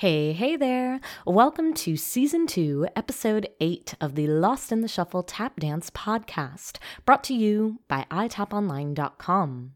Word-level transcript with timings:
Hey, 0.00 0.32
hey 0.32 0.56
there! 0.56 0.98
Welcome 1.26 1.74
to 1.74 1.94
Season 1.94 2.46
2, 2.46 2.88
Episode 2.96 3.50
8 3.60 3.96
of 4.00 4.14
the 4.14 4.26
Lost 4.28 4.72
in 4.72 4.80
the 4.80 4.88
Shuffle 4.88 5.22
Tap 5.22 5.60
Dance 5.60 5.90
podcast, 5.90 6.78
brought 7.04 7.22
to 7.24 7.34
you 7.34 7.80
by 7.86 8.06
itaponline.com. 8.10 9.72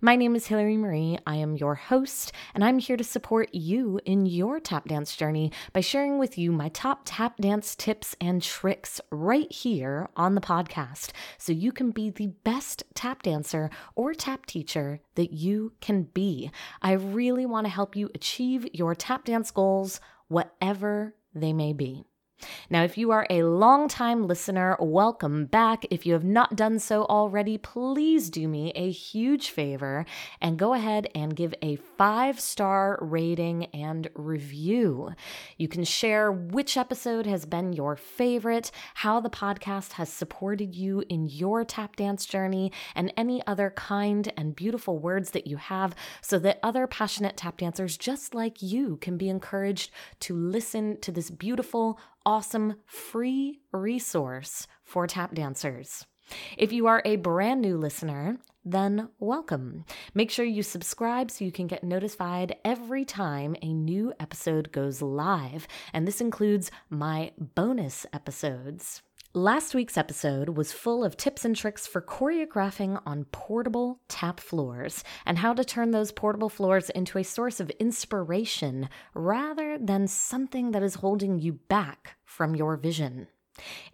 My 0.00 0.16
name 0.16 0.36
is 0.36 0.46
Hillary 0.46 0.76
Marie. 0.76 1.18
I 1.26 1.36
am 1.36 1.56
your 1.56 1.74
host, 1.74 2.32
and 2.54 2.62
I'm 2.62 2.78
here 2.78 2.96
to 2.96 3.04
support 3.04 3.54
you 3.54 4.00
in 4.04 4.26
your 4.26 4.60
tap 4.60 4.86
dance 4.86 5.16
journey 5.16 5.52
by 5.72 5.80
sharing 5.80 6.18
with 6.18 6.36
you 6.36 6.52
my 6.52 6.68
top 6.68 7.02
tap 7.04 7.38
dance 7.38 7.74
tips 7.74 8.14
and 8.20 8.42
tricks 8.42 9.00
right 9.10 9.50
here 9.50 10.08
on 10.16 10.34
the 10.34 10.40
podcast 10.40 11.12
so 11.38 11.52
you 11.52 11.72
can 11.72 11.90
be 11.90 12.10
the 12.10 12.28
best 12.44 12.82
tap 12.94 13.22
dancer 13.22 13.70
or 13.94 14.14
tap 14.14 14.46
teacher 14.46 15.00
that 15.14 15.32
you 15.32 15.72
can 15.80 16.02
be. 16.02 16.50
I 16.82 16.92
really 16.92 17.46
want 17.46 17.66
to 17.66 17.72
help 17.72 17.96
you 17.96 18.10
achieve 18.14 18.68
your 18.72 18.94
tap 18.94 19.24
dance 19.24 19.50
goals, 19.50 20.00
whatever 20.28 21.14
they 21.34 21.52
may 21.52 21.72
be. 21.72 22.04
Now, 22.70 22.82
if 22.84 22.98
you 22.98 23.10
are 23.10 23.26
a 23.30 23.42
long-time 23.42 24.26
listener, 24.26 24.76
welcome 24.80 25.46
back. 25.46 25.84
If 25.90 26.06
you 26.06 26.12
have 26.12 26.24
not 26.24 26.56
done 26.56 26.78
so 26.78 27.04
already, 27.04 27.58
please 27.58 28.30
do 28.30 28.48
me 28.48 28.72
a 28.74 28.90
huge 28.90 29.50
favor 29.50 30.06
and 30.40 30.58
go 30.58 30.74
ahead 30.74 31.08
and 31.14 31.36
give 31.36 31.54
a 31.62 31.76
five 31.76 32.40
star 32.40 32.98
rating 33.00 33.66
and 33.66 34.08
review. 34.14 35.10
You 35.56 35.68
can 35.68 35.84
share 35.84 36.30
which 36.32 36.76
episode 36.76 37.26
has 37.26 37.46
been 37.46 37.72
your 37.72 37.96
favorite, 37.96 38.70
how 38.94 39.20
the 39.20 39.30
podcast 39.30 39.92
has 39.92 40.08
supported 40.08 40.74
you 40.74 41.04
in 41.08 41.28
your 41.28 41.64
tap 41.64 41.96
dance 41.96 42.26
journey, 42.26 42.72
and 42.94 43.12
any 43.16 43.44
other 43.46 43.70
kind 43.70 44.32
and 44.36 44.56
beautiful 44.56 44.98
words 44.98 45.30
that 45.30 45.46
you 45.46 45.56
have 45.56 45.94
so 46.20 46.38
that 46.38 46.60
other 46.62 46.86
passionate 46.86 47.36
tap 47.36 47.58
dancers 47.58 47.96
just 47.96 48.34
like 48.34 48.62
you 48.62 48.96
can 48.98 49.16
be 49.16 49.28
encouraged 49.28 49.90
to 50.20 50.34
listen 50.34 51.00
to 51.00 51.12
this 51.12 51.30
beautiful, 51.30 51.98
awesome 52.26 52.76
free 52.86 53.60
resource 53.72 54.66
for 54.82 55.06
tap 55.06 55.34
dancers. 55.34 56.06
If 56.56 56.72
you 56.72 56.86
are 56.86 57.02
a 57.04 57.16
brand 57.16 57.60
new 57.60 57.76
listener, 57.76 58.38
then 58.64 59.08
welcome. 59.18 59.84
Make 60.14 60.30
sure 60.30 60.44
you 60.44 60.62
subscribe 60.62 61.30
so 61.30 61.44
you 61.44 61.52
can 61.52 61.66
get 61.66 61.84
notified 61.84 62.56
every 62.64 63.04
time 63.04 63.56
a 63.60 63.72
new 63.72 64.14
episode 64.18 64.72
goes 64.72 65.02
live. 65.02 65.68
And 65.92 66.08
this 66.08 66.22
includes 66.22 66.70
my 66.88 67.32
bonus 67.38 68.06
episodes. 68.12 69.02
Last 69.36 69.74
week's 69.74 69.98
episode 69.98 70.50
was 70.50 70.70
full 70.70 71.02
of 71.02 71.16
tips 71.16 71.44
and 71.44 71.56
tricks 71.56 71.88
for 71.88 72.00
choreographing 72.00 73.02
on 73.04 73.24
portable 73.32 73.98
tap 74.06 74.38
floors 74.38 75.02
and 75.26 75.38
how 75.38 75.52
to 75.54 75.64
turn 75.64 75.90
those 75.90 76.12
portable 76.12 76.48
floors 76.48 76.88
into 76.90 77.18
a 77.18 77.24
source 77.24 77.58
of 77.58 77.70
inspiration 77.80 78.88
rather 79.12 79.76
than 79.76 80.06
something 80.06 80.70
that 80.70 80.84
is 80.84 80.94
holding 80.94 81.40
you 81.40 81.54
back 81.54 82.14
from 82.24 82.54
your 82.54 82.76
vision. 82.76 83.26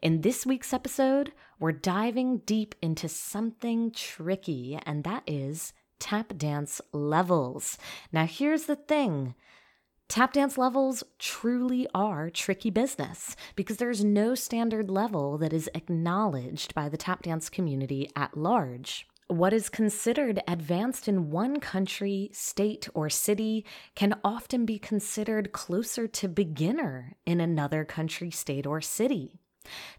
In 0.03 0.21
this 0.21 0.45
week's 0.45 0.75
episode, 0.75 1.33
we're 1.59 1.73
diving 1.73 2.43
deep 2.45 2.75
into 2.83 3.09
something 3.09 3.93
tricky, 3.93 4.79
and 4.85 5.05
that 5.05 5.23
is 5.27 5.73
tap 5.99 6.37
dance 6.37 6.83
levels. 6.93 7.79
Now, 8.13 8.27
here's 8.27 8.65
the 8.65 8.77
thing 8.77 9.35
Tap 10.11 10.33
dance 10.33 10.59
levels 10.59 11.05
truly 11.21 11.87
are 11.95 12.31
tricky 12.31 12.69
business 12.69 13.37
because 13.55 13.77
there's 13.77 14.03
no 14.03 14.35
standard 14.35 14.91
level 14.91 15.39
that 15.39 15.53
is 15.53 15.71
acknowledged 15.73 16.75
by 16.75 16.89
the 16.89 16.97
tap 16.97 17.23
dance 17.23 17.49
community 17.49 18.11
at 18.17 18.37
large. 18.37 19.07
What 19.29 19.53
is 19.53 19.69
considered 19.69 20.43
advanced 20.49 21.07
in 21.07 21.31
one 21.31 21.61
country, 21.61 22.29
state, 22.33 22.89
or 22.93 23.09
city 23.09 23.65
can 23.95 24.19
often 24.25 24.67
be 24.67 24.81
considered 24.81 25.53
closer 25.53 26.09
to 26.09 26.27
beginner 26.27 27.15
in 27.25 27.41
another 27.41 27.85
country, 27.85 28.33
state, 28.33 28.67
or 28.67 28.81
city. 28.81 29.39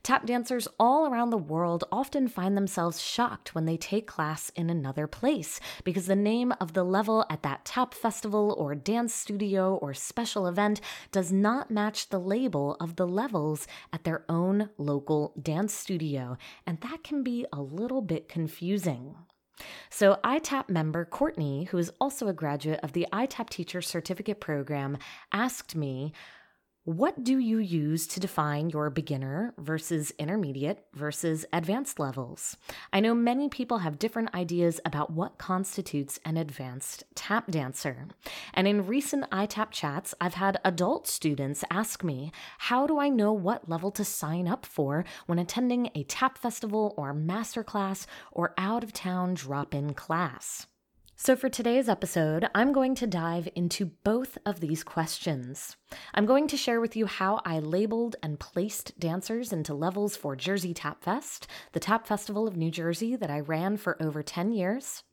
Tap 0.03 0.25
dancers 0.25 0.67
all 0.79 1.07
around 1.07 1.29
the 1.29 1.37
world 1.37 1.83
often 1.91 2.27
find 2.27 2.57
themselves 2.57 2.99
shocked 2.99 3.53
when 3.53 3.65
they 3.65 3.77
take 3.77 4.07
class 4.07 4.49
in 4.55 4.69
another 4.69 5.07
place 5.07 5.59
because 5.83 6.07
the 6.07 6.15
name 6.15 6.53
of 6.59 6.73
the 6.73 6.83
level 6.83 7.25
at 7.29 7.43
that 7.43 7.65
tap 7.65 7.93
festival 7.93 8.55
or 8.57 8.73
dance 8.73 9.13
studio 9.13 9.75
or 9.75 9.93
special 9.93 10.47
event 10.47 10.81
does 11.11 11.31
not 11.31 11.69
match 11.69 12.09
the 12.09 12.19
label 12.19 12.75
of 12.79 12.95
the 12.95 13.07
levels 13.07 13.67
at 13.93 14.03
their 14.03 14.25
own 14.27 14.69
local 14.77 15.33
dance 15.41 15.73
studio, 15.73 16.37
and 16.65 16.81
that 16.81 17.03
can 17.03 17.23
be 17.23 17.45
a 17.53 17.61
little 17.61 18.01
bit 18.01 18.27
confusing. 18.27 19.15
So, 19.91 20.17
ITAP 20.23 20.69
member 20.69 21.05
Courtney, 21.05 21.65
who 21.65 21.77
is 21.77 21.91
also 22.01 22.27
a 22.27 22.33
graduate 22.33 22.79
of 22.81 22.93
the 22.93 23.07
ITAP 23.13 23.49
Teacher 23.49 23.81
Certificate 23.81 24.39
Program, 24.39 24.97
asked 25.31 25.75
me 25.75 26.13
what 26.83 27.23
do 27.23 27.37
you 27.37 27.59
use 27.59 28.07
to 28.07 28.19
define 28.19 28.71
your 28.71 28.89
beginner 28.89 29.53
versus 29.59 30.11
intermediate 30.17 30.83
versus 30.95 31.45
advanced 31.53 31.99
levels? 31.99 32.57
I 32.91 33.01
know 33.01 33.13
many 33.13 33.49
people 33.49 33.77
have 33.79 33.99
different 33.99 34.33
ideas 34.33 34.79
about 34.83 35.11
what 35.11 35.37
constitutes 35.37 36.19
an 36.25 36.37
advanced 36.37 37.03
tap 37.13 37.51
dancer. 37.51 38.07
And 38.55 38.67
in 38.67 38.87
recent 38.87 39.29
iTap 39.29 39.69
chats, 39.69 40.15
I've 40.19 40.33
had 40.33 40.59
adult 40.65 41.05
students 41.07 41.63
ask 41.69 42.03
me, 42.03 42.31
how 42.57 42.87
do 42.87 42.97
I 42.97 43.09
know 43.09 43.31
what 43.31 43.69
level 43.69 43.91
to 43.91 44.03
sign 44.03 44.47
up 44.47 44.65
for 44.65 45.05
when 45.27 45.37
attending 45.37 45.91
a 45.93 46.03
tap 46.05 46.35
festival 46.35 46.95
or 46.97 47.13
masterclass 47.13 48.07
or 48.31 48.55
out 48.57 48.83
of 48.83 48.91
town 48.91 49.35
drop 49.35 49.75
in 49.75 49.93
class? 49.93 50.65
So, 51.23 51.35
for 51.35 51.49
today's 51.49 51.87
episode, 51.87 52.49
I'm 52.55 52.73
going 52.73 52.95
to 52.95 53.05
dive 53.05 53.47
into 53.53 53.91
both 54.03 54.39
of 54.43 54.59
these 54.59 54.83
questions. 54.83 55.77
I'm 56.15 56.25
going 56.25 56.47
to 56.47 56.57
share 56.57 56.81
with 56.81 56.95
you 56.95 57.05
how 57.05 57.41
I 57.45 57.59
labeled 57.59 58.15
and 58.23 58.39
placed 58.39 58.99
dancers 58.99 59.53
into 59.53 59.75
levels 59.75 60.15
for 60.15 60.35
Jersey 60.35 60.73
Tap 60.73 61.03
Fest, 61.03 61.45
the 61.73 61.79
Tap 61.79 62.07
Festival 62.07 62.47
of 62.47 62.57
New 62.57 62.71
Jersey 62.71 63.15
that 63.15 63.29
I 63.29 63.41
ran 63.41 63.77
for 63.77 64.01
over 64.01 64.23
10 64.23 64.51
years. 64.51 65.03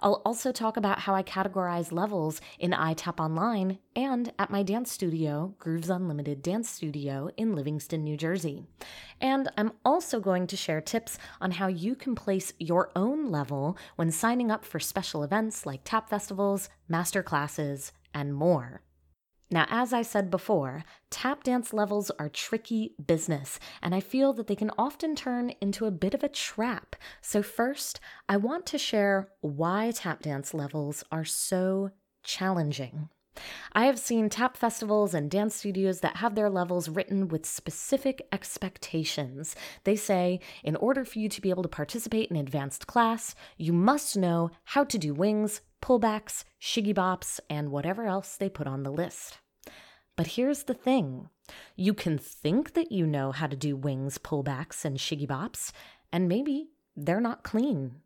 I'll 0.00 0.22
also 0.24 0.52
talk 0.52 0.76
about 0.76 1.00
how 1.00 1.14
I 1.14 1.22
categorize 1.22 1.92
levels 1.92 2.40
in 2.58 2.70
iTap 2.70 3.20
Online 3.20 3.78
and 3.94 4.32
at 4.38 4.50
my 4.50 4.62
dance 4.62 4.92
studio, 4.92 5.54
Grooves 5.58 5.90
Unlimited 5.90 6.42
Dance 6.42 6.68
Studio 6.68 7.30
in 7.36 7.54
Livingston, 7.54 8.04
New 8.04 8.16
Jersey. 8.16 8.64
And 9.20 9.50
I'm 9.56 9.72
also 9.84 10.20
going 10.20 10.46
to 10.48 10.56
share 10.56 10.80
tips 10.80 11.18
on 11.40 11.52
how 11.52 11.66
you 11.66 11.94
can 11.94 12.14
place 12.14 12.52
your 12.58 12.90
own 12.94 13.30
level 13.30 13.76
when 13.96 14.10
signing 14.10 14.50
up 14.50 14.64
for 14.64 14.78
special 14.78 15.22
events 15.22 15.66
like 15.66 15.80
tap 15.84 16.08
festivals, 16.08 16.68
master 16.88 17.22
classes, 17.22 17.92
and 18.14 18.34
more. 18.34 18.82
Now, 19.50 19.66
as 19.68 19.92
I 19.92 20.02
said 20.02 20.30
before, 20.30 20.84
tap 21.08 21.44
dance 21.44 21.72
levels 21.72 22.10
are 22.18 22.28
tricky 22.28 22.94
business, 23.04 23.60
and 23.80 23.94
I 23.94 24.00
feel 24.00 24.32
that 24.32 24.48
they 24.48 24.56
can 24.56 24.72
often 24.76 25.14
turn 25.14 25.52
into 25.60 25.86
a 25.86 25.92
bit 25.92 26.14
of 26.14 26.24
a 26.24 26.28
trap. 26.28 26.96
So, 27.20 27.42
first, 27.42 28.00
I 28.28 28.38
want 28.38 28.66
to 28.66 28.78
share 28.78 29.28
why 29.40 29.92
tap 29.94 30.22
dance 30.22 30.52
levels 30.52 31.04
are 31.12 31.24
so 31.24 31.90
challenging. 32.24 33.08
I 33.72 33.86
have 33.86 33.98
seen 33.98 34.28
tap 34.28 34.56
festivals 34.56 35.14
and 35.14 35.30
dance 35.30 35.56
studios 35.56 36.00
that 36.00 36.16
have 36.16 36.34
their 36.34 36.50
levels 36.50 36.88
written 36.88 37.28
with 37.28 37.46
specific 37.46 38.26
expectations. 38.32 39.54
They 39.84 39.96
say, 39.96 40.40
in 40.64 40.76
order 40.76 41.04
for 41.04 41.18
you 41.18 41.28
to 41.28 41.40
be 41.40 41.50
able 41.50 41.62
to 41.62 41.68
participate 41.68 42.30
in 42.30 42.36
advanced 42.36 42.86
class, 42.86 43.34
you 43.56 43.72
must 43.72 44.16
know 44.16 44.50
how 44.64 44.84
to 44.84 44.98
do 44.98 45.14
wings, 45.14 45.60
pullbacks, 45.82 46.44
shiggy 46.60 46.94
bops, 46.94 47.40
and 47.48 47.70
whatever 47.70 48.06
else 48.06 48.36
they 48.36 48.48
put 48.48 48.66
on 48.66 48.82
the 48.82 48.92
list. 48.92 49.38
But 50.16 50.28
here's 50.28 50.64
the 50.64 50.74
thing 50.74 51.28
you 51.76 51.94
can 51.94 52.18
think 52.18 52.72
that 52.72 52.90
you 52.90 53.06
know 53.06 53.32
how 53.32 53.46
to 53.46 53.56
do 53.56 53.76
wings, 53.76 54.18
pullbacks, 54.18 54.84
and 54.84 54.96
shiggy 54.96 55.28
bops, 55.28 55.72
and 56.12 56.28
maybe 56.28 56.70
they're 56.96 57.20
not 57.20 57.44
clean. 57.44 57.96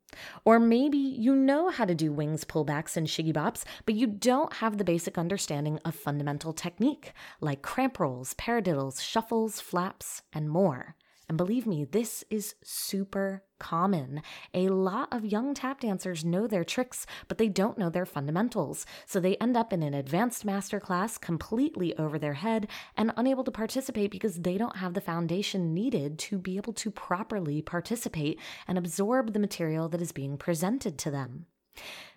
Or 0.44 0.58
maybe 0.58 0.98
you 0.98 1.36
know 1.36 1.70
how 1.70 1.84
to 1.84 1.94
do 1.94 2.12
wings, 2.12 2.44
pullbacks, 2.44 2.96
and 2.96 3.06
shiggy 3.06 3.32
bops, 3.32 3.64
but 3.86 3.94
you 3.94 4.06
don't 4.06 4.54
have 4.54 4.76
the 4.76 4.84
basic 4.84 5.16
understanding 5.16 5.78
of 5.84 5.94
fundamental 5.94 6.52
technique, 6.52 7.12
like 7.40 7.62
cramp 7.62 8.00
rolls, 8.00 8.34
paradiddles, 8.34 9.00
shuffles, 9.00 9.60
flaps, 9.60 10.22
and 10.32 10.50
more. 10.50 10.96
And 11.28 11.38
believe 11.38 11.66
me, 11.66 11.84
this 11.84 12.24
is 12.28 12.56
super 12.64 13.44
common. 13.60 14.22
A 14.52 14.68
lot 14.68 15.08
of 15.12 15.24
young 15.24 15.54
tap 15.54 15.78
dancers 15.78 16.24
know 16.24 16.48
their 16.48 16.64
tricks, 16.64 17.06
but 17.28 17.38
they 17.38 17.48
don't 17.48 17.78
know 17.78 17.90
their 17.90 18.04
fundamentals. 18.06 18.84
So 19.06 19.20
they 19.20 19.36
end 19.36 19.56
up 19.56 19.72
in 19.72 19.84
an 19.84 19.94
advanced 19.94 20.44
master 20.44 20.80
class 20.80 21.16
completely 21.16 21.96
over 21.96 22.18
their 22.18 22.34
head 22.34 22.66
and 22.96 23.12
unable 23.16 23.44
to 23.44 23.52
participate 23.52 24.10
because 24.10 24.40
they 24.40 24.58
don't 24.58 24.78
have 24.78 24.94
the 24.94 25.00
foundation 25.00 25.72
needed 25.72 26.18
to 26.18 26.38
be 26.38 26.56
able 26.56 26.72
to 26.72 26.90
properly 26.90 27.62
participate 27.62 28.40
and 28.66 28.76
absorb 28.76 29.32
the 29.32 29.38
material 29.38 29.88
that 29.88 30.02
is 30.02 30.10
being 30.10 30.36
presented 30.36 30.98
to 30.98 31.10
them. 31.12 31.46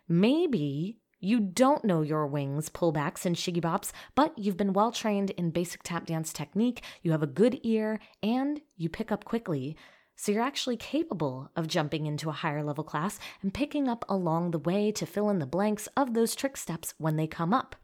Maybe 0.08 0.98
you 1.24 1.40
don't 1.40 1.86
know 1.86 2.02
your 2.02 2.28
wings, 2.28 2.70
pullbacks, 2.70 3.26
and 3.26 3.38
shiggy 3.38 3.62
bops, 3.62 3.94
but 4.14 4.38
you've 4.38 4.58
been 4.58 4.74
well 4.74 4.92
trained 4.92 5.30
in 5.32 5.52
basic 5.52 5.82
tap 5.82 6.06
dance 6.06 6.34
technique, 6.34 6.84
you 7.02 7.12
have 7.12 7.24
a 7.24 7.28
good 7.28 7.62
ear, 7.64 8.00
and 8.22 8.60
you 8.76 8.90
pick 8.90 9.10
up 9.10 9.24
quickly. 9.24 9.78
So 10.16 10.32
you're 10.32 10.42
actually 10.42 10.78
capable 10.78 11.50
of 11.56 11.68
jumping 11.68 12.06
into 12.06 12.30
a 12.30 12.34
higher 12.34 12.64
level 12.64 12.84
class 12.84 13.20
and 13.42 13.54
picking 13.54 13.88
up 13.88 14.06
along 14.08 14.52
the 14.52 14.60
way 14.60 14.92
to 14.92 15.06
fill 15.06 15.30
in 15.30 15.40
the 15.40 15.46
blanks 15.46 15.88
of 15.98 16.14
those 16.14 16.36
trick 16.36 16.56
steps 16.56 16.94
when 16.98 17.16
they 17.16 17.28
come 17.28 17.54
up. 17.54 17.76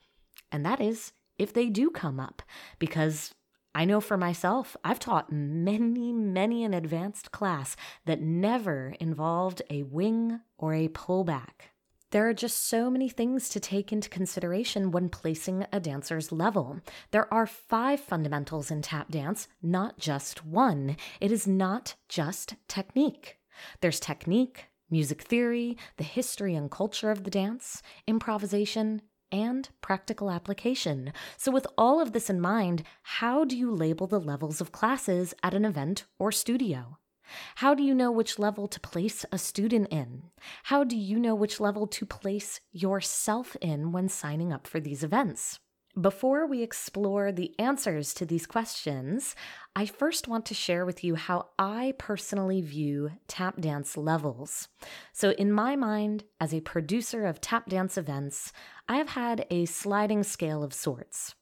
And 0.52 0.66
that 0.66 0.80
is 0.80 1.12
if 1.38 1.54
they 1.54 1.70
do 1.70 1.90
come 1.90 2.20
up, 2.20 2.42
because 2.78 3.34
I 3.74 3.86
know 3.86 4.02
for 4.02 4.18
myself, 4.18 4.76
I've 4.84 5.00
taught 5.00 5.32
many, 5.32 6.12
many 6.12 6.64
an 6.64 6.74
advanced 6.74 7.32
class 7.32 7.76
that 8.06 8.22
never 8.22 8.96
involved 9.00 9.62
a 9.70 9.84
wing 9.84 10.42
or 10.58 10.74
a 10.74 10.90
pullback. 10.90 11.72
There 12.12 12.28
are 12.28 12.34
just 12.34 12.66
so 12.66 12.90
many 12.90 13.08
things 13.08 13.50
to 13.50 13.60
take 13.60 13.94
into 13.94 14.10
consideration 14.10 14.90
when 14.90 15.10
placing 15.10 15.66
a 15.72 15.80
dancer's 15.80 16.32
level. 16.32 16.80
There 17.12 17.32
are 17.32 17.46
five 17.46 18.00
fundamentals 18.00 18.72
in 18.72 18.82
tap 18.82 19.12
dance, 19.12 19.48
not 19.62 20.00
just 20.00 20.44
one. 20.44 20.98
It 21.22 21.32
is 21.32 21.46
not 21.46 21.94
just 22.08 22.56
technique. 22.68 23.38
There's 23.82 24.00
technique, 24.00 24.70
music 24.90 25.22
theory, 25.22 25.78
the 25.98 26.04
history 26.04 26.56
and 26.56 26.72
culture 26.72 27.12
of 27.12 27.26
the 27.26 27.30
dance, 27.30 27.84
improvisation, 28.08 29.04
and 29.32 29.70
practical 29.82 30.32
application. 30.32 31.14
So, 31.38 31.52
with 31.52 31.68
all 31.78 32.02
of 32.02 32.14
this 32.14 32.28
in 32.28 32.42
mind, 32.42 32.82
how 33.04 33.46
do 33.46 33.56
you 33.56 33.70
label 33.72 34.08
the 34.08 34.20
levels 34.20 34.62
of 34.62 34.72
classes 34.72 35.36
at 35.44 35.54
an 35.54 35.64
event 35.64 36.06
or 36.18 36.32
studio? 36.32 36.98
How 37.56 37.74
do 37.74 37.84
you 37.84 37.94
know 37.94 38.12
which 38.12 38.40
level 38.40 38.68
to 38.68 38.80
place 38.80 39.26
a 39.32 39.38
student 39.38 39.88
in? 39.90 40.24
How 40.64 40.84
do 40.84 40.96
you 40.96 41.20
know 41.20 41.36
which 41.36 41.60
level 41.60 41.88
to 41.88 42.06
place 42.06 42.60
yourself 42.72 43.56
in 43.62 43.92
when 43.92 44.10
signing 44.10 44.54
up 44.54 44.68
for 44.68 44.80
these 44.80 45.04
events? 45.04 45.60
Before 46.00 46.46
we 46.46 46.62
explore 46.62 47.32
the 47.32 47.54
answers 47.60 48.14
to 48.14 48.26
these 48.26 48.46
questions, 48.46 49.36
I 49.76 49.86
first 49.86 50.28
want 50.28 50.46
to 50.46 50.54
share 50.54 50.86
with 50.86 51.04
you 51.04 51.16
how 51.16 51.48
I 51.58 51.96
personally 51.98 52.62
view 52.62 53.12
tap 53.28 53.60
dance 53.60 53.98
levels. 53.98 54.68
So, 55.14 55.32
in 55.32 55.52
my 55.52 55.76
mind, 55.76 56.26
as 56.40 56.54
a 56.54 56.62
producer 56.62 57.26
of 57.26 57.42
tap 57.42 57.68
dance 57.68 57.98
events, 57.98 58.54
I 58.88 58.98
have 58.98 59.10
had 59.10 59.46
a 59.50 59.66
sliding 59.66 60.24
scale 60.24 60.64
of 60.64 60.74
sorts. 60.74 61.34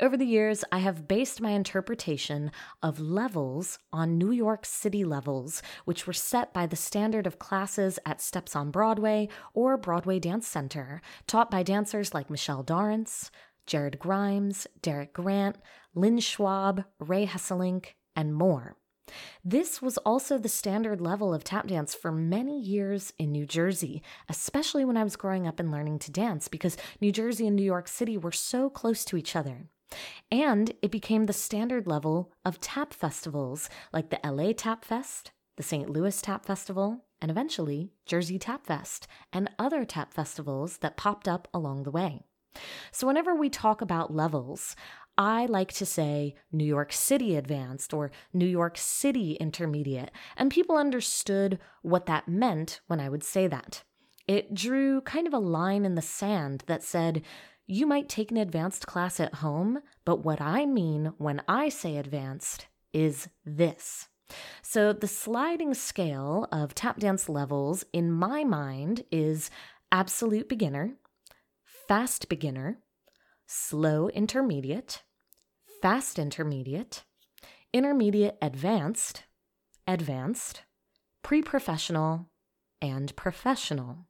Over 0.00 0.16
the 0.16 0.26
years, 0.26 0.64
I 0.70 0.78
have 0.78 1.08
based 1.08 1.40
my 1.40 1.50
interpretation 1.50 2.52
of 2.82 3.00
levels 3.00 3.78
on 3.92 4.18
New 4.18 4.30
York 4.30 4.64
City 4.64 5.04
levels, 5.04 5.62
which 5.84 6.06
were 6.06 6.12
set 6.12 6.52
by 6.54 6.66
the 6.66 6.76
standard 6.76 7.26
of 7.26 7.38
classes 7.38 7.98
at 8.06 8.20
Steps 8.20 8.54
on 8.54 8.70
Broadway 8.70 9.28
or 9.54 9.76
Broadway 9.76 10.20
Dance 10.20 10.46
Center, 10.46 11.02
taught 11.26 11.50
by 11.50 11.62
dancers 11.62 12.14
like 12.14 12.30
Michelle 12.30 12.62
Dorrance, 12.62 13.30
Jared 13.66 13.98
Grimes, 13.98 14.66
Derick 14.80 15.12
Grant, 15.12 15.56
Lynn 15.94 16.20
Schwab, 16.20 16.84
Ray 17.00 17.26
Hesselink, 17.26 17.94
and 18.14 18.34
more. 18.34 18.76
This 19.44 19.80
was 19.80 19.98
also 19.98 20.38
the 20.38 20.48
standard 20.48 21.00
level 21.00 21.32
of 21.32 21.44
tap 21.44 21.68
dance 21.68 21.94
for 21.94 22.10
many 22.10 22.60
years 22.60 23.12
in 23.18 23.32
New 23.32 23.46
Jersey, 23.46 24.02
especially 24.28 24.84
when 24.84 24.96
I 24.96 25.04
was 25.04 25.16
growing 25.16 25.46
up 25.46 25.60
and 25.60 25.70
learning 25.70 26.00
to 26.00 26.10
dance, 26.10 26.48
because 26.48 26.76
New 27.00 27.12
Jersey 27.12 27.46
and 27.46 27.56
New 27.56 27.62
York 27.62 27.88
City 27.88 28.16
were 28.16 28.32
so 28.32 28.68
close 28.68 29.04
to 29.06 29.16
each 29.16 29.36
other. 29.36 29.68
And 30.30 30.72
it 30.82 30.90
became 30.90 31.26
the 31.26 31.32
standard 31.32 31.86
level 31.86 32.32
of 32.44 32.60
tap 32.60 32.92
festivals 32.92 33.70
like 33.92 34.10
the 34.10 34.20
LA 34.28 34.52
Tap 34.52 34.84
Fest, 34.84 35.30
the 35.56 35.62
St. 35.62 35.88
Louis 35.88 36.20
Tap 36.20 36.44
Festival, 36.44 37.04
and 37.20 37.30
eventually 37.30 37.92
Jersey 38.04 38.38
Tap 38.38 38.66
Fest 38.66 39.06
and 39.32 39.50
other 39.58 39.84
tap 39.84 40.12
festivals 40.12 40.78
that 40.78 40.96
popped 40.96 41.28
up 41.28 41.48
along 41.54 41.84
the 41.84 41.90
way. 41.90 42.24
So, 42.90 43.06
whenever 43.06 43.34
we 43.34 43.50
talk 43.50 43.80
about 43.80 44.14
levels, 44.14 44.74
I 45.18 45.46
like 45.46 45.72
to 45.74 45.86
say 45.86 46.34
New 46.52 46.64
York 46.64 46.92
City 46.92 47.36
Advanced 47.36 47.94
or 47.94 48.10
New 48.34 48.46
York 48.46 48.76
City 48.76 49.34
Intermediate, 49.34 50.10
and 50.36 50.50
people 50.50 50.76
understood 50.76 51.58
what 51.82 52.06
that 52.06 52.28
meant 52.28 52.80
when 52.86 53.00
I 53.00 53.08
would 53.08 53.24
say 53.24 53.46
that. 53.46 53.82
It 54.28 54.54
drew 54.54 55.00
kind 55.02 55.26
of 55.26 55.32
a 55.32 55.38
line 55.38 55.84
in 55.84 55.94
the 55.94 56.02
sand 56.02 56.64
that 56.66 56.82
said, 56.82 57.22
you 57.66 57.86
might 57.86 58.08
take 58.08 58.30
an 58.30 58.36
advanced 58.36 58.86
class 58.86 59.18
at 59.18 59.34
home, 59.36 59.80
but 60.04 60.24
what 60.24 60.40
I 60.40 60.66
mean 60.66 61.12
when 61.18 61.42
I 61.48 61.68
say 61.68 61.96
advanced 61.96 62.66
is 62.92 63.28
this. 63.44 64.08
So, 64.62 64.92
the 64.92 65.08
sliding 65.08 65.74
scale 65.74 66.48
of 66.50 66.74
tap 66.74 66.98
dance 66.98 67.28
levels 67.28 67.84
in 67.92 68.10
my 68.10 68.44
mind 68.44 69.04
is 69.12 69.50
absolute 69.92 70.48
beginner, 70.48 70.96
fast 71.88 72.28
beginner, 72.28 72.78
slow 73.46 74.08
intermediate, 74.08 75.02
fast 75.82 76.18
intermediate, 76.18 77.04
intermediate 77.72 78.38
advanced, 78.40 79.24
advanced, 79.86 80.62
pre 81.22 81.42
professional, 81.42 82.28
and 82.80 83.14
professional. 83.16 84.06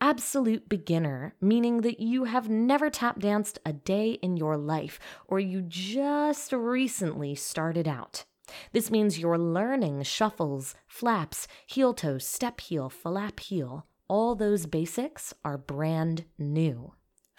Absolute 0.00 0.68
beginner, 0.68 1.34
meaning 1.40 1.82
that 1.82 2.00
you 2.00 2.24
have 2.24 2.48
never 2.48 2.90
tap 2.90 3.20
danced 3.20 3.58
a 3.64 3.72
day 3.72 4.12
in 4.22 4.36
your 4.36 4.56
life 4.56 4.98
or 5.28 5.38
you 5.38 5.62
just 5.62 6.52
recently 6.52 7.34
started 7.34 7.86
out. 7.86 8.24
This 8.72 8.90
means 8.90 9.18
you're 9.18 9.38
learning 9.38 10.02
shuffles, 10.02 10.74
flaps, 10.86 11.46
heel 11.66 11.94
toe, 11.94 12.18
step 12.18 12.60
heel, 12.60 12.90
flap 12.90 13.38
heel. 13.40 13.86
All 14.08 14.34
those 14.34 14.66
basics 14.66 15.32
are 15.44 15.56
brand 15.56 16.24
new. 16.36 16.92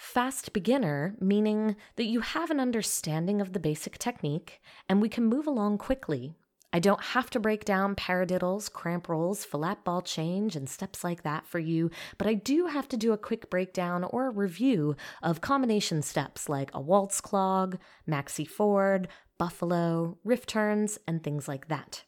Fast 0.04 0.52
beginner, 0.52 1.16
meaning 1.22 1.78
that 1.96 2.04
you 2.04 2.20
have 2.20 2.52
an 2.52 2.60
understanding 2.60 3.40
of 3.40 3.54
the 3.54 3.60
basic 3.60 3.98
technique 3.98 4.62
and 4.90 5.02
we 5.02 5.08
can 5.08 5.24
move 5.24 5.48
along 5.48 5.78
quickly. 5.78 6.36
I 6.74 6.80
don't 6.80 7.02
have 7.02 7.30
to 7.32 7.40
break 7.40 7.64
down 7.64 7.96
paradiddles, 7.96 8.70
cramp 8.72 9.08
rolls, 9.08 9.46
flat 9.46 9.86
ball 9.86 10.02
change, 10.02 10.58
and 10.58 10.70
steps 10.70 11.06
like 11.06 11.24
that 11.24 11.48
for 11.48 11.58
you, 11.58 11.90
but 12.18 12.28
I 12.28 12.34
do 12.34 12.68
have 12.68 12.90
to 12.90 12.98
do 12.98 13.14
a 13.14 13.18
quick 13.18 13.50
breakdown 13.50 14.04
or 14.04 14.30
review 14.30 14.98
of 15.24 15.40
combination 15.40 16.02
steps 16.02 16.50
like 16.50 16.70
a 16.74 16.82
waltz 16.82 17.22
clog, 17.22 17.80
maxie 18.06 18.46
ford, 18.46 19.08
buffalo, 19.38 20.18
riff 20.26 20.46
turns, 20.46 21.00
and 21.08 21.24
things 21.24 21.48
like 21.48 21.70
that. 21.70 22.04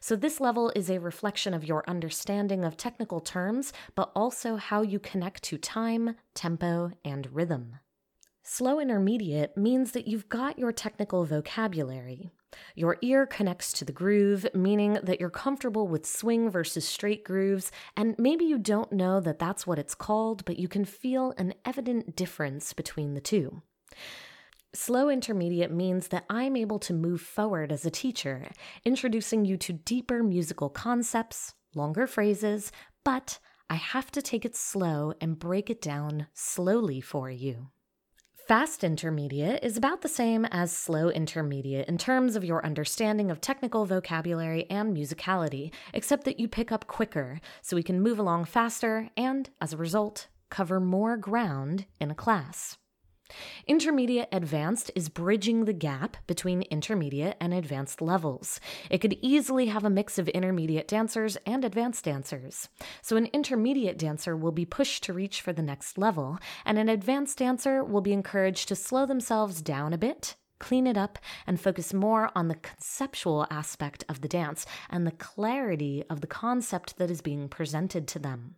So, 0.00 0.16
this 0.16 0.40
level 0.40 0.72
is 0.76 0.90
a 0.90 1.00
reflection 1.00 1.54
of 1.54 1.64
your 1.64 1.84
understanding 1.88 2.64
of 2.64 2.76
technical 2.76 3.20
terms, 3.20 3.72
but 3.94 4.12
also 4.14 4.56
how 4.56 4.82
you 4.82 4.98
connect 4.98 5.42
to 5.44 5.58
time, 5.58 6.16
tempo, 6.34 6.92
and 7.04 7.32
rhythm. 7.32 7.76
Slow 8.42 8.78
intermediate 8.78 9.56
means 9.56 9.90
that 9.92 10.06
you've 10.06 10.28
got 10.28 10.58
your 10.58 10.70
technical 10.70 11.24
vocabulary. 11.24 12.30
Your 12.74 12.96
ear 13.02 13.26
connects 13.26 13.72
to 13.74 13.84
the 13.84 13.92
groove, 13.92 14.46
meaning 14.54 14.98
that 15.02 15.18
you're 15.18 15.30
comfortable 15.30 15.88
with 15.88 16.06
swing 16.06 16.48
versus 16.48 16.86
straight 16.86 17.24
grooves, 17.24 17.72
and 17.96 18.14
maybe 18.18 18.44
you 18.44 18.58
don't 18.58 18.92
know 18.92 19.18
that 19.20 19.40
that's 19.40 19.66
what 19.66 19.80
it's 19.80 19.96
called, 19.96 20.44
but 20.44 20.58
you 20.58 20.68
can 20.68 20.84
feel 20.84 21.34
an 21.36 21.54
evident 21.64 22.14
difference 22.14 22.72
between 22.72 23.14
the 23.14 23.20
two. 23.20 23.62
Slow 24.76 25.08
intermediate 25.08 25.72
means 25.72 26.08
that 26.08 26.26
I'm 26.28 26.54
able 26.54 26.78
to 26.80 26.92
move 26.92 27.22
forward 27.22 27.72
as 27.72 27.86
a 27.86 27.90
teacher, 27.90 28.50
introducing 28.84 29.46
you 29.46 29.56
to 29.56 29.72
deeper 29.72 30.22
musical 30.22 30.68
concepts, 30.68 31.54
longer 31.74 32.06
phrases, 32.06 32.70
but 33.02 33.38
I 33.70 33.76
have 33.76 34.12
to 34.12 34.20
take 34.20 34.44
it 34.44 34.54
slow 34.54 35.14
and 35.18 35.38
break 35.38 35.70
it 35.70 35.80
down 35.80 36.26
slowly 36.34 37.00
for 37.00 37.30
you. 37.30 37.68
Fast 38.46 38.84
intermediate 38.84 39.64
is 39.64 39.78
about 39.78 40.02
the 40.02 40.10
same 40.10 40.44
as 40.44 40.76
slow 40.76 41.08
intermediate 41.08 41.88
in 41.88 41.96
terms 41.96 42.36
of 42.36 42.44
your 42.44 42.64
understanding 42.64 43.30
of 43.30 43.40
technical 43.40 43.86
vocabulary 43.86 44.66
and 44.68 44.94
musicality, 44.94 45.72
except 45.94 46.24
that 46.24 46.38
you 46.38 46.48
pick 46.48 46.70
up 46.70 46.86
quicker, 46.86 47.40
so 47.62 47.76
we 47.76 47.82
can 47.82 48.02
move 48.02 48.18
along 48.18 48.44
faster 48.44 49.08
and, 49.16 49.48
as 49.58 49.72
a 49.72 49.78
result, 49.78 50.28
cover 50.50 50.80
more 50.80 51.16
ground 51.16 51.86
in 51.98 52.10
a 52.10 52.14
class. 52.14 52.76
Intermediate 53.66 54.28
advanced 54.32 54.90
is 54.94 55.08
bridging 55.08 55.64
the 55.64 55.72
gap 55.72 56.16
between 56.26 56.62
intermediate 56.62 57.36
and 57.40 57.52
advanced 57.52 58.00
levels. 58.00 58.60
It 58.90 58.98
could 58.98 59.18
easily 59.20 59.66
have 59.66 59.84
a 59.84 59.90
mix 59.90 60.18
of 60.18 60.28
intermediate 60.28 60.88
dancers 60.88 61.36
and 61.46 61.64
advanced 61.64 62.04
dancers. 62.04 62.68
So, 63.02 63.16
an 63.16 63.26
intermediate 63.32 63.98
dancer 63.98 64.36
will 64.36 64.52
be 64.52 64.64
pushed 64.64 65.02
to 65.04 65.12
reach 65.12 65.40
for 65.40 65.52
the 65.52 65.62
next 65.62 65.98
level, 65.98 66.38
and 66.64 66.78
an 66.78 66.88
advanced 66.88 67.38
dancer 67.38 67.82
will 67.82 68.00
be 68.00 68.12
encouraged 68.12 68.68
to 68.68 68.76
slow 68.76 69.06
themselves 69.06 69.62
down 69.62 69.92
a 69.92 69.98
bit 69.98 70.36
clean 70.58 70.86
it 70.86 70.96
up, 70.96 71.18
and 71.46 71.60
focus 71.60 71.92
more 71.92 72.30
on 72.34 72.48
the 72.48 72.54
conceptual 72.54 73.46
aspect 73.50 74.04
of 74.08 74.20
the 74.20 74.28
dance 74.28 74.64
and 74.88 75.06
the 75.06 75.12
clarity 75.12 76.02
of 76.08 76.20
the 76.20 76.26
concept 76.26 76.96
that 76.98 77.10
is 77.10 77.20
being 77.20 77.48
presented 77.48 78.08
to 78.08 78.18
them. 78.18 78.54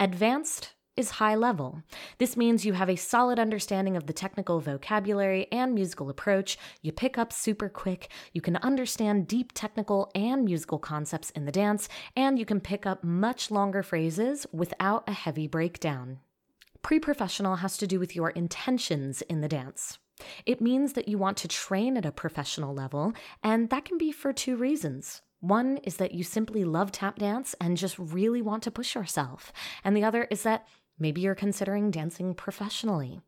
Advanced 0.00 0.72
is 0.98 1.12
high 1.12 1.36
level. 1.36 1.82
This 2.18 2.36
means 2.36 2.66
you 2.66 2.72
have 2.72 2.90
a 2.90 2.96
solid 2.96 3.38
understanding 3.38 3.96
of 3.96 4.06
the 4.06 4.12
technical 4.12 4.60
vocabulary 4.60 5.46
and 5.52 5.72
musical 5.74 6.10
approach, 6.10 6.58
you 6.82 6.90
pick 6.90 7.16
up 7.16 7.32
super 7.32 7.68
quick, 7.68 8.08
you 8.32 8.40
can 8.40 8.56
understand 8.56 9.28
deep 9.28 9.52
technical 9.54 10.10
and 10.14 10.44
musical 10.44 10.78
concepts 10.78 11.30
in 11.30 11.44
the 11.44 11.52
dance, 11.52 11.88
and 12.16 12.38
you 12.38 12.44
can 12.44 12.60
pick 12.60 12.84
up 12.84 13.04
much 13.04 13.50
longer 13.50 13.82
phrases 13.82 14.46
without 14.52 15.08
a 15.08 15.12
heavy 15.12 15.46
breakdown. 15.46 16.18
Pre 16.82 16.98
professional 16.98 17.56
has 17.56 17.76
to 17.78 17.86
do 17.86 18.00
with 18.00 18.16
your 18.16 18.30
intentions 18.30 19.22
in 19.22 19.40
the 19.40 19.48
dance. 19.48 19.98
It 20.46 20.60
means 20.60 20.94
that 20.94 21.06
you 21.06 21.16
want 21.16 21.36
to 21.38 21.48
train 21.48 21.96
at 21.96 22.06
a 22.06 22.10
professional 22.10 22.74
level, 22.74 23.12
and 23.42 23.70
that 23.70 23.84
can 23.84 23.98
be 23.98 24.10
for 24.10 24.32
two 24.32 24.56
reasons. 24.56 25.22
One 25.40 25.76
is 25.78 25.98
that 25.98 26.14
you 26.14 26.24
simply 26.24 26.64
love 26.64 26.90
tap 26.90 27.18
dance 27.18 27.54
and 27.60 27.76
just 27.76 27.98
really 27.98 28.42
want 28.42 28.64
to 28.64 28.72
push 28.72 28.94
yourself. 28.94 29.52
And 29.84 29.96
the 29.96 30.02
other 30.02 30.24
is 30.24 30.42
that 30.42 30.66
Maybe 30.98 31.20
you're 31.20 31.34
considering 31.34 31.90
dancing 31.90 32.34
professionally. 32.34 33.20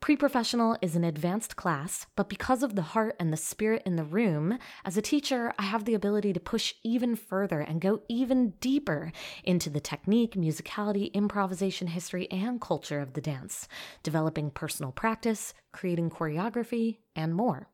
Pre 0.00 0.14
professional 0.14 0.76
is 0.82 0.94
an 0.94 1.04
advanced 1.04 1.56
class, 1.56 2.06
but 2.16 2.28
because 2.28 2.62
of 2.62 2.74
the 2.76 2.82
heart 2.82 3.16
and 3.18 3.32
the 3.32 3.36
spirit 3.36 3.82
in 3.86 3.96
the 3.96 4.04
room, 4.04 4.58
as 4.84 4.96
a 4.96 5.02
teacher, 5.02 5.52
I 5.58 5.62
have 5.62 5.84
the 5.84 5.94
ability 5.94 6.32
to 6.34 6.40
push 6.40 6.74
even 6.84 7.16
further 7.16 7.60
and 7.60 7.80
go 7.80 8.02
even 8.08 8.50
deeper 8.60 9.10
into 9.42 9.70
the 9.70 9.80
technique, 9.80 10.34
musicality, 10.34 11.12
improvisation, 11.12 11.88
history, 11.88 12.30
and 12.30 12.60
culture 12.60 13.00
of 13.00 13.14
the 13.14 13.20
dance, 13.20 13.68
developing 14.02 14.50
personal 14.50 14.92
practice, 14.92 15.54
creating 15.72 16.10
choreography, 16.10 16.98
and 17.16 17.34
more. 17.34 17.68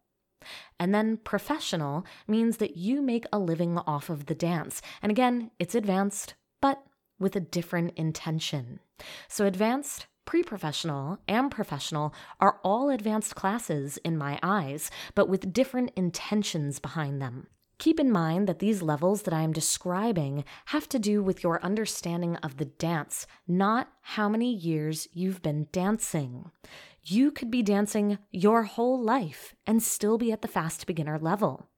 And 0.79 0.95
then 0.95 1.19
professional 1.19 2.07
means 2.27 2.59
that 2.59 2.77
you 2.77 3.03
make 3.03 3.27
a 3.33 3.39
living 3.39 3.79
off 3.79 4.09
of 4.09 4.27
the 4.27 4.35
dance. 4.35 4.81
And 5.03 5.11
again, 5.11 5.51
it's 5.59 5.75
advanced, 5.75 6.35
but 6.61 6.83
with 7.19 7.37
a 7.37 7.41
different 7.41 7.93
intention. 7.97 8.81
So, 9.29 9.47
advanced 9.47 10.07
Pre 10.25 10.43
professional 10.43 11.19
and 11.27 11.51
professional 11.51 12.15
are 12.41 12.61
all 12.63 12.91
advanced 12.91 13.35
classes 13.35 13.99
in 14.05 14.17
my 14.17 14.39
eyes, 14.43 14.91
but 15.15 15.29
with 15.29 15.53
different 15.53 15.91
intentions 15.97 16.79
behind 16.79 17.21
them. 17.21 17.49
Keep 17.79 17.99
in 17.99 18.13
mind 18.13 18.47
that 18.47 18.61
these 18.61 18.81
levels 18.81 19.23
that 19.23 19.35
I 19.35 19.43
am 19.43 19.53
describing 19.53 20.45
have 20.67 20.89
to 20.91 21.01
do 21.01 21.21
with 21.23 21.43
your 21.43 21.61
understanding 21.65 22.37
of 22.37 22.59
the 22.59 22.67
dance, 22.67 23.27
not 23.49 23.89
how 24.03 24.29
many 24.29 24.55
years 24.55 25.09
you've 25.13 25.43
been 25.43 25.67
dancing. 25.73 26.53
You 27.03 27.33
could 27.33 27.51
be 27.51 27.63
dancing 27.63 28.19
your 28.31 28.63
whole 28.63 29.03
life 29.03 29.57
and 29.67 29.83
still 29.83 30.17
be 30.17 30.31
at 30.31 30.43
the 30.43 30.49
fast 30.49 30.87
beginner 30.87 31.19
level. 31.19 31.69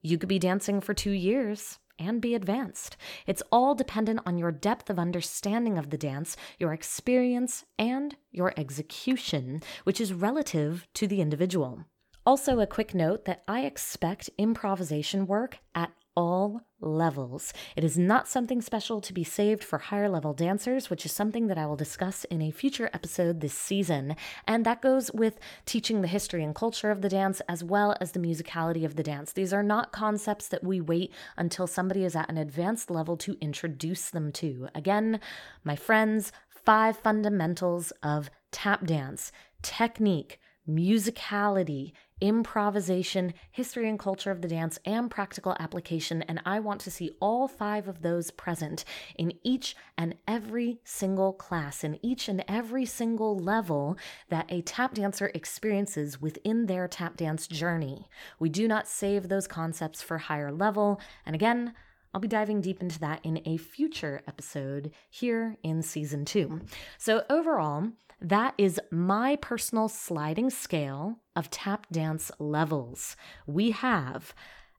You 0.00 0.18
could 0.18 0.28
be 0.28 0.38
dancing 0.38 0.80
for 0.80 0.94
two 0.94 1.10
years 1.10 1.80
and 2.00 2.20
be 2.20 2.34
advanced. 2.34 2.96
It's 3.26 3.42
all 3.52 3.76
dependent 3.76 4.20
on 4.26 4.38
your 4.38 4.50
depth 4.50 4.90
of 4.90 4.98
understanding 4.98 5.78
of 5.78 5.90
the 5.90 5.98
dance, 5.98 6.36
your 6.58 6.72
experience, 6.72 7.64
and 7.78 8.16
your 8.32 8.52
execution, 8.56 9.62
which 9.84 10.00
is 10.00 10.12
relative 10.12 10.88
to 10.94 11.06
the 11.06 11.20
individual. 11.20 11.84
Also, 12.26 12.60
a 12.60 12.66
quick 12.66 12.94
note 12.94 13.24
that 13.24 13.42
I 13.46 13.62
expect 13.62 14.30
improvisation 14.38 15.26
work 15.26 15.58
at 15.74 15.92
all 16.16 16.62
levels. 16.80 17.52
It 17.76 17.84
is 17.84 17.98
not 17.98 18.28
something 18.28 18.60
special 18.60 19.00
to 19.00 19.12
be 19.12 19.24
saved 19.24 19.62
for 19.62 19.78
higher 19.78 20.08
level 20.08 20.32
dancers, 20.32 20.90
which 20.90 21.04
is 21.04 21.12
something 21.12 21.46
that 21.46 21.58
I 21.58 21.66
will 21.66 21.76
discuss 21.76 22.24
in 22.24 22.42
a 22.42 22.50
future 22.50 22.90
episode 22.92 23.40
this 23.40 23.54
season. 23.54 24.16
And 24.46 24.64
that 24.66 24.82
goes 24.82 25.10
with 25.12 25.38
teaching 25.66 26.00
the 26.00 26.08
history 26.08 26.42
and 26.42 26.54
culture 26.54 26.90
of 26.90 27.02
the 27.02 27.08
dance 27.08 27.40
as 27.48 27.62
well 27.62 27.96
as 28.00 28.12
the 28.12 28.20
musicality 28.20 28.84
of 28.84 28.96
the 28.96 29.02
dance. 29.02 29.32
These 29.32 29.52
are 29.52 29.62
not 29.62 29.92
concepts 29.92 30.48
that 30.48 30.64
we 30.64 30.80
wait 30.80 31.12
until 31.36 31.66
somebody 31.66 32.04
is 32.04 32.16
at 32.16 32.30
an 32.30 32.38
advanced 32.38 32.90
level 32.90 33.16
to 33.18 33.36
introduce 33.40 34.10
them 34.10 34.32
to. 34.32 34.68
Again, 34.74 35.20
my 35.64 35.76
friends, 35.76 36.32
five 36.48 36.96
fundamentals 36.96 37.92
of 38.02 38.30
tap 38.50 38.86
dance 38.86 39.32
technique, 39.62 40.40
musicality, 40.68 41.92
improvisation, 42.20 43.34
history 43.50 43.88
and 43.88 43.98
culture 43.98 44.30
of 44.30 44.42
the 44.42 44.48
dance, 44.48 44.78
and 44.84 45.10
practical 45.10 45.56
application. 45.58 46.22
And 46.22 46.40
I 46.44 46.60
want 46.60 46.80
to 46.82 46.90
see 46.90 47.12
all 47.20 47.48
five 47.48 47.88
of 47.88 48.02
those 48.02 48.30
present 48.30 48.84
in 49.16 49.32
each 49.42 49.74
and 49.96 50.14
every 50.26 50.80
single 50.84 51.32
class, 51.32 51.84
in 51.84 51.98
each 52.04 52.28
and 52.28 52.44
every 52.48 52.84
single 52.86 53.38
level 53.38 53.96
that 54.28 54.46
a 54.48 54.62
tap 54.62 54.94
dancer 54.94 55.30
experiences 55.34 56.20
within 56.20 56.66
their 56.66 56.88
tap 56.88 57.16
dance 57.16 57.46
journey. 57.46 58.08
We 58.38 58.48
do 58.48 58.68
not 58.68 58.88
save 58.88 59.28
those 59.28 59.46
concepts 59.46 60.02
for 60.02 60.18
higher 60.18 60.52
level. 60.52 61.00
And 61.26 61.34
again, 61.34 61.74
I'll 62.12 62.20
be 62.20 62.28
diving 62.28 62.60
deep 62.60 62.82
into 62.82 62.98
that 63.00 63.20
in 63.22 63.40
a 63.46 63.56
future 63.56 64.22
episode 64.26 64.90
here 65.08 65.56
in 65.62 65.82
season 65.82 66.24
two. 66.24 66.60
So, 66.98 67.22
overall, 67.30 67.90
that 68.20 68.54
is 68.58 68.80
my 68.90 69.36
personal 69.36 69.88
sliding 69.88 70.50
scale 70.50 71.20
of 71.34 71.50
tap 71.50 71.86
dance 71.90 72.30
levels. 72.38 73.16
We 73.46 73.70
have 73.70 74.34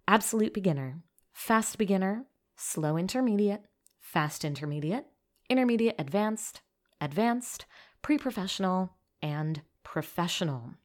absolute 0.08 0.54
beginner, 0.54 1.02
fast 1.34 1.78
beginner, 1.78 2.26
slow 2.56 2.98
intermediate, 2.98 3.66
fast 4.00 4.46
intermediate, 4.46 5.06
intermediate 5.50 5.96
advanced, 5.98 6.62
advanced, 7.00 7.66
pre 8.02 8.18
professional, 8.18 8.94
and 9.22 9.62
professional. 9.84 10.76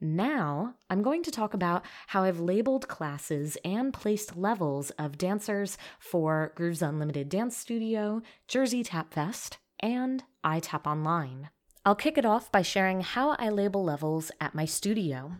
Now, 0.00 0.74
I'm 0.88 1.02
going 1.02 1.24
to 1.24 1.32
talk 1.32 1.54
about 1.54 1.84
how 2.08 2.22
I've 2.22 2.38
labeled 2.38 2.86
classes 2.86 3.58
and 3.64 3.92
placed 3.92 4.36
levels 4.36 4.90
of 4.90 5.18
dancers 5.18 5.76
for 5.98 6.52
Grooves 6.54 6.82
Unlimited 6.82 7.28
Dance 7.28 7.56
Studio, 7.56 8.22
Jersey 8.46 8.84
Tap 8.84 9.12
Fest, 9.12 9.58
and 9.80 10.22
iTap 10.44 10.86
Online. 10.86 11.50
I'll 11.88 11.94
kick 11.94 12.18
it 12.18 12.26
off 12.26 12.52
by 12.52 12.60
sharing 12.60 13.00
how 13.00 13.30
I 13.38 13.48
label 13.48 13.82
levels 13.82 14.30
at 14.42 14.54
my 14.54 14.66
studio. 14.66 15.38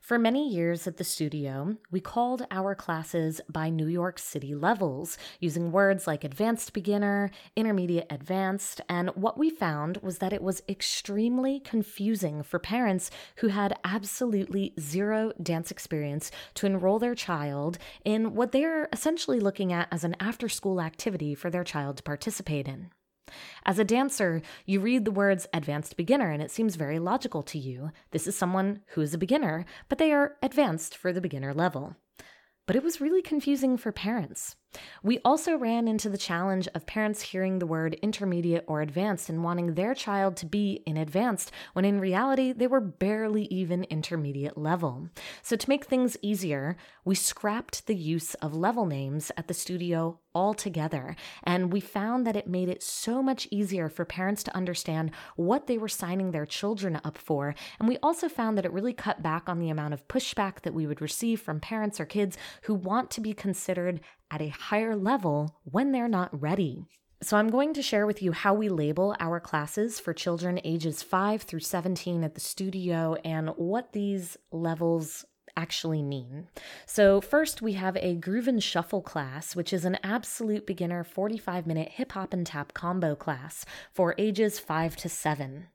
For 0.00 0.18
many 0.18 0.48
years 0.48 0.86
at 0.86 0.96
the 0.96 1.04
studio, 1.04 1.76
we 1.90 2.00
called 2.00 2.46
our 2.50 2.74
classes 2.74 3.42
by 3.46 3.68
New 3.68 3.88
York 3.88 4.18
City 4.18 4.54
levels, 4.54 5.18
using 5.38 5.70
words 5.70 6.06
like 6.06 6.24
advanced 6.24 6.72
beginner, 6.72 7.30
intermediate 7.56 8.06
advanced, 8.08 8.80
and 8.88 9.10
what 9.10 9.36
we 9.36 9.50
found 9.50 9.98
was 9.98 10.16
that 10.16 10.32
it 10.32 10.42
was 10.42 10.62
extremely 10.66 11.60
confusing 11.60 12.42
for 12.42 12.58
parents 12.58 13.10
who 13.36 13.48
had 13.48 13.78
absolutely 13.84 14.72
zero 14.80 15.30
dance 15.42 15.70
experience 15.70 16.30
to 16.54 16.64
enroll 16.64 17.00
their 17.00 17.14
child 17.14 17.76
in 18.02 18.34
what 18.34 18.52
they're 18.52 18.88
essentially 18.94 19.40
looking 19.40 19.74
at 19.74 19.88
as 19.92 20.04
an 20.04 20.16
after 20.18 20.48
school 20.48 20.80
activity 20.80 21.34
for 21.34 21.50
their 21.50 21.64
child 21.64 21.98
to 21.98 22.02
participate 22.02 22.66
in. 22.66 22.88
As 23.64 23.78
a 23.78 23.84
dancer, 23.84 24.42
you 24.66 24.80
read 24.80 25.04
the 25.04 25.10
words 25.10 25.46
advanced 25.52 25.96
beginner 25.96 26.30
and 26.30 26.42
it 26.42 26.50
seems 26.50 26.76
very 26.76 26.98
logical 26.98 27.42
to 27.44 27.58
you. 27.58 27.90
This 28.10 28.26
is 28.26 28.36
someone 28.36 28.80
who 28.88 29.00
is 29.00 29.14
a 29.14 29.18
beginner, 29.18 29.64
but 29.88 29.98
they 29.98 30.12
are 30.12 30.36
advanced 30.42 30.96
for 30.96 31.12
the 31.12 31.20
beginner 31.20 31.54
level. 31.54 31.96
But 32.66 32.76
it 32.76 32.82
was 32.82 33.00
really 33.00 33.22
confusing 33.22 33.76
for 33.76 33.92
parents. 33.92 34.56
We 35.02 35.18
also 35.24 35.56
ran 35.56 35.88
into 35.88 36.08
the 36.08 36.18
challenge 36.18 36.68
of 36.74 36.86
parents 36.86 37.22
hearing 37.22 37.58
the 37.58 37.66
word 37.66 37.94
intermediate 38.02 38.64
or 38.66 38.80
advanced 38.80 39.28
and 39.28 39.44
wanting 39.44 39.74
their 39.74 39.94
child 39.94 40.36
to 40.38 40.46
be 40.46 40.82
in 40.86 40.96
advanced 40.96 41.50
when 41.72 41.84
in 41.84 42.00
reality 42.00 42.52
they 42.52 42.66
were 42.66 42.80
barely 42.80 43.44
even 43.44 43.84
intermediate 43.84 44.56
level. 44.56 45.08
So, 45.42 45.56
to 45.56 45.68
make 45.68 45.84
things 45.84 46.16
easier, 46.22 46.76
we 47.04 47.14
scrapped 47.14 47.86
the 47.86 47.96
use 47.96 48.34
of 48.34 48.54
level 48.54 48.86
names 48.86 49.30
at 49.36 49.48
the 49.48 49.54
studio 49.54 50.18
altogether. 50.34 51.16
And 51.44 51.72
we 51.72 51.80
found 51.80 52.26
that 52.26 52.36
it 52.36 52.46
made 52.46 52.68
it 52.68 52.82
so 52.82 53.22
much 53.22 53.48
easier 53.50 53.88
for 53.88 54.04
parents 54.04 54.42
to 54.44 54.56
understand 54.56 55.10
what 55.36 55.66
they 55.66 55.78
were 55.78 55.88
signing 55.88 56.30
their 56.30 56.46
children 56.46 57.00
up 57.04 57.18
for. 57.18 57.54
And 57.78 57.88
we 57.88 57.98
also 58.02 58.28
found 58.28 58.56
that 58.56 58.64
it 58.64 58.72
really 58.72 58.92
cut 58.92 59.22
back 59.22 59.48
on 59.48 59.58
the 59.58 59.70
amount 59.70 59.94
of 59.94 60.08
pushback 60.08 60.62
that 60.62 60.74
we 60.74 60.86
would 60.86 61.00
receive 61.00 61.40
from 61.40 61.60
parents 61.60 62.00
or 62.00 62.06
kids 62.06 62.36
who 62.62 62.74
want 62.74 63.10
to 63.10 63.20
be 63.20 63.34
considered 63.34 64.00
at 64.32 64.42
a 64.42 64.48
higher 64.48 64.96
level 64.96 65.60
when 65.64 65.92
they're 65.92 66.08
not 66.08 66.40
ready. 66.40 66.86
So, 67.22 67.36
I'm 67.36 67.50
going 67.50 67.72
to 67.74 67.82
share 67.82 68.04
with 68.04 68.20
you 68.20 68.32
how 68.32 68.52
we 68.52 68.68
label 68.68 69.14
our 69.20 69.38
classes 69.38 70.00
for 70.00 70.12
children 70.12 70.60
ages 70.64 71.04
5 71.04 71.42
through 71.42 71.60
17 71.60 72.24
at 72.24 72.34
the 72.34 72.40
studio 72.40 73.14
and 73.24 73.50
what 73.50 73.92
these 73.92 74.36
levels 74.50 75.24
actually 75.56 76.02
mean. 76.02 76.48
So, 76.84 77.20
first 77.20 77.62
we 77.62 77.74
have 77.74 77.96
a 77.98 78.16
groove 78.16 78.48
and 78.48 78.62
shuffle 78.62 79.02
class, 79.02 79.54
which 79.54 79.72
is 79.72 79.84
an 79.84 79.98
absolute 80.02 80.66
beginner 80.66 81.04
45 81.04 81.64
minute 81.66 81.90
hip 81.90 82.12
hop 82.12 82.32
and 82.32 82.44
tap 82.46 82.74
combo 82.74 83.14
class 83.14 83.64
for 83.92 84.16
ages 84.18 84.58
5 84.58 84.96
to 84.96 85.08
7. 85.08 85.68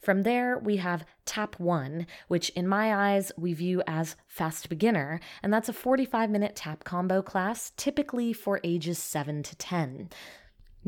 From 0.00 0.22
there, 0.22 0.58
we 0.58 0.76
have 0.76 1.04
Tap 1.24 1.58
1, 1.58 2.06
which 2.28 2.50
in 2.50 2.68
my 2.68 2.94
eyes 2.94 3.32
we 3.36 3.52
view 3.52 3.82
as 3.86 4.16
Fast 4.26 4.68
Beginner, 4.68 5.20
and 5.42 5.52
that's 5.52 5.68
a 5.68 5.72
45 5.72 6.30
minute 6.30 6.54
tap 6.54 6.84
combo 6.84 7.22
class, 7.22 7.72
typically 7.76 8.32
for 8.32 8.60
ages 8.62 8.98
7 8.98 9.42
to 9.42 9.56
10. 9.56 10.10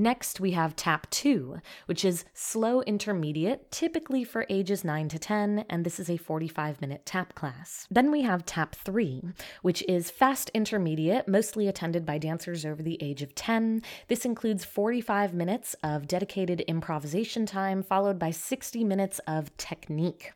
Next, 0.01 0.39
we 0.39 0.53
have 0.53 0.77
Tap 0.77 1.11
2, 1.11 1.59
which 1.87 2.05
is 2.05 2.25
slow 2.33 2.83
intermediate, 2.83 3.69
typically 3.73 4.23
for 4.23 4.47
ages 4.49 4.85
9 4.85 5.09
to 5.09 5.19
10, 5.19 5.65
and 5.69 5.85
this 5.85 5.99
is 5.99 6.09
a 6.09 6.17
45 6.17 6.81
minute 6.81 7.05
tap 7.05 7.35
class. 7.35 7.89
Then 7.91 8.13
we 8.13 8.23
have 8.23 8.47
Tap 8.47 8.77
3, 8.77 9.25
which 9.63 9.83
is 9.89 10.09
fast 10.09 10.53
intermediate, 10.55 11.27
mostly 11.27 11.67
attended 11.67 12.07
by 12.07 12.19
dancers 12.19 12.65
over 12.65 12.81
the 12.81 13.03
age 13.03 13.23
of 13.23 13.35
10. 13.35 13.83
This 14.07 14.25
includes 14.25 14.65
45 14.65 15.35
minutes 15.35 15.75
of 15.83 16.07
dedicated 16.07 16.61
improvisation 16.69 17.45
time, 17.45 17.83
followed 17.83 18.21
by 18.21 18.31
60 18.31 18.85
minutes 18.85 19.19
of 19.27 19.55
technique. 19.57 20.33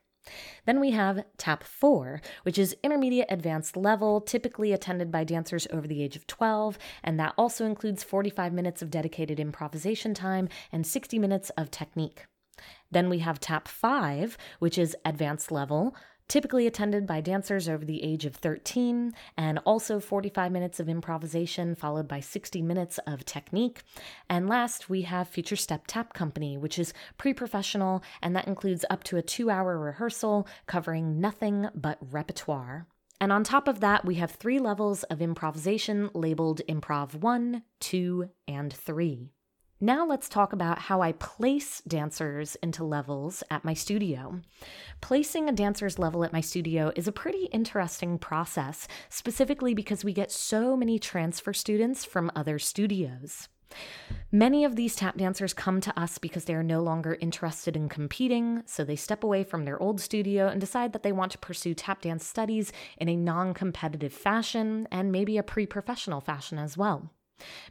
Then 0.66 0.80
we 0.80 0.92
have 0.92 1.24
Tap 1.36 1.64
4, 1.64 2.20
which 2.42 2.58
is 2.58 2.76
intermediate 2.82 3.26
advanced 3.30 3.76
level, 3.76 4.20
typically 4.20 4.72
attended 4.72 5.10
by 5.10 5.24
dancers 5.24 5.66
over 5.70 5.86
the 5.86 6.02
age 6.02 6.16
of 6.16 6.26
12, 6.26 6.78
and 7.02 7.18
that 7.18 7.34
also 7.36 7.66
includes 7.66 8.04
45 8.04 8.52
minutes 8.52 8.82
of 8.82 8.90
dedicated 8.90 9.40
improvisation 9.40 10.14
time 10.14 10.48
and 10.70 10.86
60 10.86 11.18
minutes 11.18 11.50
of 11.50 11.70
technique. 11.70 12.26
Then 12.90 13.08
we 13.08 13.20
have 13.20 13.40
Tap 13.40 13.66
5, 13.66 14.36
which 14.58 14.78
is 14.78 14.96
advanced 15.04 15.50
level, 15.50 15.96
typically 16.28 16.66
attended 16.66 17.06
by 17.06 17.20
dancers 17.20 17.68
over 17.68 17.84
the 17.84 18.02
age 18.02 18.24
of 18.24 18.36
13, 18.36 19.12
and 19.36 19.58
also 19.60 20.00
45 20.00 20.50
minutes 20.52 20.80
of 20.80 20.88
improvisation, 20.88 21.74
followed 21.74 22.08
by 22.08 22.20
60 22.20 22.62
minutes 22.62 22.98
of 23.06 23.24
technique. 23.24 23.82
And 24.28 24.48
last, 24.48 24.88
we 24.88 25.02
have 25.02 25.28
Future 25.28 25.56
Step 25.56 25.84
Tap 25.86 26.14
Company, 26.14 26.56
which 26.56 26.78
is 26.78 26.94
pre 27.18 27.34
professional, 27.34 28.02
and 28.22 28.34
that 28.36 28.48
includes 28.48 28.84
up 28.90 29.04
to 29.04 29.16
a 29.16 29.22
two 29.22 29.50
hour 29.50 29.78
rehearsal 29.78 30.46
covering 30.66 31.20
nothing 31.20 31.68
but 31.74 31.98
repertoire. 32.10 32.86
And 33.20 33.30
on 33.30 33.44
top 33.44 33.68
of 33.68 33.78
that, 33.78 34.04
we 34.04 34.16
have 34.16 34.32
three 34.32 34.58
levels 34.58 35.04
of 35.04 35.22
improvisation 35.22 36.10
labeled 36.12 36.60
Improv 36.68 37.14
1, 37.14 37.62
2, 37.78 38.30
and 38.48 38.72
3. 38.72 39.30
Now 39.84 40.06
let's 40.06 40.28
talk 40.28 40.52
about 40.52 40.78
how 40.78 41.02
I 41.02 41.10
place 41.10 41.82
dancers 41.88 42.54
into 42.62 42.84
levels 42.84 43.42
at 43.50 43.64
my 43.64 43.74
studio. 43.74 44.40
Placing 45.00 45.48
a 45.48 45.52
dancer's 45.52 45.98
level 45.98 46.22
at 46.22 46.32
my 46.32 46.40
studio 46.40 46.92
is 46.94 47.08
a 47.08 47.12
pretty 47.12 47.46
interesting 47.46 48.16
process, 48.16 48.86
specifically 49.08 49.74
because 49.74 50.04
we 50.04 50.12
get 50.12 50.30
so 50.30 50.76
many 50.76 51.00
transfer 51.00 51.52
students 51.52 52.04
from 52.04 52.30
other 52.36 52.60
studios. 52.60 53.48
Many 54.30 54.64
of 54.64 54.76
these 54.76 54.94
tap 54.94 55.16
dancers 55.16 55.52
come 55.52 55.80
to 55.80 56.00
us 56.00 56.16
because 56.16 56.44
they 56.44 56.54
are 56.54 56.62
no 56.62 56.80
longer 56.80 57.18
interested 57.20 57.74
in 57.74 57.88
competing, 57.88 58.62
so 58.66 58.84
they 58.84 58.94
step 58.94 59.24
away 59.24 59.42
from 59.42 59.64
their 59.64 59.82
old 59.82 60.00
studio 60.00 60.46
and 60.46 60.60
decide 60.60 60.92
that 60.92 61.02
they 61.02 61.10
want 61.10 61.32
to 61.32 61.38
pursue 61.38 61.74
tap 61.74 62.02
dance 62.02 62.24
studies 62.24 62.72
in 62.98 63.08
a 63.08 63.16
non 63.16 63.52
competitive 63.52 64.12
fashion 64.12 64.86
and 64.92 65.10
maybe 65.10 65.38
a 65.38 65.42
pre 65.42 65.66
professional 65.66 66.20
fashion 66.20 66.56
as 66.56 66.76
well. 66.76 67.10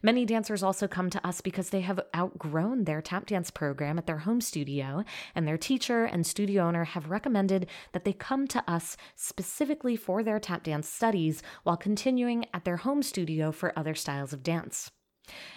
Many 0.01 0.25
dancers 0.25 0.63
also 0.63 0.87
come 0.87 1.09
to 1.09 1.27
us 1.27 1.41
because 1.41 1.69
they 1.69 1.81
have 1.81 1.99
outgrown 2.15 2.83
their 2.83 3.01
tap 3.01 3.25
dance 3.25 3.51
program 3.51 3.97
at 3.97 4.05
their 4.05 4.19
home 4.19 4.41
studio, 4.41 5.03
and 5.35 5.47
their 5.47 5.57
teacher 5.57 6.05
and 6.05 6.25
studio 6.25 6.63
owner 6.63 6.83
have 6.83 7.09
recommended 7.09 7.67
that 7.91 8.05
they 8.05 8.13
come 8.13 8.47
to 8.47 8.63
us 8.69 8.97
specifically 9.15 9.95
for 9.95 10.23
their 10.23 10.39
tap 10.39 10.63
dance 10.63 10.87
studies 10.87 11.41
while 11.63 11.77
continuing 11.77 12.45
at 12.53 12.65
their 12.65 12.77
home 12.77 13.03
studio 13.03 13.51
for 13.51 13.77
other 13.77 13.95
styles 13.95 14.33
of 14.33 14.43
dance. 14.43 14.91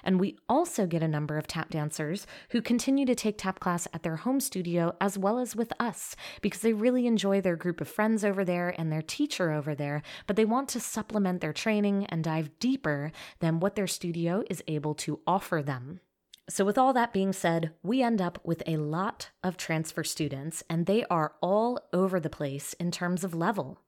And 0.02 0.21
we 0.21 0.37
also 0.49 0.87
get 0.87 1.02
a 1.02 1.09
number 1.09 1.38
of 1.38 1.47
tap 1.47 1.71
dancers 1.71 2.26
who 2.50 2.61
continue 2.61 3.06
to 3.06 3.14
take 3.14 3.38
tap 3.38 3.61
class 3.61 3.88
at 3.92 4.02
their 4.02 4.16
home 4.16 4.40
studio 4.40 4.94
as 5.00 5.18
well 5.18 5.38
as 5.38 5.56
with 5.56 5.73
us 5.80 6.14
because 6.42 6.61
they 6.61 6.73
really 6.73 7.06
enjoy 7.06 7.40
their 7.40 7.56
group 7.56 7.80
of 7.80 7.88
friends 7.88 8.25
over 8.25 8.44
there 8.44 8.75
and 8.78 8.92
their 8.92 9.02
teacher 9.02 9.50
over 9.50 9.75
there, 9.75 10.02
but 10.26 10.37
they 10.37 10.44
want 10.44 10.68
to 10.71 10.80
supplement 10.80 11.40
their 11.40 11.52
training 11.52 12.06
and 12.06 12.25
dive 12.25 12.59
deeper 12.59 13.12
than 13.40 13.61
what 13.61 13.75
their 13.75 13.87
studio 13.87 14.42
is 14.50 14.62
able 14.68 14.94
to 14.94 15.21
offer 15.26 15.62
them. 15.62 16.00
So, 16.47 16.64
with 16.66 16.76
all 16.76 16.92
that 16.92 17.14
being 17.14 17.33
said, 17.33 17.73
we 17.83 18.02
end 18.02 18.21
up 18.21 18.38
with 18.44 18.62
a 18.66 18.76
lot 18.76 19.30
of 19.42 19.56
transfer 19.56 20.04
students, 20.04 20.62
and 20.68 20.85
they 20.85 21.04
are 21.06 21.33
all 21.40 21.80
over 21.90 22.21
the 22.21 22.28
place 22.28 22.75
in 22.75 22.90
terms 22.90 23.25
of 23.25 23.35
level. 23.35 23.78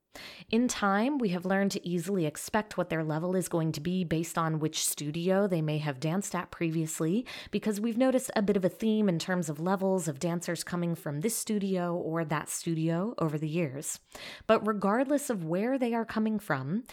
In 0.51 0.69
time, 0.69 1.19
we 1.19 1.31
have 1.31 1.45
learned 1.45 1.73
to 1.73 1.87
easily 1.87 2.27
expect 2.27 2.77
what 2.77 2.91
their 2.91 3.05
level 3.05 3.35
is 3.35 3.49
going 3.49 3.73
to 3.73 3.81
be 3.81 4.05
based 4.05 4.39
on 4.39 4.59
which 4.59 4.85
studio 4.85 5.47
they 5.47 5.63
may 5.63 5.79
have 5.79 6.01
danced 6.01 6.35
at 6.35 6.51
previously, 6.51 7.27
because 7.51 7.81
we've 7.81 7.99
noticed 7.99 8.31
a 8.37 8.43
bit 8.43 8.57
of 8.57 8.65
a 8.65 8.69
theme 8.69 9.09
in 9.09 9.19
terms 9.19 9.49
of 9.49 9.61
levels 9.61 10.09
of 10.09 10.19
dancers 10.19 10.65
coming 10.65 10.95
from 10.95 11.21
this 11.21 11.37
studio 11.37 11.95
or 11.95 12.25
that 12.25 12.49
studio 12.49 13.15
over 13.19 13.39
the 13.39 13.49
years. 13.49 14.01
But 14.47 14.67
regardless 14.67 15.31
of 15.31 15.45
where 15.45 15.79
they 15.79 15.95
are 15.95 16.05
coming 16.05 16.39
from, 16.39 16.85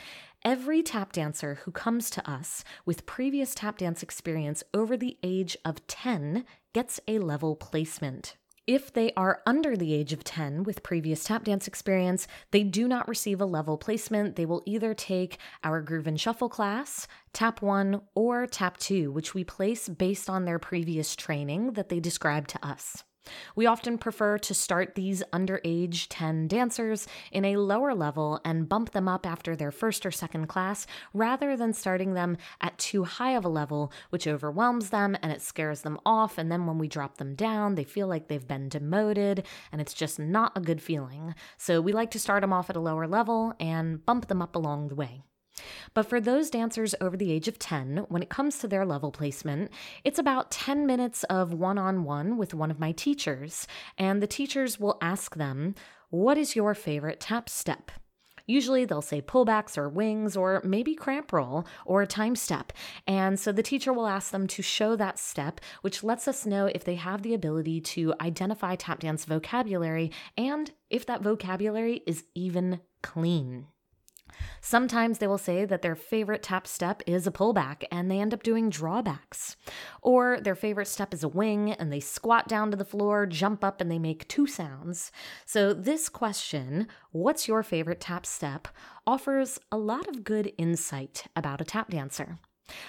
Every 0.46 0.84
tap 0.84 1.14
dancer 1.14 1.60
who 1.64 1.72
comes 1.72 2.10
to 2.10 2.30
us 2.30 2.66
with 2.86 3.06
previous 3.06 3.56
tap 3.56 3.78
dance 3.78 4.04
experience 4.04 4.62
over 4.74 4.98
the 4.98 5.18
age 5.24 5.56
of 5.64 5.88
10 5.88 6.44
gets 6.74 7.00
a 7.08 7.20
level 7.20 7.56
placement. 7.56 8.36
If 8.66 8.94
they 8.94 9.12
are 9.18 9.42
under 9.46 9.76
the 9.76 9.94
age 9.94 10.14
of 10.14 10.24
10 10.24 10.64
with 10.64 10.84
previous 10.84 11.26
tap 11.26 11.44
dance 11.44 11.68
experience, 11.68 12.30
they 12.52 12.64
do 12.64 12.88
not 12.88 13.10
receive 13.10 13.42
a 13.42 13.46
level 13.46 13.78
placement. 13.78 14.38
They 14.38 14.46
will 14.46 14.64
either 14.66 14.94
take 14.94 15.38
our 15.66 15.82
Groove 15.82 16.08
and 16.08 16.18
Shuffle 16.18 16.48
class, 16.48 17.06
Tap 17.34 17.62
1, 17.62 18.00
or 18.16 18.48
Tap 18.48 18.78
2, 18.78 19.12
which 19.12 19.34
we 19.34 19.44
place 19.44 19.90
based 19.90 20.30
on 20.30 20.46
their 20.46 20.60
previous 20.60 21.14
training 21.14 21.74
that 21.74 21.90
they 21.90 22.00
describe 22.00 22.48
to 22.48 22.66
us. 22.66 23.04
We 23.56 23.66
often 23.66 23.98
prefer 23.98 24.38
to 24.40 24.54
start 24.54 24.96
these 24.96 25.24
underage 25.32 26.08
10 26.10 26.48
dancers 26.48 27.08
in 27.32 27.46
a 27.46 27.58
lower 27.58 27.94
level 27.94 28.40
and 28.44 28.68
bump 28.68 28.92
them 28.92 29.08
up 29.08 29.26
after 29.26 29.56
their 29.56 29.72
first 29.72 30.06
or 30.06 30.12
second 30.12 30.48
class 30.48 30.86
rather 31.14 31.56
than 31.56 31.74
starting 31.74 32.14
them 32.14 32.38
at 32.62 32.78
too 32.78 33.04
high 33.04 33.32
of 33.32 33.46
a 33.46 33.50
level, 33.50 33.92
which 34.10 34.28
overwhelms 34.28 34.90
them 34.90 35.16
and 35.22 35.32
it 35.32 35.42
scares 35.42 35.82
them 35.82 36.00
off. 36.06 36.38
And 36.38 36.52
then 36.52 36.66
when 36.66 36.78
we 36.78 36.88
drop 36.88 37.18
them 37.18 37.36
down, 37.36 37.76
they 37.76 37.84
feel 37.84 38.08
like 38.08 38.28
they've 38.28 38.48
been 38.48 38.70
demoted 38.70 39.46
and 39.72 39.82
it's 39.82 39.94
just 39.94 40.20
not 40.20 40.52
a 40.56 40.62
good 40.62 40.82
feeling. 40.82 41.36
So 41.58 41.82
we 41.82 41.94
like 41.94 42.12
to 42.12 42.20
start 42.20 42.42
them 42.42 42.54
off 42.54 42.70
at 42.70 42.76
a 42.76 42.82
lower 42.82 43.08
level 43.08 43.54
and 43.60 44.06
bump 44.06 44.28
them 44.28 44.42
up 44.42 44.56
along 44.56 44.88
the 44.88 44.96
way. 44.96 45.24
But 45.94 46.08
for 46.08 46.20
those 46.20 46.50
dancers 46.50 46.96
over 47.00 47.18
the 47.18 47.32
age 47.32 47.48
of 47.48 47.60
10, 47.60 48.06
when 48.10 48.24
it 48.24 48.30
comes 48.30 48.58
to 48.60 48.68
their 48.68 48.86
level 48.86 49.12
placement, 49.12 49.72
it's 50.04 50.20
about 50.20 50.52
10 50.52 50.86
minutes 50.86 51.24
of 51.26 51.54
one 51.54 51.78
on 51.78 52.04
one 52.04 52.38
with 52.38 52.54
one 52.54 52.72
of 52.72 52.80
my 52.80 52.92
teachers, 52.92 53.68
and 53.98 54.22
the 54.22 54.28
teachers 54.28 54.80
will 54.80 54.98
ask 55.02 55.36
them, 55.36 55.76
What 56.10 56.38
is 56.38 56.56
your 56.56 56.74
favorite 56.74 57.20
tap 57.20 57.50
step? 57.50 57.92
Usually 58.46 58.86
they'll 58.86 59.02
say 59.02 59.22
pullbacks 59.22 59.78
or 59.78 59.88
wings 59.88 60.36
or 60.36 60.62
maybe 60.66 60.96
cramp 60.96 61.32
roll 61.32 61.66
or 61.86 62.02
a 62.02 62.08
time 62.08 62.36
step. 62.36 62.74
And 63.08 63.40
so 63.40 63.52
the 63.52 63.64
teacher 63.64 63.94
will 63.94 64.08
ask 64.08 64.32
them 64.32 64.48
to 64.48 64.62
show 64.62 64.96
that 64.96 65.18
step, 65.18 65.62
which 65.82 66.04
lets 66.04 66.28
us 66.28 66.46
know 66.46 66.66
if 66.66 66.84
they 66.84 66.96
have 66.96 67.22
the 67.22 67.34
ability 67.34 67.82
to 67.82 68.14
identify 68.20 68.76
tap 68.76 69.00
dance 69.00 69.26
vocabulary 69.26 70.12
and 70.38 70.72
if 70.90 71.06
that 71.06 71.22
vocabulary 71.22 72.04
is 72.06 72.26
even 72.36 72.82
clean. 73.02 73.68
Sometimes 74.62 75.18
they 75.18 75.28
will 75.28 75.38
say 75.38 75.66
that 75.66 75.82
their 75.82 75.96
favorite 75.96 76.44
tap 76.44 76.68
step 76.68 77.02
is 77.06 77.28
a 77.28 77.32
pullback 77.32 77.84
and 77.92 78.10
they 78.10 78.20
end 78.20 78.34
up 78.34 78.44
doing 78.44 78.70
drawbacks. 78.70 79.56
Or 80.02 80.40
their 80.40 80.56
favorite 80.56 80.88
step 80.88 81.14
is 81.14 81.24
a 81.24 81.28
wing 81.28 81.72
and 81.72 81.92
they 81.92 82.00
squat 82.00 82.48
down 82.48 82.72
to 82.72 82.78
the 82.78 82.86
floor, 82.86 83.26
jump 83.26 83.64
up, 83.64 83.82
and 83.82 83.92
they 83.92 84.00
make 84.00 84.28
two 84.28 84.48
sounds. 84.48 85.12
So, 85.46 85.74
this 85.74 86.10
question, 86.10 86.88
what's 87.12 87.48
your 87.48 87.64
favorite 87.64 88.00
tap 88.00 88.26
step, 88.26 88.68
offers 89.06 89.60
a 89.72 89.78
lot 89.78 90.08
of 90.08 90.24
good 90.24 90.54
insight 90.58 91.26
about 91.36 91.62
a 91.62 91.66
tap 91.66 91.90
dancer. 91.90 92.40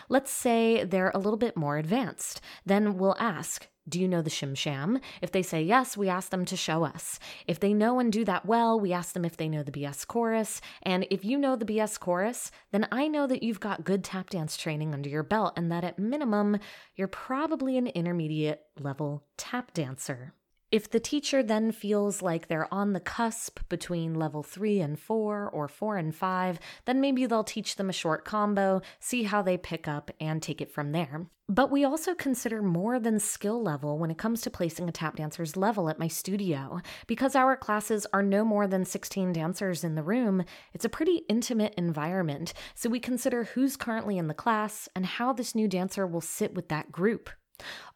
Let's 0.09 0.31
say 0.31 0.85
they're 0.85 1.13
a 1.15 1.19
little 1.19 1.37
bit 1.37 1.57
more 1.57 1.79
advanced. 1.79 2.41
Then 2.65 2.97
we'll 2.97 3.17
ask, 3.19 3.69
do 3.89 4.01
you 4.01 4.09
know 4.09 4.23
the 4.23 4.31
Shim 4.31 4.57
Sham? 4.57 4.99
If 5.21 5.31
they 5.33 5.43
say 5.43 5.63
yes, 5.63 5.97
we 5.97 6.09
ask 6.09 6.31
them 6.31 6.45
to 6.47 6.57
show 6.57 6.85
us. 6.85 7.19
If 7.47 7.61
they 7.61 7.75
know 7.75 7.99
and 7.99 8.13
do 8.13 8.25
that 8.25 8.47
well, 8.47 8.81
we 8.81 8.93
ask 8.93 9.13
them 9.13 9.25
if 9.25 9.37
they 9.37 9.49
know 9.49 9.63
the 9.63 9.73
BS 9.73 10.07
chorus. 10.07 10.61
And 10.83 11.07
if 11.11 11.25
you 11.25 11.39
know 11.39 11.57
the 11.57 11.67
BS 11.67 12.01
chorus, 12.01 12.51
then 12.73 12.89
I 12.91 13.09
know 13.09 13.27
that 13.27 13.43
you've 13.43 13.61
got 13.61 13.85
good 13.85 14.03
tap 14.03 14.31
dance 14.31 14.57
training 14.57 14.95
under 14.95 15.09
your 15.09 15.23
belt 15.23 15.53
and 15.57 15.71
that 15.71 15.85
at 15.85 15.99
minimum, 15.99 16.59
you're 16.97 17.09
probably 17.09 17.77
an 17.77 17.89
intermediate 17.89 18.63
level 18.81 19.25
tap 19.37 19.75
dancer. 19.75 20.33
If 20.75 20.91
the 20.91 20.99
teacher 20.99 21.41
then 21.41 21.71
feels 21.71 22.21
like 22.21 22.49
they're 22.49 22.67
on 22.75 22.95
the 22.95 22.99
cusp 22.99 23.61
between 23.69 24.15
level 24.15 24.43
three 24.43 24.81
and 24.81 24.99
four 24.99 25.49
or 25.49 25.69
four 25.69 25.97
and 25.97 26.13
five, 26.13 26.59
then 26.85 27.01
maybe 27.01 27.27
they'll 27.27 27.45
teach 27.45 27.77
them 27.77 27.89
a 27.89 27.93
short 27.93 28.25
combo, 28.25 28.83
see 28.99 29.23
how 29.23 29.41
they 29.41 29.57
pick 29.57 29.87
up, 29.87 30.11
and 30.19 30.43
take 30.43 30.61
it 30.61 30.73
from 30.73 30.91
there. 30.91 31.29
But 31.49 31.71
we 31.71 31.85
also 31.85 32.13
consider 32.13 32.61
more 32.61 32.99
than 32.99 33.21
skill 33.21 33.63
level 33.63 34.01
when 34.01 34.11
it 34.11 34.19
comes 34.19 34.41
to 34.41 34.51
placing 34.51 34.89
a 34.89 34.93
tap 34.93 35.15
dancer's 35.15 35.57
level 35.57 35.89
at 35.89 36.01
my 36.01 36.09
studio. 36.09 36.81
Because 37.07 37.37
our 37.37 37.57
classes 37.57 38.05
are 38.13 38.25
no 38.25 38.45
more 38.45 38.67
than 38.67 38.85
16 38.85 39.33
dancers 39.33 39.85
in 39.85 39.95
the 39.95 40.03
room, 40.03 40.43
it's 40.73 40.85
a 40.85 40.89
pretty 40.89 41.23
intimate 41.29 41.75
environment, 41.77 42.53
so 42.75 42.91
we 42.91 42.99
consider 42.99 43.45
who's 43.45 43.77
currently 43.77 44.19
in 44.19 44.27
the 44.27 44.35
class 44.35 44.89
and 44.97 45.07
how 45.07 45.33
this 45.33 45.55
new 45.55 45.69
dancer 45.69 46.05
will 46.05 46.21
sit 46.21 46.53
with 46.53 46.69
that 46.69 46.91
group. 46.91 47.31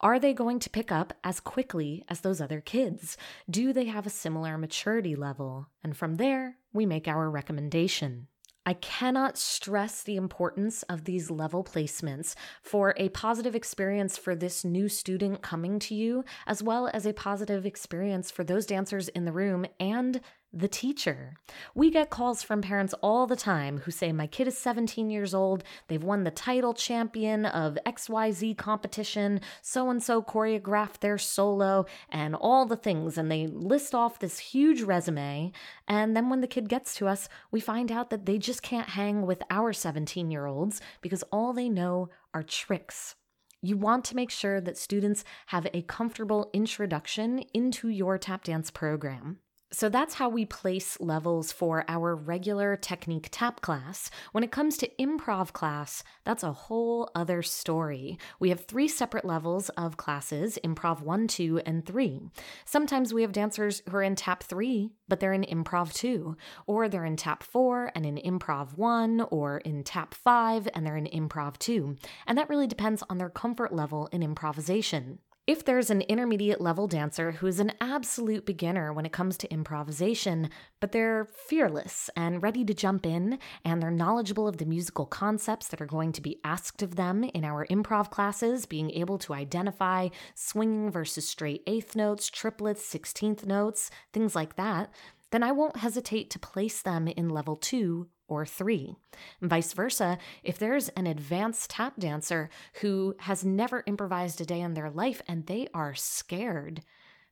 Are 0.01 0.19
they 0.19 0.33
going 0.33 0.59
to 0.61 0.71
pick 0.71 0.93
up 0.93 1.13
as 1.25 1.41
quickly 1.41 2.05
as 2.09 2.21
those 2.21 2.41
other 2.41 2.61
kids? 2.61 3.17
Do 3.51 3.73
they 3.73 3.87
have 3.87 4.07
a 4.07 4.11
similar 4.11 4.57
maturity 4.57 5.17
level? 5.17 5.69
And 5.83 5.97
from 5.97 6.17
there, 6.17 6.57
we 6.73 6.87
make 6.87 7.09
our 7.09 7.29
recommendation. 7.31 8.29
I 8.69 8.75
cannot 8.75 9.39
stress 9.39 10.03
the 10.03 10.17
importance 10.17 10.83
of 10.85 11.05
these 11.05 11.31
level 11.31 11.65
placements 11.65 12.35
for 12.61 12.93
a 12.99 13.09
positive 13.09 13.55
experience 13.55 14.19
for 14.19 14.37
this 14.37 14.63
new 14.63 14.91
student 14.91 15.41
coming 15.41 15.79
to 15.79 15.95
you, 15.95 16.23
as 16.47 16.63
well 16.63 16.91
as 16.93 17.07
a 17.07 17.15
positive 17.15 17.65
experience 17.65 18.31
for 18.31 18.45
those 18.45 18.67
dancers 18.67 19.09
in 19.09 19.25
the 19.25 19.33
room 19.33 19.65
and 19.81 20.21
the 20.53 20.69
teacher. 20.69 21.35
We 21.75 21.91
get 21.91 22.11
calls 22.11 22.43
from 22.43 22.63
parents 22.63 22.95
all 23.03 23.27
the 23.27 23.37
time 23.37 23.79
who 23.79 23.91
say, 23.91 24.13
My 24.13 24.27
kid 24.27 24.49
is 24.49 24.57
17 24.57 25.11
years 25.11 25.35
old, 25.35 25.63
they've 25.89 26.03
won 26.03 26.25
the 26.25 26.31
title 26.31 26.73
champion 26.73 27.45
of 27.45 27.79
XYZ 27.85 28.57
competition, 28.57 29.41
so 29.61 29.91
and 29.91 30.03
so 30.03 30.23
choreographed 30.23 31.01
their 31.01 31.19
solo, 31.19 31.87
and 32.09 32.35
all 32.35 32.65
the 32.65 32.77
things. 32.77 33.19
And 33.19 33.31
they 33.31 33.47
list 33.47 33.95
off 33.95 34.19
this 34.19 34.39
huge 34.39 34.83
resume. 34.83 35.53
And 35.87 36.17
then 36.17 36.31
when 36.31 36.41
the 36.41 36.47
kid 36.47 36.69
gets 36.69 36.95
to 36.97 37.09
us, 37.09 37.29
we 37.51 37.61
find 37.61 37.93
out 37.93 38.11
that 38.11 38.27
they 38.27 38.39
just 38.39 38.63
can't 38.63 38.91
hang 38.91 39.27
with 39.27 39.43
our 39.51 39.73
17 39.73 40.31
year 40.31 40.47
olds 40.47 40.81
because 41.03 41.23
all 41.31 41.53
they 41.53 41.69
know 41.69 42.09
are 42.33 42.43
tricks. 42.43 43.17
You 43.61 43.77
want 43.77 44.05
to 44.07 44.17
make 44.17 44.31
sure 44.31 44.61
that 44.61 44.79
students 44.79 45.25
have 45.47 45.67
a 45.75 45.83
comfortable 45.83 46.49
introduction 46.53 47.41
into 47.53 47.89
your 47.89 48.17
tap 48.17 48.45
dance 48.45 48.71
program. 48.71 49.39
So 49.71 49.91
that's 49.91 50.15
how 50.15 50.31
we 50.31 50.47
place 50.47 50.99
levels 50.99 51.53
for 51.53 51.85
our 51.89 52.17
regular 52.17 52.75
technique 52.75 53.29
tap 53.31 53.61
class. 53.61 54.11
When 54.33 54.43
it 54.43 54.51
comes 54.51 54.79
to 54.79 54.91
improv 54.99 55.53
class, 55.53 56.03
that's 56.25 56.43
a 56.43 56.53
whole 56.53 57.11
other 57.15 57.43
story. 57.43 58.19
We 58.41 58.49
have 58.49 58.65
three 58.65 58.89
separate 58.89 59.27
levels 59.27 59.69
of 59.71 59.99
classes 59.99 60.59
improv 60.65 61.03
1, 61.03 61.29
2, 61.29 61.61
and 61.67 61.85
3. 61.85 62.23
Sometimes 62.65 63.13
we 63.13 63.21
have 63.21 63.33
dancers 63.33 63.83
who 63.87 63.97
are 63.99 64.03
in 64.03 64.17
tap 64.17 64.43
3, 64.43 64.91
but 65.07 65.21
they're 65.21 65.35
in 65.35 65.45
improv 65.45 65.93
2, 65.93 66.35
or 66.67 66.89
they're 66.89 67.05
in 67.05 67.17
tap 67.17 67.43
4 67.43 67.93
and 67.95 68.07
in 68.07 68.17
improv 68.17 68.79
1, 68.79 69.21
or 69.31 69.59
in 69.59 69.85
tap 69.85 70.15
5 70.15 70.67
and 70.73 70.87
they're 70.87 70.97
in 70.97 71.05
improv 71.07 71.59
2. 71.59 71.95
And 72.27 72.39
that 72.39 72.49
really 72.49 72.67
depends 72.67 73.03
on 73.11 73.19
their 73.19 73.29
comfort 73.29 73.75
level 73.75 74.09
in 74.13 74.23
improvisation. 74.23 75.19
If 75.49 75.65
there's 75.65 75.89
an 75.89 76.03
intermediate 76.03 76.61
level 76.61 76.87
dancer 76.87 77.33
who 77.33 77.47
is 77.47 77.59
an 77.59 77.73
absolute 77.81 78.45
beginner 78.45 78.93
when 78.93 79.07
it 79.07 79.15
comes 79.15 79.39
to 79.39 79.51
improvisation, 79.51 80.51
but 80.79 80.93
they're 80.93 81.25
fearless 81.25 82.11
and 82.15 82.43
ready 82.43 82.67
to 82.67 82.75
jump 82.75 83.07
in, 83.07 83.39
and 83.65 83.83
they're 83.83 83.91
knowledgeable 83.91 84.47
of 84.47 84.59
the 84.59 84.67
musical 84.67 85.07
concepts 85.07 85.69
that 85.69 85.81
are 85.81 85.87
going 85.87 86.13
to 86.13 86.21
be 86.21 86.39
asked 86.45 86.83
of 86.83 86.97
them 86.97 87.25
in 87.25 87.47
our 87.47 87.67
improv 87.69 88.11
classes, 88.11 88.67
being 88.67 88.91
able 88.91 89.17
to 89.17 89.33
identify 89.33 90.09
swinging 90.35 90.91
versus 90.91 91.27
straight 91.27 91.63
eighth 91.67 91.97
notes, 91.97 92.29
triplets, 92.29 92.85
sixteenth 92.85 93.47
notes, 93.47 93.91
things 94.13 94.35
like 94.35 94.57
that, 94.57 94.93
then 95.31 95.43
I 95.43 95.53
won't 95.53 95.79
hesitate 95.79 96.29
to 96.33 96.39
place 96.39 96.83
them 96.83 97.09
in 97.09 97.31
level 97.31 97.57
two 97.57 98.09
or 98.29 98.47
three. 98.47 98.95
And 99.41 99.51
vice 99.51 99.73
versa, 99.73 100.19
if 100.43 100.59
there's 100.59 100.89
an 100.91 101.07
advanced 101.07 101.71
tap 101.71 101.95
dancer 101.99 102.51
who 102.81 103.15
has 103.21 103.45
never 103.45 103.83
improvised 103.87 104.41
a 104.41 104.45
day 104.45 104.61
in 104.61 104.75
their 104.75 104.91
life 104.91 105.21
and 105.27 105.47
they 105.47 105.69
are 105.75 105.95
scared, 105.95 106.83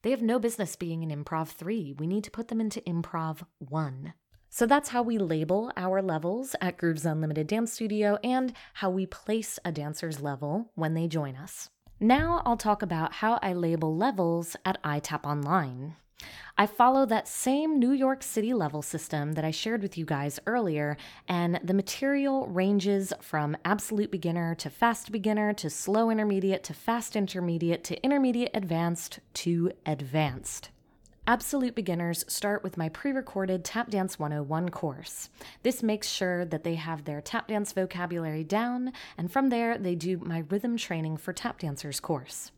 they 0.03 0.11
have 0.11 0.23
no 0.23 0.39
business 0.39 0.77
being 0.77 1.03
in 1.03 1.25
improv 1.25 1.49
three. 1.49 1.93
We 1.99 2.07
need 2.07 2.25
to 2.25 2.31
put 2.31 2.49
them 2.49 2.61
into 2.61 2.81
improv 2.83 3.43
one. 3.59 4.15
So 4.49 4.65
that's 4.65 4.89
how 4.89 5.03
we 5.03 5.19
label 5.19 5.73
our 5.77 6.01
levels 6.01 6.57
at 6.61 6.79
Grooves 6.79 7.05
Unlimited 7.05 7.47
Dance 7.47 7.73
Studio 7.73 8.19
and 8.25 8.53
how 8.75 8.89
we 8.91 9.05
place 9.05 9.59
a 9.65 9.73
dancer's 9.73 10.21
level 10.21 10.71
when 10.75 10.95
they 10.95 11.09
join 11.09 11.37
us. 11.37 11.71
Now 12.01 12.43
I'll 12.45 12.57
talk 12.57 12.83
about 12.83 13.15
how 13.15 13.39
I 13.43 13.53
label 13.53 13.97
levels 13.97 14.57
at 14.65 14.83
iTap 14.83 15.25
Online. 15.25 15.97
I 16.59 16.67
follow 16.67 17.05
that 17.07 17.29
same 17.29 17.79
New 17.79 17.93
York 17.93 18.23
City 18.23 18.55
level 18.55 18.81
system 18.81 19.33
that 19.33 19.45
I 19.45 19.51
shared 19.51 19.83
with 19.83 19.99
you 19.99 20.07
guys 20.07 20.41
earlier, 20.47 20.97
and 21.29 21.61
the 21.63 21.75
material 21.75 22.47
ranges 22.47 23.13
from 23.21 23.59
absolute 23.63 24.11
beginner 24.11 24.55
to 24.57 24.71
fast 24.71 25.13
beginner 25.13 25.53
to 25.53 25.69
slow 25.69 26.09
intermediate 26.09 26.65
to 26.65 26.75
fast 26.75 27.15
intermediate 27.15 27.85
to 27.85 28.03
intermediate 28.03 28.51
advanced 28.55 29.21
to 29.35 29.71
advanced. 29.85 30.71
Absolute 31.27 31.75
beginners 31.75 32.25
start 32.27 32.63
with 32.63 32.79
my 32.79 32.89
pre 32.89 33.13
recorded 33.13 33.63
Tap 33.63 33.91
Dance 33.91 34.19
101 34.19 34.71
course. 34.71 35.29
This 35.63 35.83
makes 35.83 36.09
sure 36.09 36.47
that 36.47 36.65
they 36.65 36.77
have 36.77 37.05
their 37.05 37.21
tap 37.21 37.49
dance 37.49 37.73
vocabulary 37.73 38.45
down, 38.45 38.93
and 39.19 39.31
from 39.31 39.51
there, 39.51 39.77
they 39.77 39.95
do 39.95 40.17
my 40.19 40.45
rhythm 40.49 40.79
training 40.79 41.19
for 41.19 41.35
tap 41.35 41.59
dancers 41.59 42.01
course. 42.01 42.53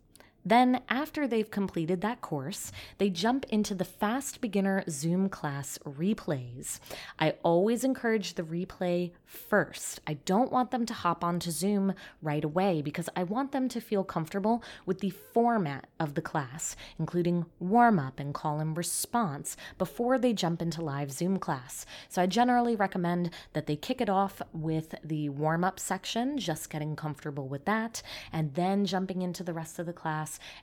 Then, 0.49 0.81
after 0.89 1.27
they've 1.27 1.51
completed 1.51 2.01
that 2.01 2.23
course, 2.23 2.73
they 2.97 3.11
jump 3.11 3.45
into 3.51 3.75
the 3.75 3.85
Fast 3.85 4.41
Beginner 4.41 4.83
Zoom 4.89 5.29
class 5.29 5.79
replays. 5.85 6.81
I 7.19 7.35
always 7.43 7.85
encourage 7.85 8.33
the 8.33 8.43
replay 8.43 9.11
first. 9.27 10.01
I 10.07 10.15
don't 10.15 10.51
want 10.51 10.71
them 10.71 10.87
to 10.87 10.95
hop 10.95 11.23
onto 11.23 11.51
Zoom 11.51 11.93
right 12.23 12.43
away 12.43 12.81
because 12.81 13.11
I 13.15 13.25
want 13.25 13.53
them 13.53 13.69
to 13.69 13.79
feel 13.79 14.05
comfortable 14.05 14.63
with 14.87 15.01
the 15.01 15.11
format 15.11 15.87
of 16.01 16.15
the 16.15 16.23
class, 16.23 16.77
including 16.99 17.45
warm 17.61 17.99
up 17.99 18.19
and 18.19 18.33
call 18.33 18.59
and 18.59 18.75
response 18.75 19.55
before 19.77 20.19
they 20.19 20.33
jump 20.33 20.63
into 20.63 20.81
live 20.81 21.13
Zoom 21.13 21.39
class. 21.39 21.85
So 22.09 22.23
I 22.23 22.27
generally 22.27 22.75
recommend 22.75 23.35
that 23.53 23.67
they 23.67 23.77
kick 23.77 24.01
it 24.01 24.09
off 24.09 24.41
with 24.55 24.95
the 25.05 25.29
warm 25.29 25.63
up 25.63 25.79
section, 25.79 26.39
just 26.39 26.71
getting 26.71 26.97
comfortable 26.97 27.49
with 27.49 27.67
that, 27.67 28.01
and 28.33 28.55
then 28.55 28.87
jumping 28.87 29.21
into 29.21 29.45
the 29.45 29.53
rest 29.53 29.79
of 29.79 29.85
the 29.85 29.93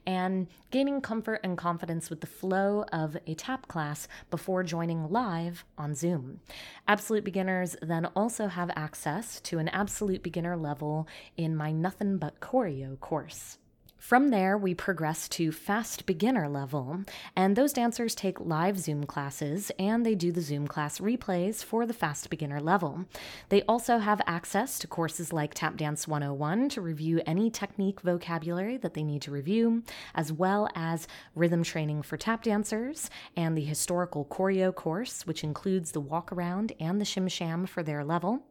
and 0.06 0.48
gaining 0.72 1.02
comfort 1.02 1.40
and 1.44 1.58
confidence 1.58 2.10
with 2.10 2.22
the 2.22 2.28
flow 2.28 2.86
of 2.92 3.18
a 3.28 3.34
tap 3.36 3.68
class 3.68 4.08
before 4.30 4.64
joining 4.64 5.10
live 5.10 5.66
on 5.78 5.96
Zoom. 5.96 6.40
Absolute 6.88 7.24
beginners 7.24 7.76
then 7.82 8.06
also 8.16 8.48
have 8.48 8.72
access 8.76 9.40
to 9.42 9.60
an 9.60 9.70
absolute 9.70 10.24
beginner 10.24 10.58
level 10.58 11.08
in 11.38 11.56
my 11.56 11.72
Nothing 11.72 12.18
But 12.18 12.40
Choreo 12.40 13.00
course. 13.00 13.58
From 13.98 14.30
there, 14.30 14.56
we 14.56 14.76
progress 14.76 15.28
to 15.30 15.52
fast 15.52 16.06
beginner 16.06 16.48
level, 16.48 17.06
and 17.36 17.56
those 17.56 17.74
dancers 17.74 18.14
take 18.14 18.40
live 18.40 18.78
Zoom 18.78 19.06
classes 19.06 19.72
and 19.80 20.06
they 20.06 20.14
do 20.14 20.32
the 20.32 20.42
Zoom 20.42 20.68
class 20.68 21.00
replays 21.00 21.64
for 21.64 21.88
the 21.88 21.94
fast 21.94 22.30
beginner 22.30 22.62
level. 22.62 23.06
They 23.50 23.64
also 23.64 23.98
have 23.98 24.22
access 24.28 24.78
to 24.80 24.88
courses 24.88 25.34
like 25.34 25.56
Tap 25.56 25.76
Dance 25.78 26.08
101 26.08 26.70
to 26.70 26.82
review 26.82 27.20
any 27.26 27.50
technique 27.50 28.02
vocabulary 28.02 28.78
that 28.78 28.94
they 28.94 29.04
need 29.04 29.24
to 29.24 29.32
review, 29.32 29.82
as 30.14 30.32
well 30.32 30.70
as 30.76 31.08
rhythm 31.34 31.64
training 31.64 32.04
for 32.04 32.16
tap 32.16 32.44
dancers 32.44 33.10
and 33.36 33.58
the 33.58 33.64
historical 33.64 34.26
choreo 34.26 34.74
course, 34.76 35.26
which 35.26 35.44
includes 35.44 35.94
the 35.94 36.02
walk 36.02 36.32
around 36.32 36.74
and 36.80 37.02
the 37.02 37.06
shim 37.06 37.30
sham 37.30 37.66
for 37.66 37.82
their 37.82 38.04
level 38.04 38.44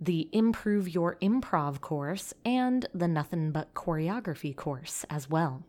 the 0.00 0.28
Improve 0.32 0.88
Your 0.88 1.16
Improv 1.16 1.80
course, 1.80 2.34
and 2.44 2.86
the 2.94 3.08
Nothing 3.08 3.50
But 3.50 3.74
Choreography 3.74 4.54
course 4.54 5.04
as 5.10 5.28
well. 5.28 5.62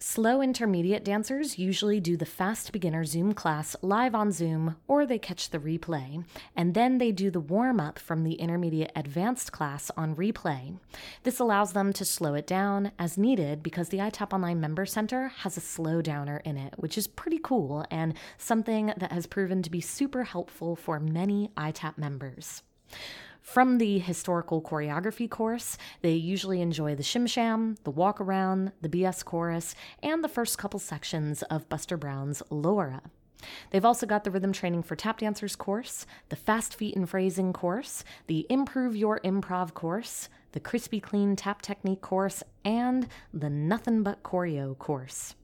Slow 0.00 0.40
intermediate 0.40 1.04
dancers 1.04 1.58
usually 1.58 1.98
do 1.98 2.16
the 2.16 2.24
fast 2.24 2.70
beginner 2.70 3.04
Zoom 3.04 3.32
class 3.32 3.74
live 3.82 4.14
on 4.14 4.30
Zoom 4.30 4.76
or 4.86 5.04
they 5.04 5.18
catch 5.18 5.50
the 5.50 5.58
replay, 5.58 6.24
and 6.54 6.72
then 6.74 6.98
they 6.98 7.10
do 7.10 7.32
the 7.32 7.40
warm 7.40 7.80
up 7.80 7.98
from 7.98 8.22
the 8.22 8.34
intermediate 8.34 8.92
advanced 8.94 9.50
class 9.50 9.90
on 9.96 10.14
replay. 10.14 10.78
This 11.24 11.40
allows 11.40 11.72
them 11.72 11.92
to 11.94 12.04
slow 12.04 12.34
it 12.34 12.46
down 12.46 12.92
as 12.96 13.18
needed 13.18 13.60
because 13.60 13.88
the 13.88 13.98
iTap 13.98 14.32
Online 14.32 14.60
Member 14.60 14.86
Center 14.86 15.32
has 15.38 15.56
a 15.56 15.60
slow 15.60 16.00
downer 16.00 16.42
in 16.44 16.56
it, 16.56 16.74
which 16.76 16.96
is 16.96 17.08
pretty 17.08 17.40
cool 17.42 17.84
and 17.90 18.14
something 18.36 18.92
that 18.98 19.10
has 19.10 19.26
proven 19.26 19.64
to 19.64 19.70
be 19.70 19.80
super 19.80 20.22
helpful 20.22 20.76
for 20.76 21.00
many 21.00 21.50
iTap 21.56 21.98
members. 21.98 22.62
From 23.48 23.78
the 23.78 23.98
historical 23.98 24.60
choreography 24.60 25.28
course, 25.28 25.78
they 26.02 26.12
usually 26.12 26.60
enjoy 26.60 26.94
the 26.94 27.02
shim 27.02 27.26
sham, 27.26 27.76
the 27.82 27.90
walk 27.90 28.20
around, 28.20 28.72
the 28.82 28.90
BS 28.90 29.24
chorus, 29.24 29.74
and 30.02 30.22
the 30.22 30.28
first 30.28 30.58
couple 30.58 30.78
sections 30.78 31.42
of 31.44 31.66
Buster 31.70 31.96
Brown's 31.96 32.42
Laura. 32.50 33.00
They've 33.70 33.86
also 33.86 34.04
got 34.04 34.24
the 34.24 34.30
rhythm 34.30 34.52
training 34.52 34.82
for 34.82 34.96
tap 34.96 35.20
dancers 35.20 35.56
course, 35.56 36.04
the 36.28 36.36
fast 36.36 36.74
feet 36.74 36.94
and 36.94 37.08
phrasing 37.08 37.54
course, 37.54 38.04
the 38.26 38.46
improve 38.50 38.94
your 38.94 39.18
improv 39.20 39.72
course, 39.72 40.28
the 40.52 40.60
crispy 40.60 41.00
clean 41.00 41.34
tap 41.34 41.62
technique 41.62 42.02
course, 42.02 42.42
and 42.66 43.08
the 43.32 43.48
nothing 43.48 44.02
but 44.02 44.22
choreo 44.22 44.76
course. 44.76 45.34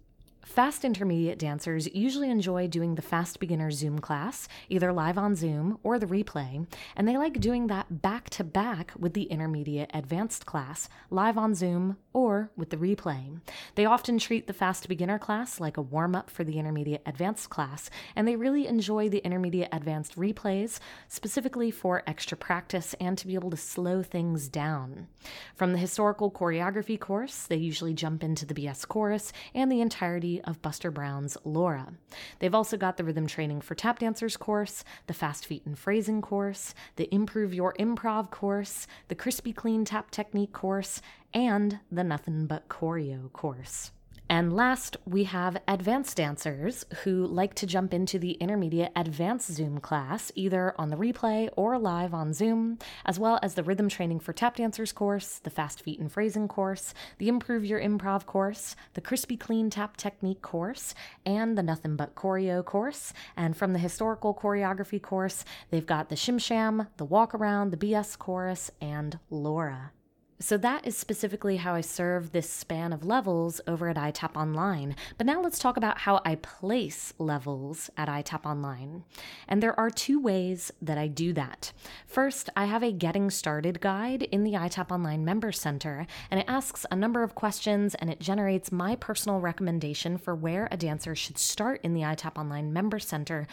Fast 0.44 0.84
intermediate 0.84 1.38
dancers 1.38 1.88
usually 1.94 2.30
enjoy 2.30 2.68
doing 2.68 2.94
the 2.94 3.02
fast 3.02 3.40
beginner 3.40 3.70
Zoom 3.70 3.98
class, 3.98 4.46
either 4.68 4.92
live 4.92 5.16
on 5.16 5.34
Zoom 5.34 5.78
or 5.82 5.98
the 5.98 6.06
replay, 6.06 6.66
and 6.94 7.08
they 7.08 7.16
like 7.16 7.40
doing 7.40 7.66
that 7.68 8.02
back 8.02 8.28
to 8.30 8.44
back 8.44 8.92
with 8.98 9.14
the 9.14 9.22
intermediate 9.24 9.90
advanced 9.94 10.44
class, 10.44 10.88
live 11.08 11.38
on 11.38 11.54
Zoom 11.54 11.96
or 12.12 12.50
with 12.56 12.68
the 12.68 12.76
replay. 12.76 13.40
They 13.74 13.86
often 13.86 14.18
treat 14.18 14.46
the 14.46 14.52
fast 14.52 14.86
beginner 14.86 15.18
class 15.18 15.60
like 15.60 15.78
a 15.78 15.82
warm 15.82 16.14
up 16.14 16.28
for 16.28 16.44
the 16.44 16.58
intermediate 16.58 17.02
advanced 17.06 17.48
class, 17.48 17.88
and 18.14 18.28
they 18.28 18.36
really 18.36 18.66
enjoy 18.66 19.08
the 19.08 19.24
intermediate 19.24 19.70
advanced 19.72 20.16
replays, 20.16 20.78
specifically 21.08 21.70
for 21.70 22.02
extra 22.06 22.36
practice 22.36 22.94
and 23.00 23.16
to 23.16 23.26
be 23.26 23.34
able 23.34 23.50
to 23.50 23.56
slow 23.56 24.02
things 24.02 24.48
down. 24.48 25.08
From 25.56 25.72
the 25.72 25.78
historical 25.78 26.30
choreography 26.30 27.00
course, 27.00 27.44
they 27.46 27.56
usually 27.56 27.94
jump 27.94 28.22
into 28.22 28.44
the 28.44 28.54
BS 28.54 28.86
chorus 28.86 29.32
and 29.54 29.72
the 29.72 29.80
entirety 29.80 30.33
of 30.42 30.60
Buster 30.62 30.90
Brown's 30.90 31.36
Laura. 31.44 31.94
They've 32.38 32.54
also 32.54 32.76
got 32.76 32.96
the 32.96 33.04
rhythm 33.04 33.26
training 33.26 33.60
for 33.60 33.74
tap 33.74 34.00
dancers 34.00 34.36
course, 34.36 34.84
the 35.06 35.14
fast 35.14 35.46
feet 35.46 35.64
and 35.64 35.78
phrasing 35.78 36.20
course, 36.20 36.74
the 36.96 37.12
improve 37.14 37.54
your 37.54 37.74
improv 37.74 38.30
course, 38.30 38.86
the 39.08 39.14
crispy 39.14 39.52
clean 39.52 39.84
tap 39.84 40.10
technique 40.10 40.52
course, 40.52 41.00
and 41.32 41.80
the 41.90 42.04
nothing 42.04 42.46
but 42.46 42.68
choreo 42.68 43.32
course. 43.32 43.92
And 44.28 44.56
last, 44.56 44.96
we 45.04 45.24
have 45.24 45.58
advanced 45.68 46.16
dancers 46.16 46.86
who 47.02 47.26
like 47.26 47.54
to 47.56 47.66
jump 47.66 47.92
into 47.92 48.18
the 48.18 48.32
intermediate 48.32 48.90
advanced 48.96 49.52
Zoom 49.52 49.80
class, 49.80 50.32
either 50.34 50.74
on 50.78 50.88
the 50.88 50.96
replay 50.96 51.50
or 51.56 51.78
live 51.78 52.14
on 52.14 52.32
Zoom, 52.32 52.78
as 53.04 53.18
well 53.18 53.38
as 53.42 53.54
the 53.54 53.62
rhythm 53.62 53.88
training 53.88 54.20
for 54.20 54.32
tap 54.32 54.56
dancers 54.56 54.92
course, 54.92 55.40
the 55.40 55.50
fast 55.50 55.82
feet 55.82 56.00
and 56.00 56.10
phrasing 56.10 56.48
course, 56.48 56.94
the 57.18 57.28
improve 57.28 57.66
your 57.66 57.80
improv 57.80 58.24
course, 58.24 58.74
the 58.94 59.02
crispy 59.02 59.36
clean 59.36 59.68
tap 59.68 59.96
technique 59.96 60.40
course, 60.40 60.94
and 61.26 61.58
the 61.58 61.62
nothing 61.62 61.94
but 61.94 62.14
choreo 62.14 62.64
course. 62.64 63.12
And 63.36 63.54
from 63.54 63.74
the 63.74 63.78
historical 63.78 64.34
choreography 64.34 65.02
course, 65.02 65.44
they've 65.70 65.86
got 65.86 66.08
the 66.08 66.16
shim 66.16 66.40
sham, 66.40 66.88
the 66.96 67.04
walk 67.04 67.34
around, 67.34 67.72
the 67.72 67.76
BS 67.76 68.18
chorus, 68.18 68.70
and 68.80 69.18
Laura. 69.28 69.92
So 70.40 70.56
that 70.58 70.86
is 70.86 70.96
specifically 70.96 71.58
how 71.58 71.74
I 71.74 71.80
serve 71.80 72.32
this 72.32 72.50
span 72.50 72.92
of 72.92 73.04
levels 73.04 73.60
over 73.68 73.88
at 73.88 73.96
iTap 73.96 74.36
Online. 74.36 74.96
But 75.16 75.26
now 75.26 75.40
let's 75.40 75.60
talk 75.60 75.76
about 75.76 75.98
how 75.98 76.20
I 76.24 76.34
place 76.34 77.14
levels 77.18 77.88
at 77.96 78.08
iTap 78.08 78.44
Online. 78.44 79.04
And 79.46 79.62
there 79.62 79.78
are 79.78 79.90
two 79.90 80.20
ways 80.20 80.72
that 80.82 80.98
I 80.98 81.06
do 81.06 81.32
that. 81.34 81.72
First, 82.06 82.50
I 82.56 82.64
have 82.64 82.82
a 82.82 82.92
getting 82.92 83.30
started 83.30 83.80
guide 83.80 84.22
in 84.24 84.42
the 84.42 84.54
iTap 84.54 84.90
Online 84.90 85.24
Member 85.24 85.52
Center, 85.52 86.06
and 86.30 86.40
it 86.40 86.46
asks 86.48 86.84
a 86.90 86.96
number 86.96 87.22
of 87.22 87.36
questions 87.36 87.94
and 87.94 88.10
it 88.10 88.20
generates 88.20 88.72
my 88.72 88.96
personal 88.96 89.40
recommendation 89.40 90.18
for 90.18 90.34
where 90.34 90.68
a 90.72 90.76
dancer 90.76 91.14
should 91.14 91.38
start 91.38 91.80
in 91.84 91.94
the 91.94 92.02
iTap 92.02 92.36
Online 92.36 92.72
Member 92.72 92.98
Center 92.98 93.46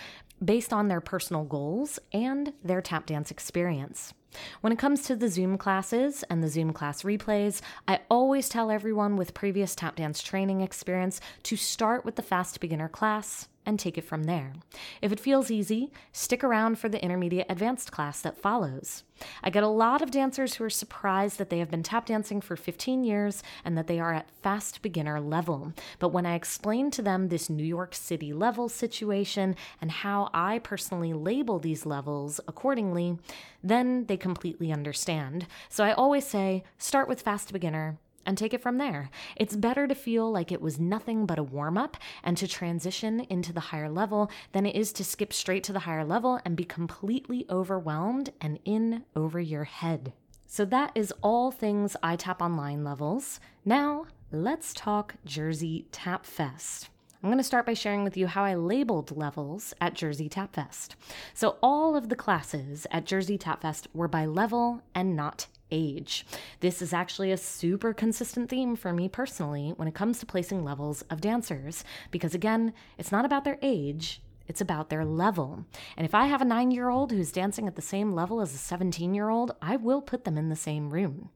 based 0.44 0.74
on 0.74 0.88
their 0.88 1.02
personal 1.02 1.44
goals 1.44 2.00
and 2.12 2.54
their 2.64 2.82
tap 2.82 3.06
dance 3.06 3.30
experience. 3.30 4.16
When 4.62 4.72
it 4.74 4.80
comes 4.80 5.04
to 5.04 5.16
the 5.16 5.28
Zoom 5.28 5.58
classes 5.58 6.24
and 6.30 6.44
the 6.44 6.48
Zoom 6.48 6.74
class 6.74 7.04
replays, 7.04 7.62
I 7.88 8.00
always 8.10 8.50
tell 8.50 8.72
everyone 8.72 9.18
with 9.18 9.34
previous 9.34 9.76
tap 9.76 9.96
dance 9.96 10.22
training 10.22 10.62
experience 10.62 11.20
to 11.44 11.56
start 11.56 12.06
with 12.06 12.16
the 12.16 12.22
fast 12.22 12.60
beginner 12.60 12.90
class 12.90 13.48
and 13.66 13.80
take 13.80 13.98
it 13.98 14.06
from 14.06 14.24
there. 14.24 14.54
If 15.02 15.12
it 15.12 15.20
feels 15.20 15.52
easy, 15.52 15.92
stick 16.12 16.44
around 16.44 16.80
for 16.80 16.90
the 16.90 17.04
intermediate 17.04 17.48
advanced 17.50 17.92
class 17.92 18.22
that 18.22 18.38
follows. 18.38 19.04
I 19.44 19.50
get 19.50 19.64
a 19.64 19.68
lot 19.68 20.02
of 20.02 20.12
dancers 20.12 20.56
who 20.56 20.64
are 20.64 20.70
surprised 20.70 21.38
that 21.38 21.50
they 21.50 21.60
have 21.60 21.72
been 21.72 21.84
tap 21.84 22.06
dancing 22.06 22.42
for 22.42 22.56
15 22.56 23.04
years 23.04 23.44
and 23.64 23.78
that 23.78 23.88
they 23.88 24.00
are 24.00 24.14
at 24.14 24.30
fast 24.42 24.82
beginner 24.82 25.20
level. 25.20 25.74
But 26.00 26.10
when 26.10 26.26
I 26.26 26.36
explain 26.36 26.92
to 26.92 27.02
them 27.02 27.28
this 27.28 27.50
New 27.50 27.64
York 27.64 27.96
City 27.96 28.34
level 28.34 28.70
situation 28.70 29.56
and 29.80 29.92
how 29.92 30.30
I 30.34 30.60
personally 30.60 31.14
label 31.14 31.60
these 31.60 31.86
levels 31.86 32.40
accordingly, 32.48 33.18
then 33.64 34.06
they 34.06 34.18
completely 34.18 34.72
understand. 34.72 35.48
So 35.70 35.84
I 35.84 35.94
always 35.94 36.26
say 36.26 36.64
start 36.78 37.08
with 37.08 37.22
fast 37.22 37.54
beginner 37.54 37.98
and 38.26 38.38
take 38.38 38.54
it 38.54 38.62
from 38.62 38.78
there. 38.78 39.10
It's 39.36 39.56
better 39.56 39.88
to 39.88 39.96
feel 39.96 40.32
like 40.32 40.52
it 40.52 40.62
was 40.62 40.80
nothing 40.80 41.26
but 41.26 41.40
a 41.40 41.44
warm 41.44 41.78
up 41.78 41.98
and 42.24 42.38
to 42.38 42.48
transition 42.48 43.22
into 43.30 43.54
the 43.54 43.60
higher 43.60 43.90
level 43.90 44.32
than 44.52 44.66
it 44.66 44.76
is 44.76 44.92
to 44.94 45.04
skip 45.04 45.34
straight 45.34 45.64
to 45.66 45.74
the 45.74 45.80
higher 45.80 46.06
level 46.06 46.40
and 46.46 46.56
be 46.56 46.66
completely 46.66 47.46
overwhelmed 47.50 48.32
and 48.42 48.60
in 48.66 49.04
over 49.16 49.40
your 49.40 49.64
head. 49.64 50.14
So 50.48 50.66
that 50.66 50.92
is 50.96 51.14
all 51.22 51.52
things 51.52 51.96
iTap 52.04 52.42
Online 52.42 52.84
levels. 52.84 53.40
Now, 53.64 54.08
let's 54.32 54.74
talk 54.74 55.16
Jersey 55.26 55.88
Tap 55.92 56.26
Fest. 56.26 56.90
I'm 57.24 57.30
going 57.30 57.38
to 57.38 57.44
start 57.44 57.68
by 57.68 57.76
sharing 57.76 58.04
with 58.04 58.18
you 58.18 58.26
how 58.26 58.44
I 58.44 58.56
labeled 58.56 59.16
levels 59.16 59.76
at 59.80 59.94
Jersey 59.94 60.28
Tap 60.28 60.56
Fest. 60.56 60.96
So, 61.36 61.58
all 61.62 61.96
of 61.96 62.10
the 62.10 62.16
classes 62.16 62.88
at 62.90 63.06
Jersey 63.06 63.38
Tap 63.38 63.62
Fest 63.62 63.88
were 63.94 64.08
by 64.08 64.26
level 64.26 64.82
and 64.96 65.16
not 65.16 65.48
age. 65.72 66.26
This 66.60 66.82
is 66.82 66.94
actually 66.94 67.32
a 67.32 67.38
super 67.38 67.94
consistent 67.94 68.50
theme 68.50 68.76
for 68.76 68.94
me 68.94 69.08
personally 69.10 69.74
when 69.76 69.88
it 69.88 69.96
comes 69.96 70.20
to 70.20 70.26
placing 70.26 70.64
levels 70.64 71.02
of 71.04 71.22
dancers, 71.22 71.84
because 72.12 72.36
again, 72.36 72.74
it's 72.98 73.12
not 73.12 73.26
about 73.26 73.44
their 73.44 73.58
age, 73.62 74.22
it's 74.48 74.62
about 74.62 74.90
their 74.90 75.06
level. 75.06 75.66
And 75.96 76.06
if 76.06 76.14
I 76.14 76.26
have 76.26 76.42
a 76.42 76.46
nine 76.46 76.72
year 76.72 76.90
old 76.90 77.12
who's 77.12 77.32
dancing 77.32 77.68
at 77.68 77.76
the 77.76 77.82
same 77.82 78.14
level 78.14 78.42
as 78.42 78.54
a 78.54 78.58
17 78.58 79.14
year 79.14 79.30
old, 79.30 79.56
I 79.62 79.78
will 79.78 80.02
put 80.02 80.26
them 80.26 80.38
in 80.38 80.50
the 80.50 80.56
same 80.56 80.90
room. 80.90 81.30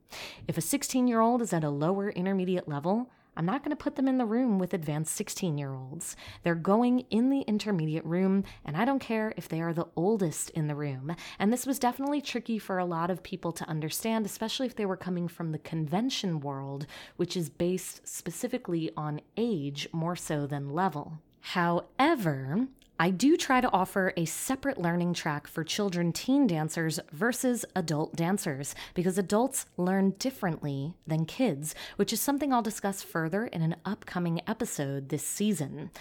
If 0.48 0.58
a 0.58 0.62
16 0.62 1.08
year 1.08 1.22
old 1.22 1.42
is 1.42 1.54
at 1.54 1.64
a 1.64 1.70
lower 1.70 2.10
intermediate 2.10 2.68
level, 2.68 3.10
I'm 3.38 3.46
not 3.46 3.64
going 3.64 3.76
to 3.76 3.84
put 3.84 3.96
them 3.96 4.08
in 4.08 4.18
the 4.18 4.26
room 4.26 4.60
with 4.60 4.74
advanced 4.74 5.16
16 5.16 5.58
year 5.58 5.74
olds. 5.74 6.16
They're 6.44 6.56
going 6.56 7.02
in 7.10 7.30
the 7.30 7.42
intermediate 7.42 8.06
room, 8.06 8.44
and 8.64 8.78
I 8.78 8.86
don't 8.86 9.00
care 9.00 9.34
if 9.36 9.50
they 9.50 9.62
are 9.62 9.74
the 9.74 9.88
oldest 9.96 10.50
in 10.52 10.68
the 10.68 10.76
room. 10.76 11.16
And 11.38 11.52
this 11.52 11.66
was 11.66 11.80
definitely 11.80 12.22
tricky 12.22 12.60
for 12.60 12.78
a 12.78 12.86
lot 12.86 13.10
of 13.10 13.24
people 13.24 13.52
to 13.54 13.70
understand, 13.70 14.26
especially 14.26 14.68
if 14.68 14.76
they 14.76 14.86
were 14.86 14.98
coming 14.98 15.28
from 15.28 15.52
the 15.52 15.60
convention 15.60 16.40
world, 16.40 16.88
which 17.18 17.36
is 17.36 17.50
based 17.50 18.08
specifically 18.08 18.92
on 18.96 19.22
age 19.38 19.88
more 19.92 20.16
so 20.16 20.48
than 20.48 20.74
level. 20.74 21.20
However, 21.42 22.68
I 22.98 23.10
do 23.10 23.36
try 23.36 23.60
to 23.60 23.72
offer 23.72 24.14
a 24.16 24.24
separate 24.24 24.78
learning 24.78 25.16
track 25.16 25.48
for 25.48 25.66
children 25.66 26.14
teen 26.14 26.48
dancers 26.48 26.98
versus 27.12 27.66
adult 27.76 28.16
dancers 28.16 28.74
because 28.94 29.18
adults 29.18 29.66
learn 29.76 30.12
differently 30.12 30.94
than 31.06 31.26
kids, 31.26 31.76
which 31.98 32.14
is 32.14 32.22
something 32.22 32.54
I'll 32.54 32.62
discuss 32.62 33.04
further 33.04 33.48
in 33.48 33.62
an 33.62 33.76
upcoming 33.84 34.40
episode 34.48 35.10
this 35.10 35.28
season. 35.28 35.92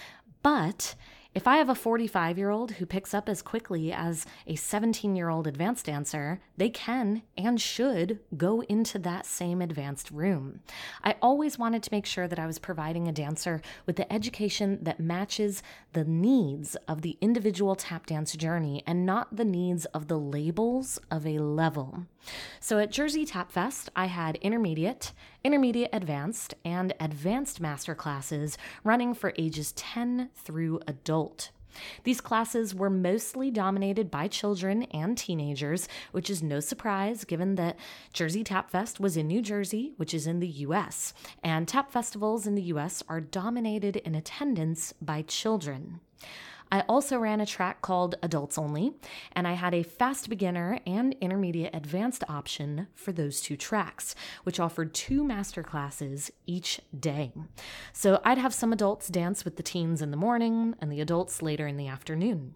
But 0.41 0.95
if 1.35 1.47
I 1.47 1.57
have 1.57 1.67
a 1.67 1.75
45 1.75 2.37
year 2.37 2.49
old 2.49 2.71
who 2.71 2.85
picks 2.85 3.13
up 3.13 3.27
as 3.27 3.41
quickly 3.41 3.91
as 3.91 4.25
a 4.47 4.55
17 4.55 5.17
year 5.17 5.27
old 5.27 5.47
advanced 5.47 5.85
dancer, 5.85 6.39
they 6.55 6.69
can 6.69 7.23
and 7.37 7.59
should 7.59 8.19
go 8.37 8.61
into 8.63 8.97
that 8.99 9.25
same 9.25 9.61
advanced 9.61 10.09
room. 10.11 10.61
I 11.03 11.17
always 11.21 11.59
wanted 11.59 11.83
to 11.83 11.91
make 11.91 12.05
sure 12.05 12.29
that 12.29 12.39
I 12.39 12.47
was 12.47 12.57
providing 12.57 13.09
a 13.09 13.11
dancer 13.11 13.61
with 13.85 13.97
the 13.97 14.11
education 14.11 14.79
that 14.83 15.01
matches 15.01 15.61
the 15.91 16.05
needs 16.05 16.77
of 16.87 17.01
the 17.01 17.17
individual 17.19 17.75
tap 17.75 18.05
dance 18.05 18.33
journey 18.37 18.81
and 18.87 19.05
not 19.05 19.35
the 19.35 19.45
needs 19.45 19.83
of 19.87 20.07
the 20.07 20.17
labels 20.17 20.99
of 21.11 21.27
a 21.27 21.39
level. 21.39 22.05
So 22.59 22.79
at 22.79 22.91
Jersey 22.91 23.25
Tap 23.25 23.51
Fest, 23.51 23.89
I 23.95 24.05
had 24.05 24.37
intermediate, 24.37 25.13
intermediate 25.43 25.89
advanced, 25.93 26.53
and 26.63 26.93
advanced 26.99 27.61
master 27.61 27.95
classes 27.95 28.57
running 28.83 29.13
for 29.13 29.33
ages 29.37 29.71
10 29.73 30.29
through 30.35 30.79
adult. 30.87 31.51
These 32.03 32.21
classes 32.21 32.73
were 32.73 32.89
mostly 32.89 33.51
dominated 33.51 34.09
by 34.09 34.27
children 34.27 34.83
and 34.83 35.17
teenagers, 35.17 35.87
which 36.11 36.29
is 36.29 36.43
no 36.43 36.59
surprise 36.59 37.25
given 37.25 37.55
that 37.55 37.77
Jersey 38.13 38.43
Tap 38.43 38.69
Fest 38.69 38.99
was 38.99 39.17
in 39.17 39.27
New 39.27 39.41
Jersey, 39.41 39.93
which 39.97 40.13
is 40.13 40.27
in 40.27 40.39
the 40.39 40.47
US, 40.47 41.13
and 41.43 41.67
tap 41.67 41.91
festivals 41.91 42.47
in 42.47 42.55
the 42.55 42.63
US 42.63 43.03
are 43.09 43.21
dominated 43.21 43.97
in 43.97 44.15
attendance 44.15 44.93
by 45.01 45.21
children. 45.23 45.99
I 46.71 46.81
also 46.81 47.17
ran 47.17 47.41
a 47.41 47.45
track 47.45 47.81
called 47.81 48.15
Adults 48.21 48.57
Only, 48.57 48.93
and 49.33 49.47
I 49.47 49.53
had 49.53 49.73
a 49.73 49.83
fast 49.83 50.29
beginner 50.29 50.79
and 50.85 51.15
intermediate 51.21 51.75
advanced 51.75 52.23
option 52.27 52.87
for 52.93 53.11
those 53.11 53.41
two 53.41 53.55
tracks, 53.55 54.15
which 54.43 54.59
offered 54.59 54.93
two 54.93 55.23
master 55.23 55.63
classes 55.63 56.31
each 56.45 56.81
day. 56.97 57.31
So 57.93 58.21
I'd 58.23 58.37
have 58.37 58.53
some 58.53 58.73
adults 58.73 59.07
dance 59.07 59.45
with 59.45 59.57
the 59.57 59.63
teens 59.63 60.01
in 60.01 60.11
the 60.11 60.17
morning 60.17 60.75
and 60.79 60.91
the 60.91 61.01
adults 61.01 61.41
later 61.41 61.67
in 61.67 61.77
the 61.77 61.87
afternoon. 61.87 62.55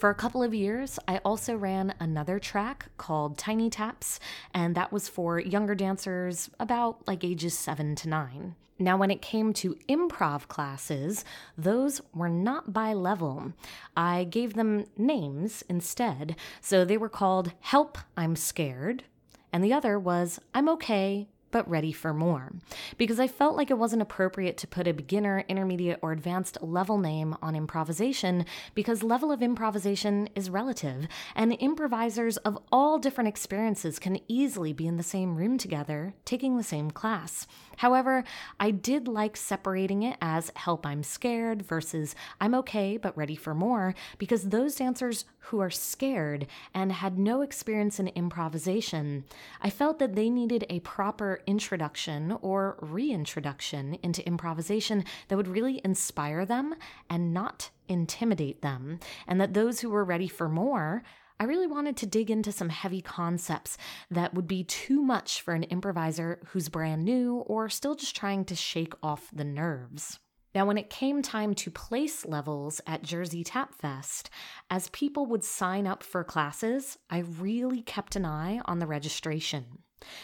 For 0.00 0.08
a 0.08 0.14
couple 0.14 0.42
of 0.42 0.54
years, 0.54 0.98
I 1.06 1.18
also 1.26 1.54
ran 1.54 1.92
another 2.00 2.38
track 2.38 2.86
called 2.96 3.36
Tiny 3.36 3.68
Taps, 3.68 4.18
and 4.54 4.74
that 4.74 4.92
was 4.92 5.10
for 5.10 5.38
younger 5.38 5.74
dancers 5.74 6.48
about 6.58 7.06
like 7.06 7.22
ages 7.22 7.58
seven 7.58 7.94
to 7.96 8.08
nine. 8.08 8.54
Now, 8.78 8.96
when 8.96 9.10
it 9.10 9.20
came 9.20 9.52
to 9.52 9.76
improv 9.90 10.48
classes, 10.48 11.22
those 11.58 12.00
were 12.14 12.30
not 12.30 12.72
by 12.72 12.94
level. 12.94 13.52
I 13.94 14.24
gave 14.24 14.54
them 14.54 14.86
names 14.96 15.62
instead. 15.68 16.34
So 16.62 16.86
they 16.86 16.96
were 16.96 17.10
called 17.10 17.52
Help, 17.60 17.98
I'm 18.16 18.36
Scared, 18.36 19.04
and 19.52 19.62
the 19.62 19.74
other 19.74 19.98
was 19.98 20.40
I'm 20.54 20.70
Okay, 20.70 21.28
but 21.50 21.68
ready 21.68 21.92
for 21.92 22.12
more. 22.12 22.52
Because 22.98 23.20
I 23.20 23.26
felt 23.26 23.56
like 23.56 23.70
it 23.70 23.78
wasn't 23.78 24.02
appropriate 24.02 24.56
to 24.58 24.66
put 24.66 24.86
a 24.86 24.92
beginner, 24.92 25.44
intermediate, 25.48 25.98
or 26.02 26.12
advanced 26.12 26.58
level 26.62 26.98
name 26.98 27.36
on 27.42 27.56
improvisation 27.56 28.44
because 28.74 29.02
level 29.02 29.32
of 29.32 29.42
improvisation 29.42 30.28
is 30.34 30.50
relative, 30.50 31.06
and 31.34 31.56
improvisers 31.60 32.36
of 32.38 32.58
all 32.70 32.98
different 32.98 33.28
experiences 33.28 33.98
can 33.98 34.18
easily 34.28 34.72
be 34.72 34.86
in 34.86 34.96
the 34.96 35.02
same 35.02 35.36
room 35.36 35.58
together, 35.58 36.14
taking 36.24 36.56
the 36.56 36.62
same 36.62 36.90
class. 36.90 37.46
However, 37.78 38.24
I 38.58 38.70
did 38.70 39.08
like 39.08 39.36
separating 39.36 40.02
it 40.02 40.16
as 40.20 40.52
help 40.54 40.84
I'm 40.84 41.02
scared 41.02 41.62
versus 41.62 42.14
I'm 42.40 42.54
okay 42.56 42.96
but 42.96 43.16
ready 43.16 43.36
for 43.36 43.54
more 43.54 43.94
because 44.18 44.44
those 44.44 44.76
dancers 44.76 45.24
who 45.44 45.60
are 45.60 45.70
scared 45.70 46.46
and 46.74 46.92
had 46.92 47.18
no 47.18 47.40
experience 47.40 47.98
in 47.98 48.08
improvisation, 48.08 49.24
I 49.62 49.70
felt 49.70 49.98
that 49.98 50.14
they 50.14 50.28
needed 50.28 50.66
a 50.68 50.80
proper 50.80 51.39
introduction 51.46 52.36
or 52.42 52.78
reintroduction 52.80 53.94
into 54.02 54.26
improvisation 54.26 55.04
that 55.28 55.36
would 55.36 55.48
really 55.48 55.80
inspire 55.84 56.44
them 56.44 56.74
and 57.08 57.32
not 57.34 57.70
intimidate 57.88 58.62
them, 58.62 59.00
and 59.26 59.40
that 59.40 59.54
those 59.54 59.80
who 59.80 59.90
were 59.90 60.04
ready 60.04 60.28
for 60.28 60.48
more 60.48 61.02
I 61.40 61.44
really 61.44 61.66
wanted 61.66 61.96
to 61.96 62.06
dig 62.06 62.30
into 62.30 62.52
some 62.52 62.68
heavy 62.68 63.00
concepts 63.00 63.78
that 64.10 64.34
would 64.34 64.46
be 64.46 64.62
too 64.62 65.00
much 65.00 65.40
for 65.40 65.54
an 65.54 65.62
improviser 65.64 66.38
who's 66.48 66.68
brand 66.68 67.02
new 67.02 67.36
or 67.46 67.70
still 67.70 67.94
just 67.94 68.14
trying 68.14 68.44
to 68.44 68.54
shake 68.54 68.92
off 69.02 69.30
the 69.32 69.42
nerves. 69.42 70.18
Now, 70.54 70.66
when 70.66 70.76
it 70.76 70.90
came 70.90 71.22
time 71.22 71.54
to 71.54 71.70
place 71.70 72.26
levels 72.26 72.82
at 72.86 73.02
Jersey 73.02 73.42
Tap 73.42 73.74
Fest, 73.74 74.28
as 74.68 74.88
people 74.88 75.24
would 75.26 75.42
sign 75.42 75.86
up 75.86 76.02
for 76.02 76.24
classes, 76.24 76.98
I 77.08 77.20
really 77.20 77.80
kept 77.80 78.16
an 78.16 78.26
eye 78.26 78.60
on 78.66 78.78
the 78.78 78.86
registration. 78.86 79.78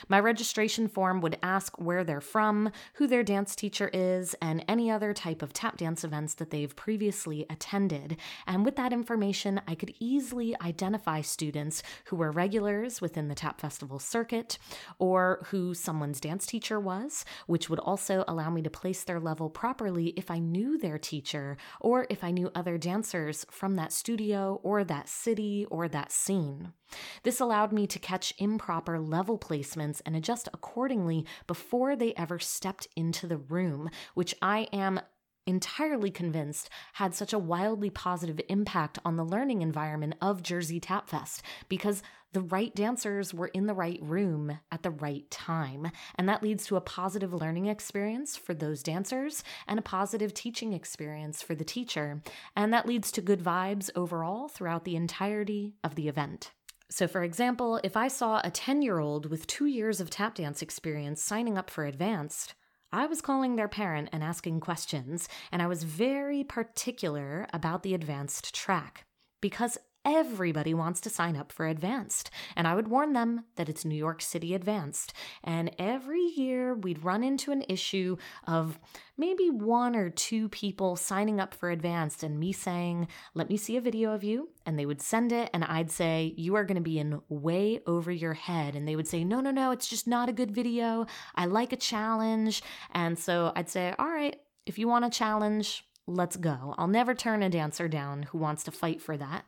My 0.09 0.21
registration 0.21 0.89
form 0.89 1.21
would 1.21 1.39
ask 1.43 1.79
where 1.79 2.05
they're 2.05 2.21
from, 2.21 2.71
who 2.95 3.07
their 3.07 3.23
dance 3.23 3.55
teacher 3.55 3.91
is, 3.93 4.35
and 4.41 4.65
any 4.69 4.91
other 4.91 5.13
type 5.13 5.43
of 5.43 5.53
tap 5.53 5.77
dance 5.77 6.05
events 6.05 6.35
that 6.35 6.51
they've 6.51 6.75
previously 6.75 7.47
attended. 7.51 8.17
And 8.47 8.65
with 8.65 8.77
that 8.77 8.93
information, 8.93 9.61
I 9.67 9.75
could 9.75 9.95
easily 9.99 10.55
identify 10.61 11.21
students 11.21 11.83
who 12.07 12.17
were 12.17 12.31
regulars 12.31 13.01
within 13.01 13.29
the 13.29 13.35
Tap 13.35 13.61
Festival 13.61 13.99
circuit 13.99 14.59
or 14.99 15.47
who 15.51 15.75
someone's 15.75 16.21
dance 16.21 16.47
teacher 16.47 16.81
was, 16.81 17.25
which 17.47 17.69
would 17.69 17.81
also 17.81 18.25
allow 18.29 18.51
me 18.51 18.63
to 18.63 18.71
place 18.71 19.05
their 19.05 19.21
level 19.21 19.51
properly 19.51 20.09
if 20.17 20.31
I 20.31 20.39
knew 20.39 20.79
their 20.79 20.99
teacher 20.99 21.57
or 21.81 22.07
if 22.11 22.25
I 22.25 22.31
knew 22.31 22.51
other 22.55 22.79
dancers 22.79 23.47
from 23.51 23.77
that 23.77 23.93
studio 23.93 24.61
or 24.63 24.85
that 24.85 25.09
city 25.09 25.67
or 25.71 25.89
that 25.89 26.13
scene. 26.13 26.73
This 27.23 27.41
allowed 27.41 27.73
me 27.73 27.87
to 27.87 27.99
catch 27.99 28.35
improper 28.39 28.99
level 28.99 29.39
placements 29.39 30.01
and 30.07 30.17
adjust 30.17 30.49
accordingly 30.53 31.27
before 31.47 31.97
they 31.97 32.15
ever 32.15 32.39
stepped 32.39 32.89
into 32.97 33.27
the 33.27 33.39
room, 33.39 33.91
which 34.15 34.35
I 34.41 34.69
am 34.73 35.01
entirely 35.47 36.11
convinced 36.11 36.69
had 36.95 37.15
such 37.15 37.33
a 37.33 37.39
wildly 37.39 37.89
positive 37.89 38.41
impact 38.49 38.99
on 39.05 39.17
the 39.17 39.25
learning 39.25 39.63
environment 39.63 40.15
of 40.21 40.43
Jersey 40.43 40.81
Tap 40.81 41.09
Fest 41.09 41.43
because 41.69 42.03
the 42.33 42.41
right 42.41 42.75
dancers 42.75 43.33
were 43.33 43.47
in 43.49 43.67
the 43.67 43.75
right 43.75 44.01
room 44.03 44.59
at 44.71 44.83
the 44.83 44.91
right 44.91 45.31
time. 45.31 45.91
And 46.17 46.29
that 46.29 46.43
leads 46.43 46.67
to 46.67 46.77
a 46.77 46.81
positive 46.81 47.33
learning 47.33 47.67
experience 47.67 48.37
for 48.37 48.53
those 48.53 48.83
dancers 48.83 49.43
and 49.67 49.79
a 49.79 49.83
positive 49.83 50.35
teaching 50.35 50.73
experience 50.73 51.43
for 51.43 51.55
the 51.55 51.65
teacher. 51.65 52.23
And 52.55 52.75
that 52.75 52.87
leads 52.87 53.11
to 53.13 53.23
good 53.23 53.43
vibes 53.43 53.89
overall 53.95 54.49
throughout 54.49 54.85
the 54.85 54.97
entirety 54.97 55.77
of 55.83 55.95
the 55.95 56.09
event. 56.09 56.53
So, 56.89 57.09
for 57.09 57.23
example, 57.23 57.81
if 57.83 57.97
I 57.97 58.09
saw 58.09 58.41
a 58.45 58.51
10 58.51 58.83
year 58.83 58.99
old 58.99 59.29
with 59.29 59.47
two 59.47 59.67
years 59.67 60.01
of 60.01 60.11
tap 60.11 60.37
dance 60.37 60.63
experience 60.63 61.23
signing 61.23 61.59
up 61.59 61.69
for 61.69 61.85
advanced, 61.85 62.55
I 62.93 63.07
was 63.07 63.21
calling 63.21 63.57
their 63.57 63.69
parent 63.69 64.09
and 64.13 64.23
asking 64.23 64.61
questions, 64.61 65.29
and 65.51 65.61
I 65.61 65.67
was 65.67 65.83
very 65.83 66.45
particular 66.45 67.47
about 67.53 67.83
the 67.83 67.95
advanced 67.95 68.55
track 68.55 69.05
because 69.41 69.77
everybody 70.07 70.73
wants 70.73 71.01
to 71.01 71.11
sign 71.11 71.37
up 71.37 71.51
for 71.51 71.67
advanced. 71.67 72.31
And 72.55 72.69
I 72.69 72.77
would 72.77 72.89
warn 72.89 73.13
them 73.13 73.45
that 73.57 73.69
it's 73.69 73.85
New 73.85 73.97
York 73.97 74.23
City 74.23 74.55
advanced. 74.55 75.13
And 75.43 75.75
every 75.79 76.23
year 76.23 76.75
we'd 76.75 77.05
run 77.05 77.25
into 77.25 77.51
an 77.51 77.65
issue 77.69 78.17
of 78.47 78.79
maybe 79.19 79.51
one 79.51 79.97
or 79.97 80.09
two 80.09 80.49
people 80.49 80.95
signing 80.95 81.41
up 81.41 81.53
for 81.53 81.71
advanced 81.71 82.23
and 82.23 82.39
me 82.39 82.53
saying, 82.53 83.09
Let 83.35 83.51
me 83.51 83.57
see 83.57 83.77
a 83.77 83.81
video 83.81 84.13
of 84.13 84.23
you. 84.23 84.51
And 84.65 84.79
they 84.79 84.87
would 84.87 85.03
send 85.03 85.33
it, 85.33 85.51
and 85.53 85.65
I'd 85.65 85.91
say, 85.91 86.35
You 86.37 86.55
are 86.55 86.65
going 86.65 86.77
to 86.77 86.81
be 86.81 86.99
in 86.99 87.21
way 87.29 87.81
over 87.87 88.13
your 88.13 88.35
head. 88.35 88.77
And 88.77 88.87
they 88.87 88.97
would 88.97 89.09
say, 89.09 89.25
No, 89.25 89.41
no, 89.41 89.51
no, 89.51 89.73
it's 89.73 89.89
just 89.89 90.07
not 90.07 90.29
a 90.29 90.33
good 90.33 90.53
video. 90.53 91.07
I 91.35 91.47
like 91.47 91.73
a 91.73 91.77
challenge. 91.77 92.63
And 92.93 93.19
so 93.19 93.53
I'd 93.57 93.69
say, 93.69 93.93
All 93.99 94.09
right, 94.09 94.41
if 94.67 94.79
you 94.79 94.87
want 94.87 95.05
a 95.05 95.11
challenge, 95.11 95.86
let's 96.09 96.37
go. 96.37 96.75
I'll 96.79 96.87
never 96.87 97.15
turn 97.15 97.43
a 97.43 97.51
dancer 97.51 97.89
down 97.89 98.25
who 98.25 98.39
wants 98.39 98.63
to 98.65 98.71
fight 98.71 99.03
for 99.03 99.17
that. 99.17 99.45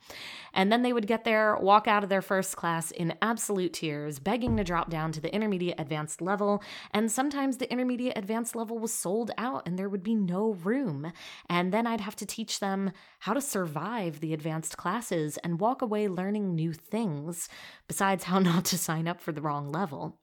And 0.53 0.73
then 0.73 0.83
they 0.83 0.93
would 0.93 1.07
get 1.07 1.23
there, 1.23 1.57
walk 1.57 1.87
out 1.87 2.03
of 2.03 2.09
their 2.09 2.23
first 2.23 2.57
class 2.57 2.91
in 2.91 3.15
absolute 3.23 3.73
tears, 3.73 4.19
begging 4.19 4.57
to 4.57 4.65
drop 4.65 4.91
down 4.91 5.13
to 5.13 5.21
the 5.21 5.33
intermediate 5.33 5.79
advanced 5.79 6.21
level. 6.21 6.63
And 6.93 7.13
sometimes 7.13 7.59
the 7.59 7.71
intermediate 7.71 8.19
advanced 8.19 8.57
level 8.57 8.79
was 8.79 8.93
sold 8.93 9.31
out 9.39 9.63
and 9.67 9.79
there 9.79 9.89
would 9.89 10.03
be 10.03 10.17
no 10.17 10.55
room. 10.55 11.13
And 11.49 11.73
then 11.73 11.87
I'd 11.87 12.01
have 12.01 12.17
to 12.17 12.27
teach 12.27 12.59
them 12.59 12.91
how 13.21 13.35
to 13.35 13.41
survive 13.41 14.19
the 14.19 14.35
advanced 14.35 14.77
classes 14.77 15.37
and 15.39 15.61
walk 15.61 15.81
away 15.81 16.09
learning 16.09 16.57
new 16.57 16.73
things, 16.73 17.49
besides 17.87 18.25
how 18.25 18.39
not 18.41 18.65
to 18.67 18.79
sign 18.79 19.07
up 19.07 19.21
for 19.21 19.31
the 19.31 19.43
wrong 19.43 19.71
level. 19.71 20.19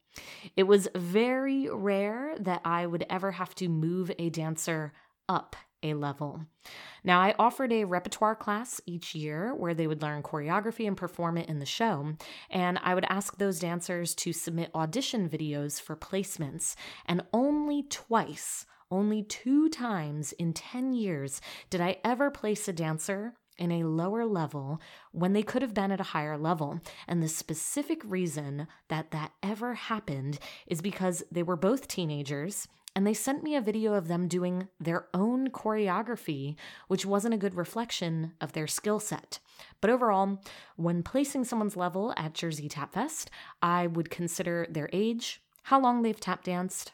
It 0.57 0.63
was 0.63 0.87
very 0.95 1.69
rare 1.69 2.35
that 2.39 2.61
I 2.65 2.85
would 2.85 3.05
ever 3.09 3.31
have 3.31 3.55
to 3.55 3.69
move 3.69 4.11
a 4.17 4.29
dancer 4.29 4.93
up 5.27 5.55
a 5.85 5.93
level. 5.93 6.41
Now, 7.03 7.21
I 7.21 7.35
offered 7.37 7.71
a 7.71 7.85
repertoire 7.85 8.35
class 8.35 8.81
each 8.85 9.15
year 9.15 9.53
where 9.53 9.73
they 9.73 9.87
would 9.87 10.01
learn 10.01 10.23
choreography 10.23 10.87
and 10.87 10.97
perform 10.97 11.37
it 11.37 11.47
in 11.47 11.59
the 11.59 11.65
show, 11.65 12.13
and 12.49 12.79
I 12.83 12.95
would 12.95 13.05
ask 13.09 13.37
those 13.37 13.59
dancers 13.59 14.15
to 14.15 14.33
submit 14.33 14.71
audition 14.73 15.29
videos 15.29 15.79
for 15.79 15.95
placements, 15.95 16.75
and 17.05 17.23
only 17.31 17.83
twice, 17.83 18.65
only 18.91 19.23
two 19.23 19.69
times 19.69 20.31
in 20.33 20.53
10 20.53 20.93
years 20.93 21.41
did 21.69 21.81
I 21.81 21.97
ever 22.03 22.31
place 22.31 22.67
a 22.67 22.73
dancer 22.73 23.33
in 23.57 23.71
a 23.71 23.83
lower 23.83 24.25
level 24.25 24.81
when 25.11 25.33
they 25.33 25.43
could 25.43 25.61
have 25.61 25.73
been 25.73 25.91
at 25.91 25.99
a 25.99 26.03
higher 26.03 26.37
level. 26.37 26.81
And 27.07 27.21
the 27.21 27.27
specific 27.27 28.01
reason 28.03 28.67
that 28.89 29.11
that 29.11 29.31
ever 29.41 29.75
happened 29.75 30.39
is 30.67 30.81
because 30.81 31.23
they 31.31 31.43
were 31.43 31.55
both 31.55 31.87
teenagers 31.87 32.67
and 32.95 33.05
they 33.05 33.13
sent 33.13 33.43
me 33.43 33.55
a 33.55 33.61
video 33.61 33.93
of 33.93 34.07
them 34.07 34.27
doing 34.27 34.69
their 34.79 35.07
own 35.13 35.49
choreography, 35.49 36.55
which 36.87 37.05
wasn't 37.05 37.33
a 37.33 37.37
good 37.37 37.55
reflection 37.55 38.33
of 38.39 38.53
their 38.53 38.67
skill 38.67 38.99
set. 38.99 39.39
But 39.81 39.89
overall, 39.89 40.41
when 40.77 41.03
placing 41.03 41.43
someone's 41.43 41.75
level 41.75 42.13
at 42.15 42.33
Jersey 42.33 42.69
Tap 42.69 42.93
Fest, 42.93 43.29
I 43.61 43.87
would 43.87 44.09
consider 44.09 44.65
their 44.69 44.89
age, 44.93 45.41
how 45.63 45.81
long 45.81 46.01
they've 46.01 46.19
tap 46.19 46.43
danced, 46.43 46.93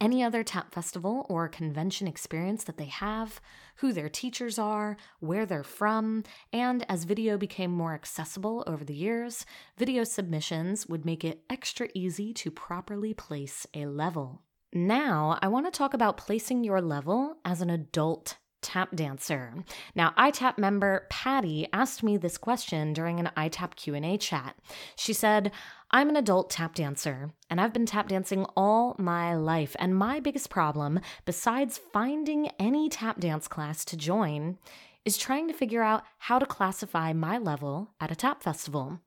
any 0.00 0.22
other 0.22 0.44
tap 0.44 0.72
festival 0.72 1.26
or 1.28 1.48
convention 1.48 2.06
experience 2.06 2.62
that 2.64 2.76
they 2.76 2.86
have, 2.86 3.40
who 3.76 3.92
their 3.92 4.08
teachers 4.08 4.58
are, 4.58 4.96
where 5.18 5.44
they're 5.44 5.64
from, 5.64 6.22
and 6.52 6.88
as 6.88 7.02
video 7.04 7.36
became 7.36 7.72
more 7.72 7.94
accessible 7.94 8.62
over 8.66 8.84
the 8.84 8.94
years, 8.94 9.44
video 9.76 10.04
submissions 10.04 10.86
would 10.86 11.04
make 11.04 11.24
it 11.24 11.42
extra 11.50 11.88
easy 11.94 12.32
to 12.32 12.50
properly 12.50 13.12
place 13.12 13.66
a 13.74 13.86
level. 13.86 14.42
Now, 14.72 15.38
I 15.40 15.48
want 15.48 15.66
to 15.66 15.76
talk 15.76 15.94
about 15.94 16.18
placing 16.18 16.62
your 16.62 16.82
level 16.82 17.36
as 17.44 17.62
an 17.62 17.70
adult 17.70 18.36
tap 18.60 18.94
dancer. 18.94 19.54
Now, 19.94 20.12
iTap 20.18 20.58
member 20.58 21.06
Patty 21.08 21.68
asked 21.72 22.02
me 22.02 22.18
this 22.18 22.36
question 22.36 22.92
during 22.92 23.18
an 23.18 23.30
iTap 23.34 23.76
Q&A 23.76 24.18
chat. 24.18 24.56
She 24.96 25.14
said, 25.14 25.52
"I'm 25.90 26.10
an 26.10 26.16
adult 26.16 26.50
tap 26.50 26.74
dancer, 26.74 27.32
and 27.48 27.60
I've 27.60 27.72
been 27.72 27.86
tap 27.86 28.08
dancing 28.08 28.44
all 28.56 28.94
my 28.98 29.34
life, 29.34 29.74
and 29.78 29.96
my 29.96 30.20
biggest 30.20 30.50
problem 30.50 31.00
besides 31.24 31.78
finding 31.78 32.48
any 32.58 32.90
tap 32.90 33.20
dance 33.20 33.48
class 33.48 33.86
to 33.86 33.96
join 33.96 34.58
is 35.04 35.16
trying 35.16 35.48
to 35.48 35.54
figure 35.54 35.82
out 35.82 36.02
how 36.18 36.38
to 36.38 36.44
classify 36.44 37.14
my 37.14 37.38
level 37.38 37.94
at 38.00 38.10
a 38.10 38.16
tap 38.16 38.42
festival. 38.42 39.00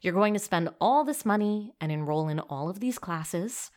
You're 0.00 0.14
going 0.14 0.32
to 0.32 0.38
spend 0.38 0.70
all 0.80 1.04
this 1.04 1.26
money 1.26 1.74
and 1.82 1.92
enroll 1.92 2.28
in 2.28 2.38
all 2.38 2.70
of 2.70 2.80
these 2.80 2.98
classes." 2.98 3.70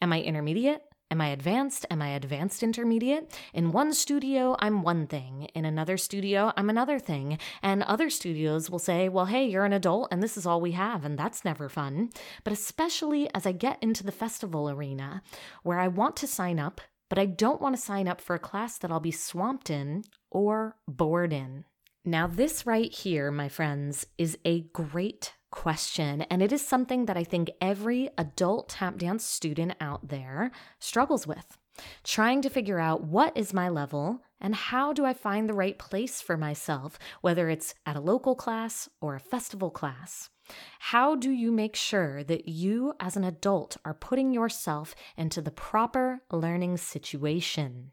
Am 0.00 0.12
I 0.12 0.20
intermediate? 0.22 0.82
Am 1.10 1.20
I 1.20 1.28
advanced? 1.28 1.86
Am 1.90 2.00
I 2.00 2.10
advanced 2.10 2.62
intermediate? 2.62 3.36
In 3.52 3.72
one 3.72 3.92
studio, 3.92 4.54
I'm 4.60 4.82
one 4.82 5.06
thing. 5.06 5.48
In 5.54 5.64
another 5.64 5.96
studio, 5.96 6.52
I'm 6.56 6.70
another 6.70 6.98
thing. 7.00 7.38
And 7.62 7.82
other 7.82 8.08
studios 8.08 8.70
will 8.70 8.78
say, 8.78 9.08
well, 9.08 9.24
hey, 9.24 9.46
you're 9.46 9.64
an 9.64 9.72
adult 9.72 10.08
and 10.12 10.22
this 10.22 10.36
is 10.36 10.46
all 10.46 10.60
we 10.60 10.72
have, 10.72 11.04
and 11.04 11.18
that's 11.18 11.44
never 11.44 11.68
fun. 11.68 12.10
But 12.44 12.52
especially 12.52 13.28
as 13.34 13.44
I 13.44 13.52
get 13.52 13.82
into 13.82 14.04
the 14.04 14.12
festival 14.12 14.70
arena, 14.70 15.22
where 15.62 15.80
I 15.80 15.88
want 15.88 16.14
to 16.16 16.26
sign 16.26 16.60
up, 16.60 16.80
but 17.08 17.18
I 17.18 17.26
don't 17.26 17.60
want 17.60 17.74
to 17.74 17.82
sign 17.82 18.06
up 18.06 18.20
for 18.20 18.36
a 18.36 18.38
class 18.38 18.78
that 18.78 18.92
I'll 18.92 19.00
be 19.00 19.10
swamped 19.10 19.70
in 19.70 20.04
or 20.30 20.76
bored 20.86 21.32
in. 21.32 21.64
Now, 22.08 22.26
this 22.26 22.64
right 22.64 22.90
here, 22.90 23.30
my 23.30 23.50
friends, 23.50 24.06
is 24.16 24.38
a 24.42 24.62
great 24.72 25.34
question. 25.50 26.22
And 26.22 26.40
it 26.40 26.52
is 26.52 26.66
something 26.66 27.04
that 27.04 27.18
I 27.18 27.22
think 27.22 27.50
every 27.60 28.08
adult 28.16 28.70
tap 28.70 28.96
dance 28.96 29.26
student 29.26 29.74
out 29.78 30.08
there 30.08 30.50
struggles 30.78 31.26
with. 31.26 31.58
Trying 32.04 32.40
to 32.40 32.48
figure 32.48 32.78
out 32.78 33.04
what 33.04 33.36
is 33.36 33.52
my 33.52 33.68
level 33.68 34.22
and 34.40 34.54
how 34.54 34.94
do 34.94 35.04
I 35.04 35.12
find 35.12 35.50
the 35.50 35.54
right 35.54 35.78
place 35.78 36.22
for 36.22 36.38
myself, 36.38 36.98
whether 37.20 37.50
it's 37.50 37.74
at 37.84 37.96
a 37.96 38.00
local 38.00 38.34
class 38.34 38.88
or 39.02 39.14
a 39.14 39.20
festival 39.20 39.70
class. 39.70 40.30
How 40.78 41.14
do 41.14 41.30
you 41.30 41.52
make 41.52 41.76
sure 41.76 42.24
that 42.24 42.48
you, 42.48 42.94
as 43.00 43.18
an 43.18 43.24
adult, 43.24 43.76
are 43.84 43.92
putting 43.92 44.32
yourself 44.32 44.94
into 45.18 45.42
the 45.42 45.50
proper 45.50 46.22
learning 46.32 46.78
situation? 46.78 47.90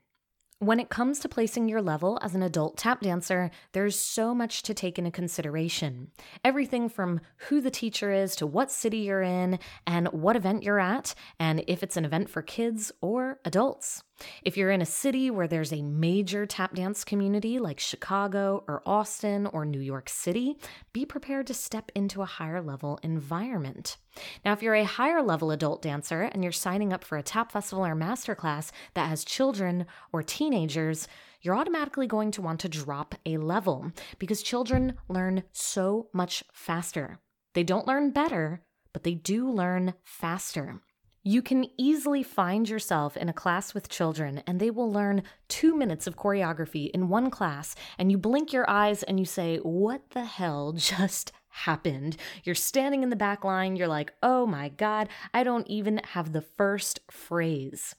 When 0.66 0.80
it 0.80 0.90
comes 0.90 1.20
to 1.20 1.30
placing 1.30 1.70
your 1.70 1.84
level 1.84 2.18
as 2.24 2.34
an 2.34 2.42
adult 2.42 2.76
tap 2.76 3.02
dancer, 3.02 3.52
there's 3.74 3.96
so 4.00 4.34
much 4.34 4.64
to 4.64 4.74
take 4.74 4.98
into 4.98 5.12
consideration. 5.12 6.10
Everything 6.44 6.90
from 6.90 7.22
who 7.38 7.62
the 7.62 7.70
teacher 7.70 8.12
is 8.12 8.36
to 8.38 8.48
what 8.48 8.72
city 8.72 8.98
you're 8.98 9.22
in 9.22 9.60
and 9.86 10.08
what 10.08 10.36
event 10.36 10.64
you're 10.64 10.80
at, 10.80 11.14
and 11.40 11.64
if 11.68 11.84
it's 11.84 11.98
an 11.98 12.06
event 12.06 12.32
for 12.32 12.42
kids 12.42 12.92
or 13.00 13.40
adults. 13.46 14.02
If 14.44 14.58
you're 14.58 14.72
in 14.72 14.82
a 14.82 14.86
city 14.86 15.30
where 15.30 15.48
there's 15.48 15.74
a 15.74 15.82
major 15.82 16.46
tap 16.46 16.76
dance 16.76 17.04
community 17.04 17.60
like 17.60 17.80
Chicago 17.80 18.64
or 18.68 18.82
Austin 18.86 19.48
or 19.48 19.66
New 19.66 19.80
York 19.80 20.10
City, 20.10 20.58
be 20.94 21.06
prepared 21.06 21.48
to 21.48 21.54
step 21.54 21.92
into 21.96 22.22
a 22.22 22.26
higher 22.26 22.62
level 22.62 23.00
environment. 23.04 23.98
Now, 24.44 24.54
if 24.54 24.62
you're 24.62 24.76
a 24.76 24.86
higher 24.86 25.22
level 25.22 25.52
adult 25.52 25.82
dancer 25.82 26.24
and 26.24 26.44
you're 26.44 26.52
signing 26.52 26.94
up 26.94 27.04
for 27.04 27.18
a 27.18 27.24
tap 27.24 27.52
festival 27.52 27.86
or 27.86 27.96
masterclass 27.96 28.72
that 28.94 29.10
has 29.10 29.26
children 29.26 29.86
or 30.14 30.24
teenagers, 30.24 31.08
you're 31.42 31.56
automatically 31.56 32.08
going 32.08 32.32
to 32.32 32.42
want 32.42 32.60
to 32.62 32.70
drop 32.70 33.16
a 33.26 33.38
level 33.38 33.92
because 34.18 34.42
children 34.42 34.96
learn 35.10 35.44
so 35.52 36.08
much 36.14 36.44
faster. 36.54 37.20
They 37.54 37.64
don't 37.64 37.88
learn 37.88 38.12
better, 38.12 38.64
but 38.94 39.04
they 39.04 39.14
do 39.14 39.50
learn 39.50 39.94
faster. 40.04 40.82
You 41.28 41.42
can 41.42 41.66
easily 41.76 42.22
find 42.22 42.70
yourself 42.70 43.18
in 43.18 43.30
a 43.30 43.34
class 43.34 43.74
with 43.74 43.90
children 43.90 44.44
and 44.46 44.60
they 44.60 44.70
will 44.70 44.92
learn 44.92 45.24
two 45.48 45.76
minutes 45.76 46.06
of 46.06 46.16
choreography 46.16 46.92
in 46.92 47.10
one 47.10 47.32
class, 47.32 47.74
and 47.98 48.12
you 48.12 48.20
blink 48.20 48.54
your 48.54 48.70
eyes 48.70 49.02
and 49.02 49.20
you 49.20 49.26
say, 49.26 49.58
What 49.58 50.12
the 50.12 50.24
hell 50.24 50.72
just 50.78 51.32
happened? 51.50 52.16
You're 52.44 52.54
standing 52.54 53.02
in 53.02 53.10
the 53.10 53.16
back 53.16 53.44
line, 53.44 53.76
you're 53.76 53.88
like, 53.88 54.14
Oh 54.22 54.46
my 54.46 54.70
God, 54.70 55.10
I 55.34 55.44
don't 55.44 55.68
even 55.68 56.00
have 56.12 56.32
the 56.32 56.44
first 56.44 57.00
phrase. 57.10 57.96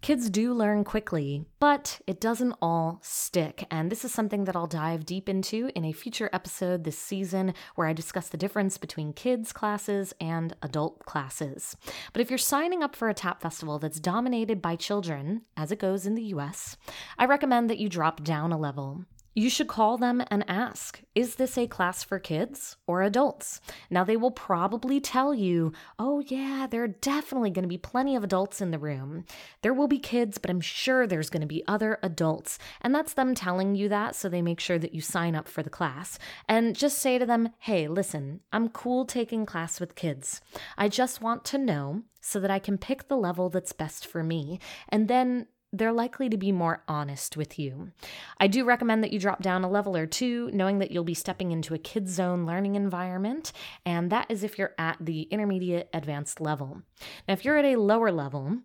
Kids 0.00 0.30
do 0.30 0.54
learn 0.54 0.84
quickly, 0.84 1.44
but 1.58 2.00
it 2.06 2.20
doesn't 2.20 2.54
all 2.62 3.00
stick. 3.02 3.66
And 3.70 3.90
this 3.90 4.04
is 4.04 4.14
something 4.14 4.44
that 4.44 4.54
I'll 4.54 4.68
dive 4.68 5.04
deep 5.04 5.28
into 5.28 5.70
in 5.74 5.84
a 5.84 5.92
future 5.92 6.30
episode 6.32 6.84
this 6.84 6.96
season 6.96 7.52
where 7.74 7.88
I 7.88 7.92
discuss 7.92 8.28
the 8.28 8.36
difference 8.36 8.78
between 8.78 9.12
kids' 9.12 9.52
classes 9.52 10.14
and 10.20 10.54
adult 10.62 11.04
classes. 11.04 11.76
But 12.12 12.22
if 12.22 12.30
you're 12.30 12.38
signing 12.38 12.82
up 12.82 12.94
for 12.94 13.08
a 13.08 13.14
tap 13.14 13.42
festival 13.42 13.80
that's 13.80 14.00
dominated 14.00 14.62
by 14.62 14.76
children, 14.76 15.42
as 15.56 15.72
it 15.72 15.80
goes 15.80 16.06
in 16.06 16.14
the 16.14 16.30
US, 16.34 16.76
I 17.18 17.26
recommend 17.26 17.68
that 17.68 17.78
you 17.78 17.88
drop 17.88 18.22
down 18.22 18.52
a 18.52 18.58
level. 18.58 19.04
You 19.38 19.50
should 19.50 19.68
call 19.68 19.98
them 19.98 20.20
and 20.32 20.44
ask, 20.48 21.00
is 21.14 21.36
this 21.36 21.56
a 21.56 21.68
class 21.68 22.02
for 22.02 22.18
kids 22.18 22.76
or 22.88 23.02
adults? 23.02 23.60
Now, 23.88 24.02
they 24.02 24.16
will 24.16 24.32
probably 24.32 24.98
tell 24.98 25.32
you, 25.32 25.72
oh, 25.96 26.18
yeah, 26.26 26.66
there 26.68 26.82
are 26.82 26.88
definitely 26.88 27.50
going 27.50 27.62
to 27.62 27.68
be 27.68 27.78
plenty 27.78 28.16
of 28.16 28.24
adults 28.24 28.60
in 28.60 28.72
the 28.72 28.80
room. 28.80 29.24
There 29.62 29.72
will 29.72 29.86
be 29.86 30.00
kids, 30.00 30.38
but 30.38 30.50
I'm 30.50 30.60
sure 30.60 31.06
there's 31.06 31.30
going 31.30 31.42
to 31.42 31.46
be 31.46 31.62
other 31.68 32.00
adults. 32.02 32.58
And 32.80 32.92
that's 32.92 33.14
them 33.14 33.36
telling 33.36 33.76
you 33.76 33.88
that 33.90 34.16
so 34.16 34.28
they 34.28 34.42
make 34.42 34.58
sure 34.58 34.76
that 34.76 34.92
you 34.92 35.00
sign 35.00 35.36
up 35.36 35.46
for 35.46 35.62
the 35.62 35.70
class. 35.70 36.18
And 36.48 36.74
just 36.74 36.98
say 36.98 37.16
to 37.16 37.24
them, 37.24 37.50
hey, 37.60 37.86
listen, 37.86 38.40
I'm 38.52 38.68
cool 38.68 39.04
taking 39.04 39.46
class 39.46 39.78
with 39.78 39.94
kids. 39.94 40.40
I 40.76 40.88
just 40.88 41.22
want 41.22 41.44
to 41.44 41.58
know 41.58 42.02
so 42.20 42.40
that 42.40 42.50
I 42.50 42.58
can 42.58 42.76
pick 42.76 43.06
the 43.06 43.16
level 43.16 43.50
that's 43.50 43.72
best 43.72 44.04
for 44.04 44.24
me. 44.24 44.58
And 44.88 45.06
then 45.06 45.46
they're 45.72 45.92
likely 45.92 46.28
to 46.28 46.36
be 46.36 46.50
more 46.50 46.82
honest 46.88 47.36
with 47.36 47.58
you. 47.58 47.92
I 48.38 48.46
do 48.46 48.64
recommend 48.64 49.04
that 49.04 49.12
you 49.12 49.18
drop 49.18 49.42
down 49.42 49.64
a 49.64 49.70
level 49.70 49.96
or 49.96 50.06
two, 50.06 50.50
knowing 50.52 50.78
that 50.78 50.90
you'll 50.90 51.04
be 51.04 51.14
stepping 51.14 51.52
into 51.52 51.74
a 51.74 51.78
kids 51.78 52.12
zone 52.12 52.46
learning 52.46 52.74
environment, 52.74 53.52
and 53.84 54.10
that 54.10 54.26
is 54.30 54.42
if 54.42 54.58
you're 54.58 54.74
at 54.78 54.96
the 55.00 55.22
intermediate 55.22 55.90
advanced 55.92 56.40
level. 56.40 56.82
Now, 57.26 57.34
if 57.34 57.44
you're 57.44 57.58
at 57.58 57.64
a 57.64 57.76
lower 57.76 58.10
level, 58.10 58.58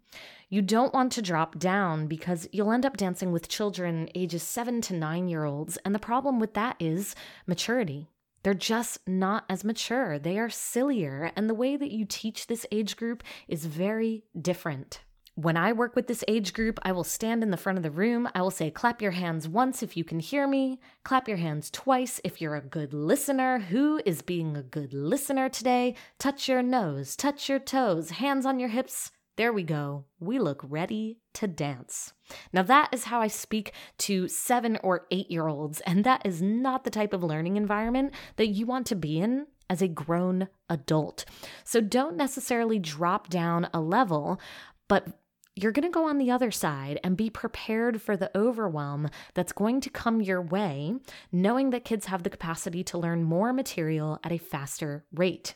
you 0.49 0.62
don't 0.62 0.93
want 0.93 1.12
to 1.14 1.22
drop 1.22 1.60
down 1.60 2.08
because 2.08 2.47
you'll 2.51 2.72
end 2.72 2.86
up 2.86 2.95
dancing 2.95 3.32
with 3.32 3.49
children 3.49 4.08
ages 4.16 4.43
seven 4.43 4.82
to 4.82 4.93
nine 4.93 5.28
year 5.28 5.43
olds, 5.43 5.78
and 5.84 5.93
the 5.93 5.99
problem 5.99 6.39
with 6.39 6.54
that 6.54 6.76
is 6.80 7.16
maturity. 7.47 8.10
They're 8.43 8.54
just 8.54 8.99
not 9.08 9.45
as 9.49 9.64
mature. 9.64 10.20
They 10.20 10.38
are 10.38 10.49
sillier, 10.49 11.32
and 11.36 11.49
the 11.49 11.54
way 11.54 11.76
that 11.78 11.91
you 11.91 12.06
teach 12.06 12.47
this 12.47 12.66
age 12.72 12.97
group 12.97 13.24
is 13.47 13.66
very 13.66 14.26
different. 14.39 15.01
When 15.36 15.58
I 15.58 15.74
work 15.74 15.96
with 15.96 16.06
this 16.06 16.24
age 16.28 16.54
group, 16.54 16.80
I 16.84 16.92
will 16.92 17.04
stand 17.04 17.42
in 17.42 17.50
the 17.50 17.58
front 17.58 17.80
of 17.80 17.84
the 17.84 17.90
room. 17.90 18.30
I 18.36 18.44
will 18.44 18.52
say, 18.52 18.70
clap 18.70 19.02
your 19.02 19.12
hands 19.12 19.48
once 19.48 19.82
if 19.82 19.98
you 19.98 20.04
can 20.04 20.20
hear 20.20 20.48
me, 20.48 20.80
clap 21.04 21.28
your 21.28 21.38
hands 21.38 21.72
twice 21.72 22.22
if 22.24 22.40
you're 22.40 22.56
a 22.56 22.62
good 22.62 22.94
listener. 22.94 23.58
Who 23.58 24.00
is 24.06 24.22
being 24.22 24.56
a 24.56 24.62
good 24.62 24.94
listener 24.94 25.50
today? 25.50 25.96
Touch 26.20 26.48
your 26.48 26.62
nose, 26.62 27.16
touch 27.16 27.50
your 27.50 27.58
toes, 27.58 28.12
hands 28.12 28.46
on 28.46 28.60
your 28.60 28.70
hips. 28.70 29.10
There 29.36 29.52
we 29.52 29.64
go. 29.64 30.06
We 30.20 30.38
look 30.38 30.64
ready 30.70 31.18
to 31.34 31.48
dance. 31.48 32.14
Now, 32.54 32.62
that 32.62 32.90
is 32.92 33.06
how 33.06 33.20
I 33.20 33.26
speak 33.26 33.74
to 34.00 34.28
seven 34.28 34.78
or 34.84 35.08
eight 35.10 35.32
year 35.32 35.48
olds, 35.48 35.82
and 35.82 36.04
that 36.04 36.24
is 36.24 36.44
not 36.44 36.84
the 36.84 36.92
type 36.92 37.12
of 37.12 37.24
learning 37.24 37.58
environment 37.58 38.14
that 38.36 38.50
you 38.50 38.68
want 38.68 38.86
to 38.88 38.96
be 38.96 39.20
in 39.20 39.48
as 39.68 39.82
a 39.82 39.88
grown 39.88 40.50
adult. 40.70 41.26
So 41.64 41.82
don't 41.82 42.16
necessarily 42.16 42.78
drop 42.78 43.30
down 43.30 43.68
a 43.74 43.82
level, 43.82 44.40
but 44.88 45.08
you're 45.56 45.72
going 45.72 45.88
to 45.88 45.93
go 45.93 46.08
on 46.08 46.18
the 46.18 46.32
other 46.32 46.51
side 46.51 46.99
and 47.04 47.18
be 47.18 47.30
prepared 47.30 48.01
for 48.01 48.18
the 48.18 48.36
overwhelm 48.38 49.10
that's 49.34 49.51
going 49.51 49.82
to 49.82 49.89
come 49.89 50.22
your 50.22 50.41
way, 50.41 50.95
knowing 51.32 51.70
that 51.70 51.86
kids 51.86 52.08
have 52.08 52.24
the 52.24 52.30
capacity 52.30 52.84
to 52.86 52.97
learn 52.97 53.24
more 53.24 53.54
material 53.54 54.20
at 54.24 54.32
a 54.32 54.38
faster 54.38 55.06
rate. 55.14 55.56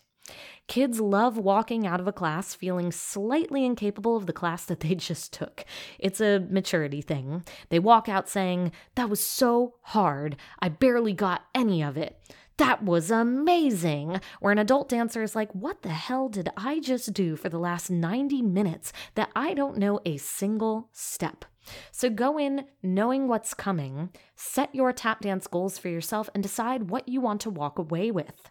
Kids 0.67 0.99
love 0.99 1.37
walking 1.37 1.87
out 1.87 2.01
of 2.01 2.07
a 2.07 2.11
class 2.13 2.53
feeling 2.53 2.91
slightly 2.91 3.65
incapable 3.65 4.17
of 4.17 4.25
the 4.25 4.33
class 4.33 4.65
that 4.65 4.81
they 4.81 4.93
just 4.95 5.33
took. 5.33 5.65
It's 5.97 6.21
a 6.21 6.45
maturity 6.49 7.01
thing. 7.01 7.43
They 7.69 7.79
walk 7.79 8.09
out 8.09 8.29
saying, 8.29 8.73
That 8.95 9.09
was 9.09 9.25
so 9.25 9.75
hard. 9.81 10.35
I 10.59 10.69
barely 10.69 11.13
got 11.13 11.45
any 11.55 11.81
of 11.81 11.97
it 11.97 12.19
that 12.57 12.83
was 12.83 13.11
amazing. 13.11 14.19
Where 14.39 14.51
an 14.51 14.59
adult 14.59 14.89
dancer 14.89 15.23
is 15.23 15.35
like, 15.35 15.51
what 15.53 15.81
the 15.83 15.89
hell 15.89 16.29
did 16.29 16.49
I 16.57 16.79
just 16.79 17.13
do 17.13 17.35
for 17.35 17.49
the 17.49 17.59
last 17.59 17.89
90 17.89 18.41
minutes 18.41 18.91
that 19.15 19.29
I 19.35 19.53
don't 19.53 19.77
know 19.77 19.99
a 20.05 20.17
single 20.17 20.89
step? 20.91 21.45
So 21.91 22.09
go 22.09 22.37
in 22.37 22.65
knowing 22.81 23.27
what's 23.27 23.53
coming, 23.53 24.09
set 24.35 24.73
your 24.73 24.93
tap 24.93 25.21
dance 25.21 25.47
goals 25.47 25.77
for 25.77 25.89
yourself, 25.89 26.29
and 26.33 26.41
decide 26.41 26.89
what 26.89 27.07
you 27.07 27.21
want 27.21 27.41
to 27.41 27.49
walk 27.49 27.77
away 27.77 28.11
with. 28.11 28.49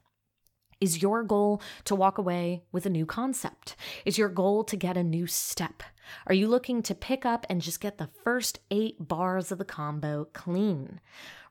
Is 0.79 1.01
your 1.01 1.23
goal 1.23 1.63
to 1.85 1.95
walk 1.95 2.19
away 2.19 2.63
with 2.71 2.85
a 2.85 2.91
new 2.91 3.07
concept? 3.07 3.77
Is 4.05 4.19
your 4.19 4.29
goal 4.29 4.63
to 4.65 4.77
get 4.77 4.99
a 4.99 5.03
new 5.03 5.27
step? 5.27 5.83
Are 6.27 6.35
you 6.35 6.49
looking 6.49 6.83
to 6.83 6.95
pick 6.95 7.25
up 7.25 7.47
and 7.49 7.63
just 7.63 7.81
get 7.81 7.97
the 7.97 8.11
first 8.23 8.59
eight 8.71 8.97
bars 9.01 9.51
of 9.51 9.57
the 9.57 9.65
combo 9.65 10.27
clean? 10.35 11.01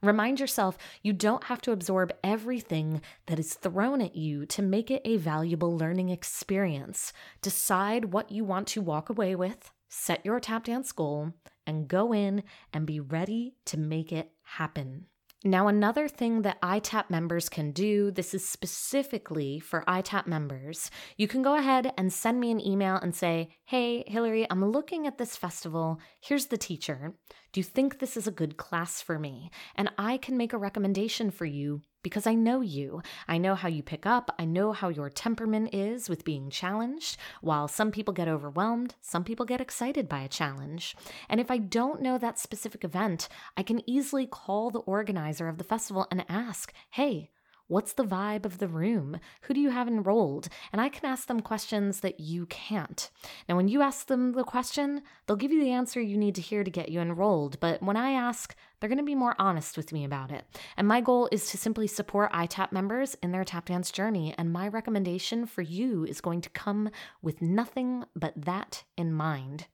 Remind 0.04 0.40
yourself 0.40 0.78
you 1.02 1.12
don't 1.12 1.46
have 1.46 1.60
to 1.62 1.72
absorb 1.72 2.14
everything 2.24 3.02
that 3.26 3.40
is 3.40 3.56
thrown 3.56 4.00
at 4.00 4.16
you 4.16 4.46
to 4.46 4.62
make 4.62 4.92
it 4.92 5.02
a 5.04 5.18
valuable 5.18 5.76
learning 5.76 6.10
experience. 6.10 7.12
Decide 7.42 8.14
what 8.14 8.32
you 8.32 8.44
want 8.44 8.68
to 8.70 8.82
walk 8.82 9.10
away 9.10 9.36
with, 9.36 9.72
set 9.90 10.24
your 10.24 10.40
tap 10.40 10.66
dance 10.66 10.92
goal, 10.92 11.34
and 11.66 11.88
go 11.88 12.14
in 12.14 12.44
and 12.72 12.86
be 12.86 13.00
ready 13.00 13.56
to 13.66 13.78
make 13.78 14.12
it 14.12 14.32
happen. 14.44 15.08
Now, 15.48 15.68
another 15.68 16.08
thing 16.08 16.42
that 16.42 16.60
ITAP 16.62 17.12
members 17.12 17.50
can 17.50 17.70
do, 17.72 18.10
this 18.10 18.34
is 18.34 18.50
specifically 18.50 19.60
for 19.60 19.84
ITAP 19.88 20.26
members, 20.26 20.90
you 21.18 21.28
can 21.28 21.44
go 21.44 21.56
ahead 21.56 21.94
and 22.00 22.12
send 22.12 22.40
me 22.40 22.50
an 22.50 22.60
email 22.60 22.96
and 22.96 23.14
say, 23.14 23.50
Hey, 23.64 24.04
Hillary, 24.08 24.48
I'm 24.50 24.66
looking 24.66 25.06
at 25.06 25.20
this 25.20 25.38
festival. 25.38 26.00
Here's 26.20 26.48
the 26.48 26.58
teacher. 26.58 27.14
Do 27.52 27.60
you 27.60 27.64
think 27.64 28.00
this 28.00 28.18
is 28.18 28.26
a 28.26 28.32
good 28.32 28.58
class 28.58 29.04
for 29.04 29.20
me? 29.20 29.52
And 29.76 29.92
I 30.00 30.18
can 30.18 30.36
make 30.36 30.52
a 30.52 30.58
recommendation 30.58 31.30
for 31.30 31.46
you 31.46 31.84
because 32.06 32.28
I 32.28 32.36
know 32.36 32.62
you. 32.62 33.02
I 33.28 33.40
know 33.40 33.56
how 33.56 33.68
you 33.68 33.82
pick 33.82 34.06
up. 34.06 34.30
I 34.38 34.46
know 34.46 34.74
how 34.74 34.90
your 34.90 35.10
temperament 35.10 35.74
is 35.74 36.08
with 36.08 36.24
being 36.24 36.52
challenged. 36.52 37.18
While 37.42 37.68
some 37.68 37.90
people 37.90 38.14
get 38.14 38.28
overwhelmed, 38.28 38.94
some 39.02 39.24
people 39.24 39.44
get 39.44 39.60
excited 39.60 40.08
by 40.08 40.20
a 40.20 40.28
challenge. 40.28 40.96
And 41.28 41.40
if 41.40 41.50
I 41.50 41.58
don't 41.58 42.04
know 42.04 42.20
that 42.20 42.38
specific 42.38 42.84
event, 42.84 43.28
I 43.58 43.64
can 43.64 43.82
easily 43.90 44.28
call 44.28 44.70
the 44.70 44.82
organizer 44.82 45.48
of 45.48 45.58
the 45.58 45.64
festival 45.64 46.06
and 46.12 46.24
ask, 46.30 46.72
hey, 46.92 47.32
What's 47.68 47.94
the 47.94 48.04
vibe 48.04 48.46
of 48.46 48.60
the 48.60 48.68
room? 48.68 49.20
Who 49.42 49.56
do 49.56 49.60
you 49.60 49.72
have 49.72 49.88
enrolled? 49.88 50.50
And 50.72 50.80
I 50.80 50.90
can 50.90 51.10
ask 51.10 51.28
them 51.28 51.40
questions 51.40 52.02
that 52.02 52.20
you 52.20 52.46
can't. 52.46 53.10
Now, 53.50 53.56
when 53.56 53.68
you 53.68 53.82
ask 53.82 54.06
them 54.06 54.34
the 54.34 54.44
question, 54.44 55.02
they'll 55.26 55.36
give 55.36 55.52
you 55.52 55.60
the 55.60 55.72
answer 55.72 56.00
you 56.00 56.16
need 56.16 56.36
to 56.36 56.42
hear 56.42 56.64
to 56.64 56.70
get 56.70 56.90
you 56.90 57.00
enrolled. 57.00 57.60
But 57.60 57.82
when 57.82 57.98
I 57.98 58.12
ask, 58.12 58.56
they're 58.80 58.88
going 58.88 59.00
to 59.00 59.04
be 59.04 59.16
more 59.16 59.36
honest 59.40 59.78
with 59.78 59.92
me 59.92 60.06
about 60.06 60.32
it. 60.32 60.46
And 60.78 60.88
my 60.88 61.02
goal 61.02 61.28
is 61.32 61.50
to 61.50 61.58
simply 61.58 61.88
support 61.88 62.32
ITAP 62.34 62.72
members 62.72 63.18
in 63.24 63.32
their 63.32 63.44
tap 63.44 63.66
dance 63.66 63.90
journey. 63.90 64.36
And 64.38 64.54
my 64.54 64.68
recommendation 64.68 65.48
for 65.48 65.64
you 65.64 66.06
is 66.06 66.22
going 66.22 66.42
to 66.42 66.50
come 66.52 66.92
with 67.24 67.42
nothing 67.42 68.06
but 68.16 68.34
that 68.36 68.84
in 68.96 69.12
mind. 69.12 69.66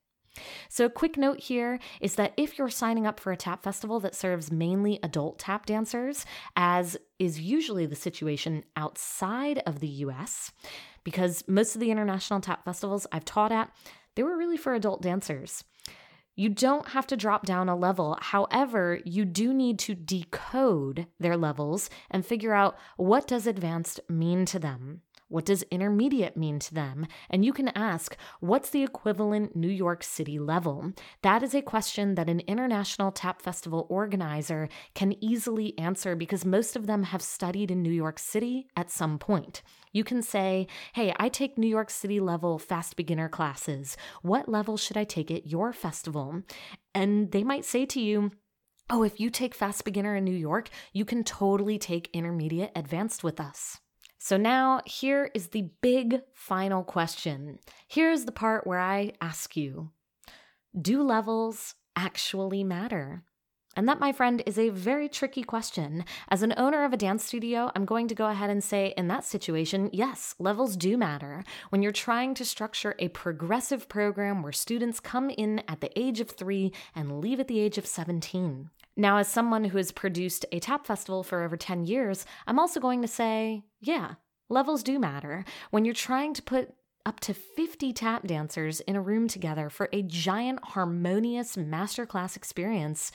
So, 0.70 0.86
a 0.86 0.90
quick 0.90 1.18
note 1.18 1.40
here 1.40 1.80
is 2.00 2.16
that 2.16 2.34
if 2.38 2.58
you're 2.58 2.70
signing 2.70 3.06
up 3.06 3.20
for 3.20 3.32
a 3.32 3.38
tap 3.38 3.64
festival 3.64 4.00
that 4.00 4.16
serves 4.16 4.52
mainly 4.52 5.00
adult 5.04 5.40
tap 5.40 5.66
dancers, 5.66 6.26
as 6.56 6.98
is 7.20 7.40
usually 7.40 7.86
the 7.86 7.96
situation 7.96 8.64
outside 8.76 9.62
of 9.66 9.80
the 9.80 9.88
US, 9.88 10.52
because 11.04 11.44
most 11.48 11.76
of 11.76 11.82
the 11.82 11.92
international 11.92 12.40
tap 12.40 12.64
festivals 12.64 13.08
I've 13.12 13.26
taught 13.26 13.52
at, 13.52 13.72
they 14.16 14.24
were 14.24 14.38
really 14.38 14.58
for 14.58 14.74
adult 14.74 15.02
dancers. 15.02 15.64
You 16.36 16.50
don't 16.50 16.90
have 16.90 17.08
to 17.08 17.18
drop 17.18 17.46
down 17.46 17.68
a 17.68 17.76
level. 17.76 18.18
However, 18.22 19.00
you 19.04 19.26
do 19.26 19.54
need 19.54 19.80
to 19.80 19.96
decode 19.96 21.08
their 21.20 21.36
levels 21.36 21.90
and 22.10 22.26
figure 22.26 22.54
out 22.54 22.78
what 22.96 23.28
does 23.28 23.46
advanced 23.46 24.00
mean 24.10 24.46
to 24.46 24.60
them. 24.60 25.02
What 25.32 25.46
does 25.46 25.64
intermediate 25.72 26.36
mean 26.36 26.60
to 26.60 26.74
them? 26.74 27.08
And 27.30 27.46
you 27.46 27.54
can 27.54 27.70
ask, 27.70 28.18
what's 28.42 28.70
the 28.70 28.84
equivalent 28.84 29.56
New 29.56 29.70
York 29.70 30.04
City 30.04 30.38
level? 30.38 30.92
That 31.22 31.42
is 31.42 31.56
a 31.56 31.62
question 31.62 32.16
that 32.16 32.28
an 32.28 32.42
international 32.42 33.14
tap 33.14 33.42
festival 33.42 33.88
organizer 33.90 34.68
can 34.94 35.16
easily 35.24 35.74
answer 35.80 36.18
because 36.18 36.44
most 36.44 36.76
of 36.76 36.86
them 36.86 37.04
have 37.04 37.22
studied 37.22 37.72
in 37.72 37.82
New 37.82 37.94
York 37.94 38.20
City 38.20 38.68
at 38.76 38.92
some 38.92 39.18
point. 39.18 39.62
You 39.94 40.04
can 40.04 40.22
say, 40.22 40.68
hey, 40.94 41.14
I 41.18 41.30
take 41.30 41.58
New 41.58 41.68
York 41.68 41.90
City 41.90 42.20
level 42.20 42.60
fast 42.60 42.98
beginner 42.98 43.30
classes. 43.30 43.96
What 44.24 44.50
level 44.50 44.76
should 44.76 44.98
I 44.98 45.06
take 45.06 45.32
at 45.32 45.48
your 45.48 45.72
festival? 45.72 46.42
And 46.94 47.32
they 47.32 47.46
might 47.46 47.64
say 47.64 47.86
to 47.86 48.02
you, 48.02 48.32
oh, 48.90 49.04
if 49.04 49.18
you 49.18 49.30
take 49.30 49.56
fast 49.56 49.86
beginner 49.86 50.18
in 50.18 50.26
New 50.26 50.36
York, 50.36 50.70
you 50.92 51.06
can 51.06 51.24
totally 51.24 51.80
take 51.80 52.10
intermediate 52.12 52.74
advanced 52.76 53.24
with 53.24 53.40
us. 53.40 53.80
So 54.24 54.38
now 54.38 54.82
here 54.86 55.32
is 55.34 55.48
the 55.48 55.72
big 55.82 56.22
final 56.36 56.84
question. 56.84 57.58
Here's 57.88 58.26
the 58.26 58.32
part 58.32 58.68
where 58.68 58.80
I 58.80 59.14
ask 59.20 59.58
you 59.58 59.90
Do 60.80 61.02
levels 61.02 61.74
actually 61.96 62.64
matter? 62.64 63.24
And 63.76 63.90
that, 63.90 64.00
my 64.00 64.12
friend, 64.12 64.44
is 64.46 64.60
a 64.60 64.70
very 64.70 65.10
tricky 65.10 65.42
question. 65.42 66.06
As 66.30 66.44
an 66.44 66.54
owner 66.56 66.84
of 66.84 66.94
a 66.94 66.98
dance 66.98 67.26
studio, 67.26 67.72
I'm 67.76 67.86
going 67.86 68.08
to 68.10 68.16
go 68.16 68.28
ahead 68.28 68.52
and 68.52 68.64
say 68.64 68.94
in 68.96 69.08
that 69.08 69.26
situation, 69.26 69.90
yes, 69.92 70.36
levels 70.38 70.78
do 70.78 70.98
matter. 70.98 71.44
When 71.70 71.82
you're 71.82 71.92
trying 71.92 72.36
to 72.36 72.46
structure 72.46 72.94
a 73.00 73.08
progressive 73.08 73.90
program 73.90 74.44
where 74.44 74.52
students 74.52 75.00
come 75.00 75.32
in 75.32 75.64
at 75.68 75.82
the 75.82 75.98
age 76.00 76.20
of 76.20 76.30
three 76.30 76.74
and 76.94 77.22
leave 77.22 77.40
at 77.40 77.48
the 77.48 77.60
age 77.60 77.80
of 77.80 77.88
17. 77.88 78.70
Now, 78.98 79.18
as 79.18 79.28
someone 79.28 79.66
who 79.66 79.78
has 79.78 79.92
produced 79.92 80.46
a 80.52 80.60
tap 80.60 80.86
festival 80.86 81.24
for 81.24 81.44
over 81.44 81.56
10 81.56 81.86
years, 81.86 82.26
I'm 82.46 82.60
also 82.60 82.80
going 82.80 83.02
to 83.02 83.08
say, 83.08 83.64
yeah, 83.80 84.16
levels 84.50 84.84
do 84.84 85.00
matter. 85.00 85.46
When 85.70 85.86
you're 85.86 85.94
trying 85.94 86.34
to 86.34 86.42
put 86.42 86.74
up 87.06 87.20
to 87.22 87.34
50 87.34 87.94
tap 87.94 88.28
dancers 88.28 88.80
in 88.82 88.96
a 88.96 89.02
room 89.02 89.28
together 89.28 89.70
for 89.70 89.90
a 89.92 90.04
giant, 90.04 90.64
harmonious 90.64 91.56
masterclass 91.56 92.36
experience, 92.36 93.12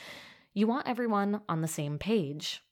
you 0.55 0.67
want 0.67 0.89
everyone 0.89 1.43
on 1.49 1.61
the 1.61 1.69
same 1.69 1.99
page. 1.99 2.63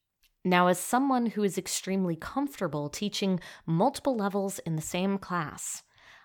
Now, 0.45 0.67
as 0.67 0.79
someone 0.79 1.27
who 1.27 1.43
is 1.43 1.57
extremely 1.57 2.17
comfortable 2.17 2.89
teaching 2.89 3.41
multiple 3.67 4.17
levels 4.17 4.59
in 4.61 4.77
the 4.77 4.83
same 4.83 5.19
class, 5.19 5.83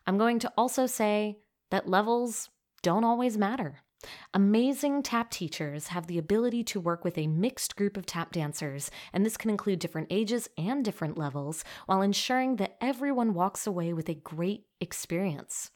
I'm 0.07 0.17
going 0.17 0.39
to 0.39 0.51
also 0.57 0.85
say 0.87 1.37
that 1.71 1.87
levels 1.87 2.49
don't 2.81 3.03
always 3.03 3.37
matter. 3.37 3.81
Amazing 4.33 5.03
tap 5.03 5.29
teachers 5.31 5.87
have 5.87 6.07
the 6.07 6.17
ability 6.17 6.63
to 6.65 6.79
work 6.79 7.03
with 7.03 7.17
a 7.17 7.27
mixed 7.27 7.75
group 7.75 7.97
of 7.97 8.05
tap 8.05 8.31
dancers, 8.31 8.91
and 9.11 9.25
this 9.25 9.37
can 9.37 9.49
include 9.49 9.79
different 9.79 10.07
ages 10.09 10.49
and 10.57 10.85
different 10.85 11.17
levels, 11.17 11.63
while 11.85 12.01
ensuring 12.01 12.57
that 12.57 12.77
everyone 12.79 13.33
walks 13.33 13.67
away 13.67 13.91
with 13.91 14.07
a 14.07 14.13
great 14.13 14.65
experience. 14.79 15.71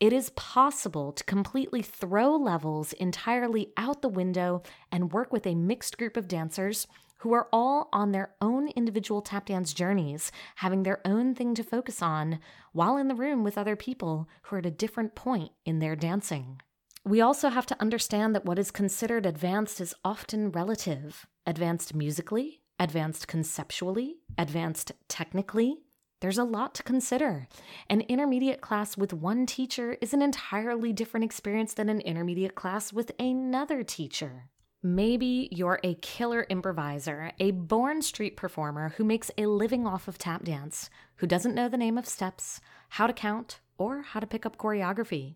It 0.00 0.12
is 0.12 0.30
possible 0.30 1.12
to 1.12 1.24
completely 1.24 1.82
throw 1.82 2.34
levels 2.34 2.92
entirely 2.94 3.72
out 3.76 4.02
the 4.02 4.08
window 4.08 4.62
and 4.90 5.12
work 5.12 5.32
with 5.32 5.46
a 5.46 5.54
mixed 5.54 5.96
group 5.96 6.16
of 6.16 6.28
dancers 6.28 6.86
who 7.18 7.32
are 7.32 7.48
all 7.52 7.88
on 7.92 8.10
their 8.10 8.34
own 8.40 8.66
individual 8.68 9.22
tap 9.22 9.46
dance 9.46 9.72
journeys, 9.72 10.32
having 10.56 10.82
their 10.82 11.00
own 11.04 11.36
thing 11.36 11.54
to 11.54 11.62
focus 11.62 12.02
on 12.02 12.40
while 12.72 12.96
in 12.96 13.06
the 13.06 13.14
room 13.14 13.44
with 13.44 13.56
other 13.56 13.76
people 13.76 14.28
who 14.42 14.56
are 14.56 14.58
at 14.58 14.66
a 14.66 14.72
different 14.72 15.14
point 15.14 15.52
in 15.64 15.78
their 15.78 15.94
dancing. 15.94 16.60
We 17.04 17.20
also 17.20 17.48
have 17.48 17.66
to 17.66 17.80
understand 17.80 18.34
that 18.34 18.44
what 18.44 18.58
is 18.58 18.70
considered 18.70 19.26
advanced 19.26 19.80
is 19.80 19.94
often 20.04 20.52
relative 20.52 21.26
advanced 21.46 21.94
musically, 21.94 22.62
advanced 22.78 23.26
conceptually, 23.26 24.18
advanced 24.38 24.92
technically, 25.08 25.78
there's 26.20 26.38
a 26.38 26.44
lot 26.44 26.72
to 26.76 26.84
consider. 26.84 27.48
An 27.90 28.02
intermediate 28.02 28.60
class 28.60 28.96
with 28.96 29.12
one 29.12 29.44
teacher 29.44 29.98
is 30.00 30.14
an 30.14 30.22
entirely 30.22 30.92
different 30.92 31.24
experience 31.24 31.74
than 31.74 31.88
an 31.88 32.00
intermediate 32.00 32.54
class 32.54 32.92
with 32.92 33.10
another 33.18 33.82
teacher. 33.82 34.44
Maybe 34.84 35.48
you're 35.50 35.80
a 35.82 35.96
killer 35.96 36.46
improviser, 36.48 37.32
a 37.40 37.50
born 37.50 38.02
street 38.02 38.36
performer 38.36 38.90
who 38.90 39.02
makes 39.02 39.32
a 39.36 39.46
living 39.46 39.84
off 39.84 40.06
of 40.06 40.18
tap 40.18 40.44
dance, 40.44 40.88
who 41.16 41.26
doesn't 41.26 41.56
know 41.56 41.68
the 41.68 41.76
name 41.76 41.98
of 41.98 42.06
steps, 42.06 42.60
how 42.90 43.08
to 43.08 43.12
count, 43.12 43.58
or 43.76 44.02
how 44.02 44.20
to 44.20 44.26
pick 44.26 44.46
up 44.46 44.56
choreography. 44.56 45.34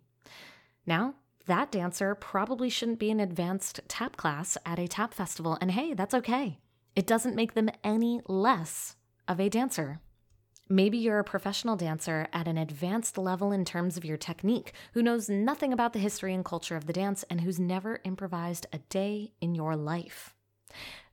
Now, 0.87 1.14
that 1.47 1.70
dancer 1.72 2.14
probably 2.14 2.68
shouldn't 2.68 2.99
be 2.99 3.11
an 3.11 3.20
advanced 3.20 3.80
tap 3.88 4.16
class 4.16 4.59
at 4.66 4.78
a 4.78 4.88
tap 4.88 5.14
festival, 5.14 5.59
and 5.61 5.70
hey, 5.70 5.94
that's 5.94 6.14
okay. 6.14 6.59
It 6.94 7.07
doesn't 7.07 7.36
make 7.36 7.55
them 7.55 7.70
any 7.82 8.20
less 8.26 8.97
of 9.28 9.40
a 9.40 9.49
dancer. 9.49 10.01
Maybe 10.68 10.99
you're 10.99 11.20
a 11.20 11.24
professional 11.24 11.76
dancer 11.76 12.26
at 12.32 12.49
an 12.49 12.59
advanced 12.59 13.16
level 13.16 13.53
in 13.53 13.64
terms 13.64 13.97
of 13.97 14.05
your 14.05 14.16
technique, 14.16 14.72
who 14.94 15.03
knows 15.03 15.28
nothing 15.28 15.72
about 15.72 15.92
the 15.92 16.01
history 16.01 16.34
and 16.34 16.44
culture 16.44 16.76
of 16.76 16.86
the 16.86 16.92
dance 16.92 17.24
and 17.30 17.40
who's 17.40 17.61
never 17.61 18.01
improvised 18.05 18.66
a 18.72 18.78
day 18.78 19.32
in 19.40 19.55
your 19.55 19.76
life. 19.76 20.34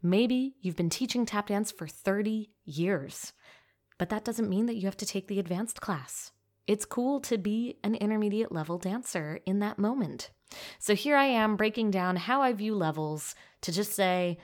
Maybe 0.01 0.55
you've 0.61 0.75
been 0.75 0.89
teaching 0.89 1.25
tap 1.25 1.47
dance 1.47 1.71
for 1.71 1.88
30 1.88 2.49
years, 2.65 3.34
but 3.99 4.09
that 4.09 4.25
doesn't 4.25 4.49
mean 4.49 4.65
that 4.65 4.75
you 4.75 4.86
have 4.86 4.97
to 4.97 5.05
take 5.05 5.27
the 5.27 5.39
advanced 5.39 5.81
class. 5.81 6.31
It's 6.66 6.86
cool 6.86 7.20
to 7.22 7.38
be 7.38 7.78
an 7.84 7.95
intermediate 7.95 8.51
level 8.51 8.78
dancer 8.78 9.39
in 9.45 9.59
that 9.59 9.78
moment. 9.78 10.32
So 10.80 10.95
here 10.95 11.18
I 11.18 11.26
am 11.26 11.57
breaking 11.57 11.91
down 11.91 12.16
how 12.16 12.41
I 12.41 12.53
view 12.53 12.76
levels 12.76 13.36
to 13.61 13.72
just 13.72 13.93
say, 13.93 14.38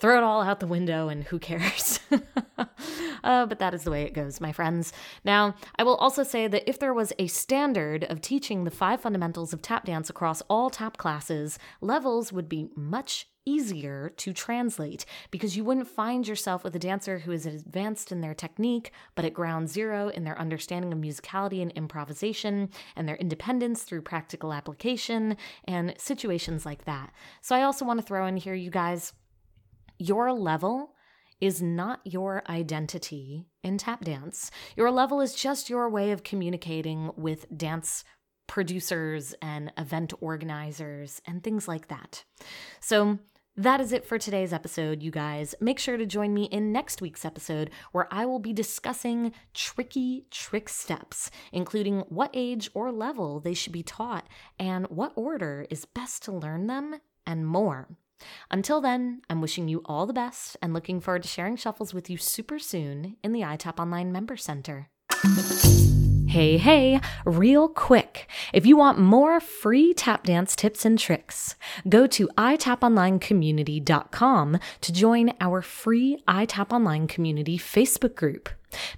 throw 0.00 0.16
it 0.18 0.24
all 0.24 0.42
out 0.42 0.60
the 0.60 0.66
window 0.66 1.08
and 1.08 1.24
who 1.24 1.38
cares? 1.38 2.00
uh, 3.24 3.46
but 3.46 3.58
that 3.58 3.74
is 3.74 3.84
the 3.84 3.90
way 3.90 4.02
it 4.02 4.14
goes, 4.14 4.40
my 4.40 4.52
friends. 4.52 4.92
Now, 5.24 5.54
I 5.78 5.84
will 5.84 5.96
also 5.96 6.22
say 6.22 6.46
that 6.48 6.68
if 6.68 6.78
there 6.78 6.94
was 6.94 7.12
a 7.18 7.26
standard 7.26 8.04
of 8.04 8.20
teaching 8.20 8.64
the 8.64 8.70
five 8.70 9.00
fundamentals 9.00 9.52
of 9.52 9.62
tap 9.62 9.84
dance 9.84 10.10
across 10.10 10.42
all 10.48 10.70
tap 10.70 10.96
classes, 10.96 11.58
levels 11.80 12.32
would 12.32 12.48
be 12.48 12.68
much 12.76 13.26
easier 13.48 14.12
to 14.18 14.32
translate 14.34 15.06
because 15.30 15.56
you 15.56 15.64
wouldn't 15.64 15.88
find 15.88 16.28
yourself 16.28 16.62
with 16.62 16.76
a 16.76 16.78
dancer 16.78 17.20
who 17.20 17.32
is 17.32 17.46
advanced 17.46 18.12
in 18.12 18.20
their 18.20 18.34
technique, 18.34 18.92
but 19.14 19.24
at 19.24 19.32
ground 19.32 19.70
zero 19.70 20.08
in 20.10 20.24
their 20.24 20.38
understanding 20.38 20.92
of 20.92 20.98
musicality 20.98 21.62
and 21.62 21.72
improvisation 21.72 22.68
and 22.94 23.08
their 23.08 23.16
independence 23.16 23.84
through 23.84 24.02
practical 24.02 24.52
application 24.52 25.36
and 25.64 25.94
situations 25.96 26.66
like 26.66 26.84
that. 26.84 27.10
So, 27.40 27.56
I 27.56 27.62
also 27.62 27.86
want 27.86 28.00
to 28.00 28.06
throw 28.06 28.26
in 28.26 28.36
here, 28.36 28.54
you 28.54 28.70
guys 28.70 29.14
your 29.98 30.32
level 30.32 30.94
is 31.40 31.62
not 31.62 32.00
your 32.04 32.42
identity 32.48 33.46
in 33.62 33.78
tap 33.78 34.04
dance. 34.04 34.50
Your 34.76 34.90
level 34.90 35.20
is 35.20 35.34
just 35.34 35.70
your 35.70 35.88
way 35.88 36.10
of 36.10 36.24
communicating 36.24 37.10
with 37.16 37.46
dance 37.56 38.04
producers 38.48 39.34
and 39.40 39.72
event 39.76 40.12
organizers 40.20 41.20
and 41.26 41.44
things 41.44 41.68
like 41.68 41.88
that. 41.88 42.24
So, 42.80 43.18
that 43.56 43.80
is 43.80 43.92
it 43.92 44.04
for 44.04 44.18
today's 44.18 44.52
episode, 44.52 45.02
you 45.02 45.10
guys. 45.10 45.52
Make 45.60 45.80
sure 45.80 45.96
to 45.96 46.06
join 46.06 46.32
me 46.32 46.44
in 46.44 46.70
next 46.70 47.02
week's 47.02 47.24
episode 47.24 47.70
where 47.90 48.06
I 48.08 48.24
will 48.24 48.38
be 48.38 48.52
discussing 48.52 49.32
tricky 49.52 50.26
trick 50.30 50.68
steps, 50.68 51.28
including 51.50 52.02
what 52.02 52.30
age 52.34 52.70
or 52.72 52.92
level 52.92 53.40
they 53.40 53.54
should 53.54 53.72
be 53.72 53.82
taught 53.82 54.28
and 54.60 54.86
what 54.86 55.12
order 55.16 55.66
is 55.70 55.86
best 55.86 56.22
to 56.22 56.32
learn 56.32 56.68
them, 56.68 57.00
and 57.26 57.48
more. 57.48 57.88
Until 58.50 58.80
then, 58.80 59.22
I'm 59.28 59.40
wishing 59.40 59.68
you 59.68 59.82
all 59.84 60.06
the 60.06 60.12
best 60.12 60.56
and 60.60 60.72
looking 60.72 61.00
forward 61.00 61.22
to 61.22 61.28
sharing 61.28 61.56
shuffles 61.56 61.94
with 61.94 62.10
you 62.10 62.16
super 62.16 62.58
soon 62.58 63.16
in 63.22 63.32
the 63.32 63.42
iTap 63.42 63.78
Online 63.78 64.12
Member 64.12 64.36
Center. 64.36 64.88
Hey, 66.28 66.58
hey, 66.58 67.00
real 67.24 67.68
quick. 67.68 68.28
If 68.52 68.66
you 68.66 68.76
want 68.76 68.98
more 68.98 69.40
free 69.40 69.94
tap 69.94 70.24
dance 70.24 70.54
tips 70.54 70.84
and 70.84 70.98
tricks, 70.98 71.56
go 71.88 72.06
to 72.06 72.28
itaponlinecommunity.com 72.36 74.58
to 74.82 74.92
join 74.92 75.32
our 75.40 75.62
free 75.62 76.22
iTap 76.28 76.70
Online 76.70 77.06
Community 77.06 77.56
Facebook 77.56 78.14
group. 78.14 78.50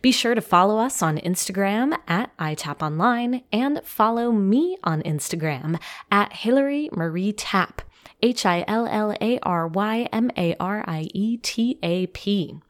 Be 0.02 0.10
sure 0.10 0.34
to 0.34 0.40
follow 0.40 0.78
us 0.78 1.02
on 1.02 1.18
Instagram 1.18 1.96
at 2.08 2.36
itaponline 2.38 3.44
and 3.52 3.80
follow 3.84 4.32
me 4.32 4.76
on 4.82 5.00
Instagram 5.02 5.80
at 6.10 6.32
Hillary 6.32 6.90
Marie 6.92 7.32
Tap. 7.32 7.80
H 8.22 8.44
I 8.44 8.64
L 8.66 8.86
L 8.86 9.14
A 9.20 9.38
R 9.42 9.66
Y 9.66 10.08
M 10.12 10.30
A 10.36 10.54
R 10.60 10.84
I 10.86 11.08
E 11.14 11.36
T 11.38 11.78
A 11.82 12.06
P. 12.08 12.60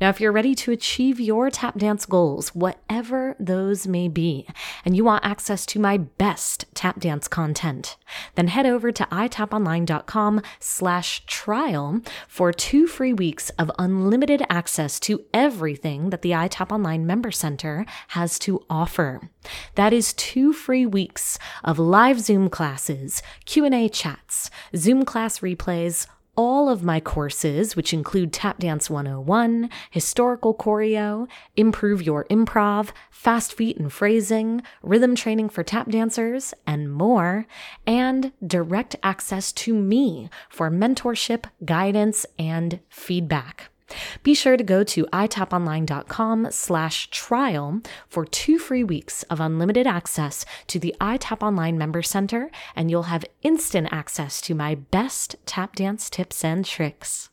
Now, 0.00 0.08
if 0.08 0.20
you're 0.20 0.32
ready 0.32 0.54
to 0.56 0.72
achieve 0.72 1.20
your 1.20 1.50
tap 1.50 1.78
dance 1.78 2.06
goals, 2.06 2.54
whatever 2.54 3.36
those 3.38 3.86
may 3.86 4.08
be, 4.08 4.46
and 4.84 4.96
you 4.96 5.04
want 5.04 5.24
access 5.24 5.64
to 5.66 5.78
my 5.78 5.98
best 5.98 6.64
tap 6.74 7.00
dance 7.00 7.28
content, 7.28 7.96
then 8.34 8.48
head 8.48 8.66
over 8.66 8.92
to 8.92 9.04
itaponline.com 9.04 10.42
slash 10.60 11.24
trial 11.26 12.00
for 12.28 12.52
two 12.52 12.86
free 12.86 13.12
weeks 13.12 13.50
of 13.50 13.70
unlimited 13.78 14.42
access 14.50 14.98
to 15.00 15.24
everything 15.32 16.10
that 16.10 16.22
the 16.22 16.30
iTap 16.30 16.72
Online 16.72 17.06
Member 17.06 17.30
Center 17.30 17.86
has 18.08 18.38
to 18.40 18.64
offer. 18.68 19.30
That 19.74 19.92
is 19.92 20.12
two 20.14 20.52
free 20.52 20.86
weeks 20.86 21.38
of 21.64 21.78
live 21.78 22.20
Zoom 22.20 22.48
classes, 22.48 23.22
Q&A 23.44 23.88
chats, 23.88 24.50
Zoom 24.76 25.04
class 25.04 25.40
replays, 25.40 26.06
all 26.36 26.68
of 26.68 26.82
my 26.82 27.00
courses, 27.00 27.76
which 27.76 27.92
include 27.92 28.32
Tap 28.32 28.58
Dance 28.58 28.88
101, 28.88 29.68
Historical 29.90 30.54
Choreo, 30.54 31.28
Improve 31.56 32.02
Your 32.02 32.24
Improv, 32.26 32.90
Fast 33.10 33.52
Feet 33.52 33.76
and 33.76 33.92
Phrasing, 33.92 34.62
Rhythm 34.82 35.14
Training 35.14 35.48
for 35.48 35.62
Tap 35.62 35.90
Dancers, 35.90 36.54
and 36.66 36.92
more, 36.92 37.46
and 37.86 38.32
direct 38.46 38.96
access 39.02 39.52
to 39.52 39.74
me 39.74 40.30
for 40.48 40.70
mentorship, 40.70 41.44
guidance, 41.64 42.24
and 42.38 42.80
feedback. 42.88 43.71
Be 44.22 44.34
sure 44.34 44.56
to 44.56 44.64
go 44.64 44.84
to 44.84 45.04
itaponline.com 45.06 46.48
slash 46.50 47.10
trial 47.10 47.80
for 48.08 48.24
two 48.24 48.58
free 48.58 48.84
weeks 48.84 49.22
of 49.24 49.40
unlimited 49.40 49.86
access 49.86 50.44
to 50.68 50.78
the 50.78 50.94
iTap 51.00 51.42
Online 51.42 51.76
Member 51.76 52.02
Center, 52.02 52.50
and 52.76 52.90
you'll 52.90 53.04
have 53.04 53.24
instant 53.42 53.88
access 53.90 54.40
to 54.42 54.54
my 54.54 54.74
best 54.74 55.36
tap 55.46 55.76
dance 55.76 56.08
tips 56.08 56.44
and 56.44 56.64
tricks. 56.64 57.31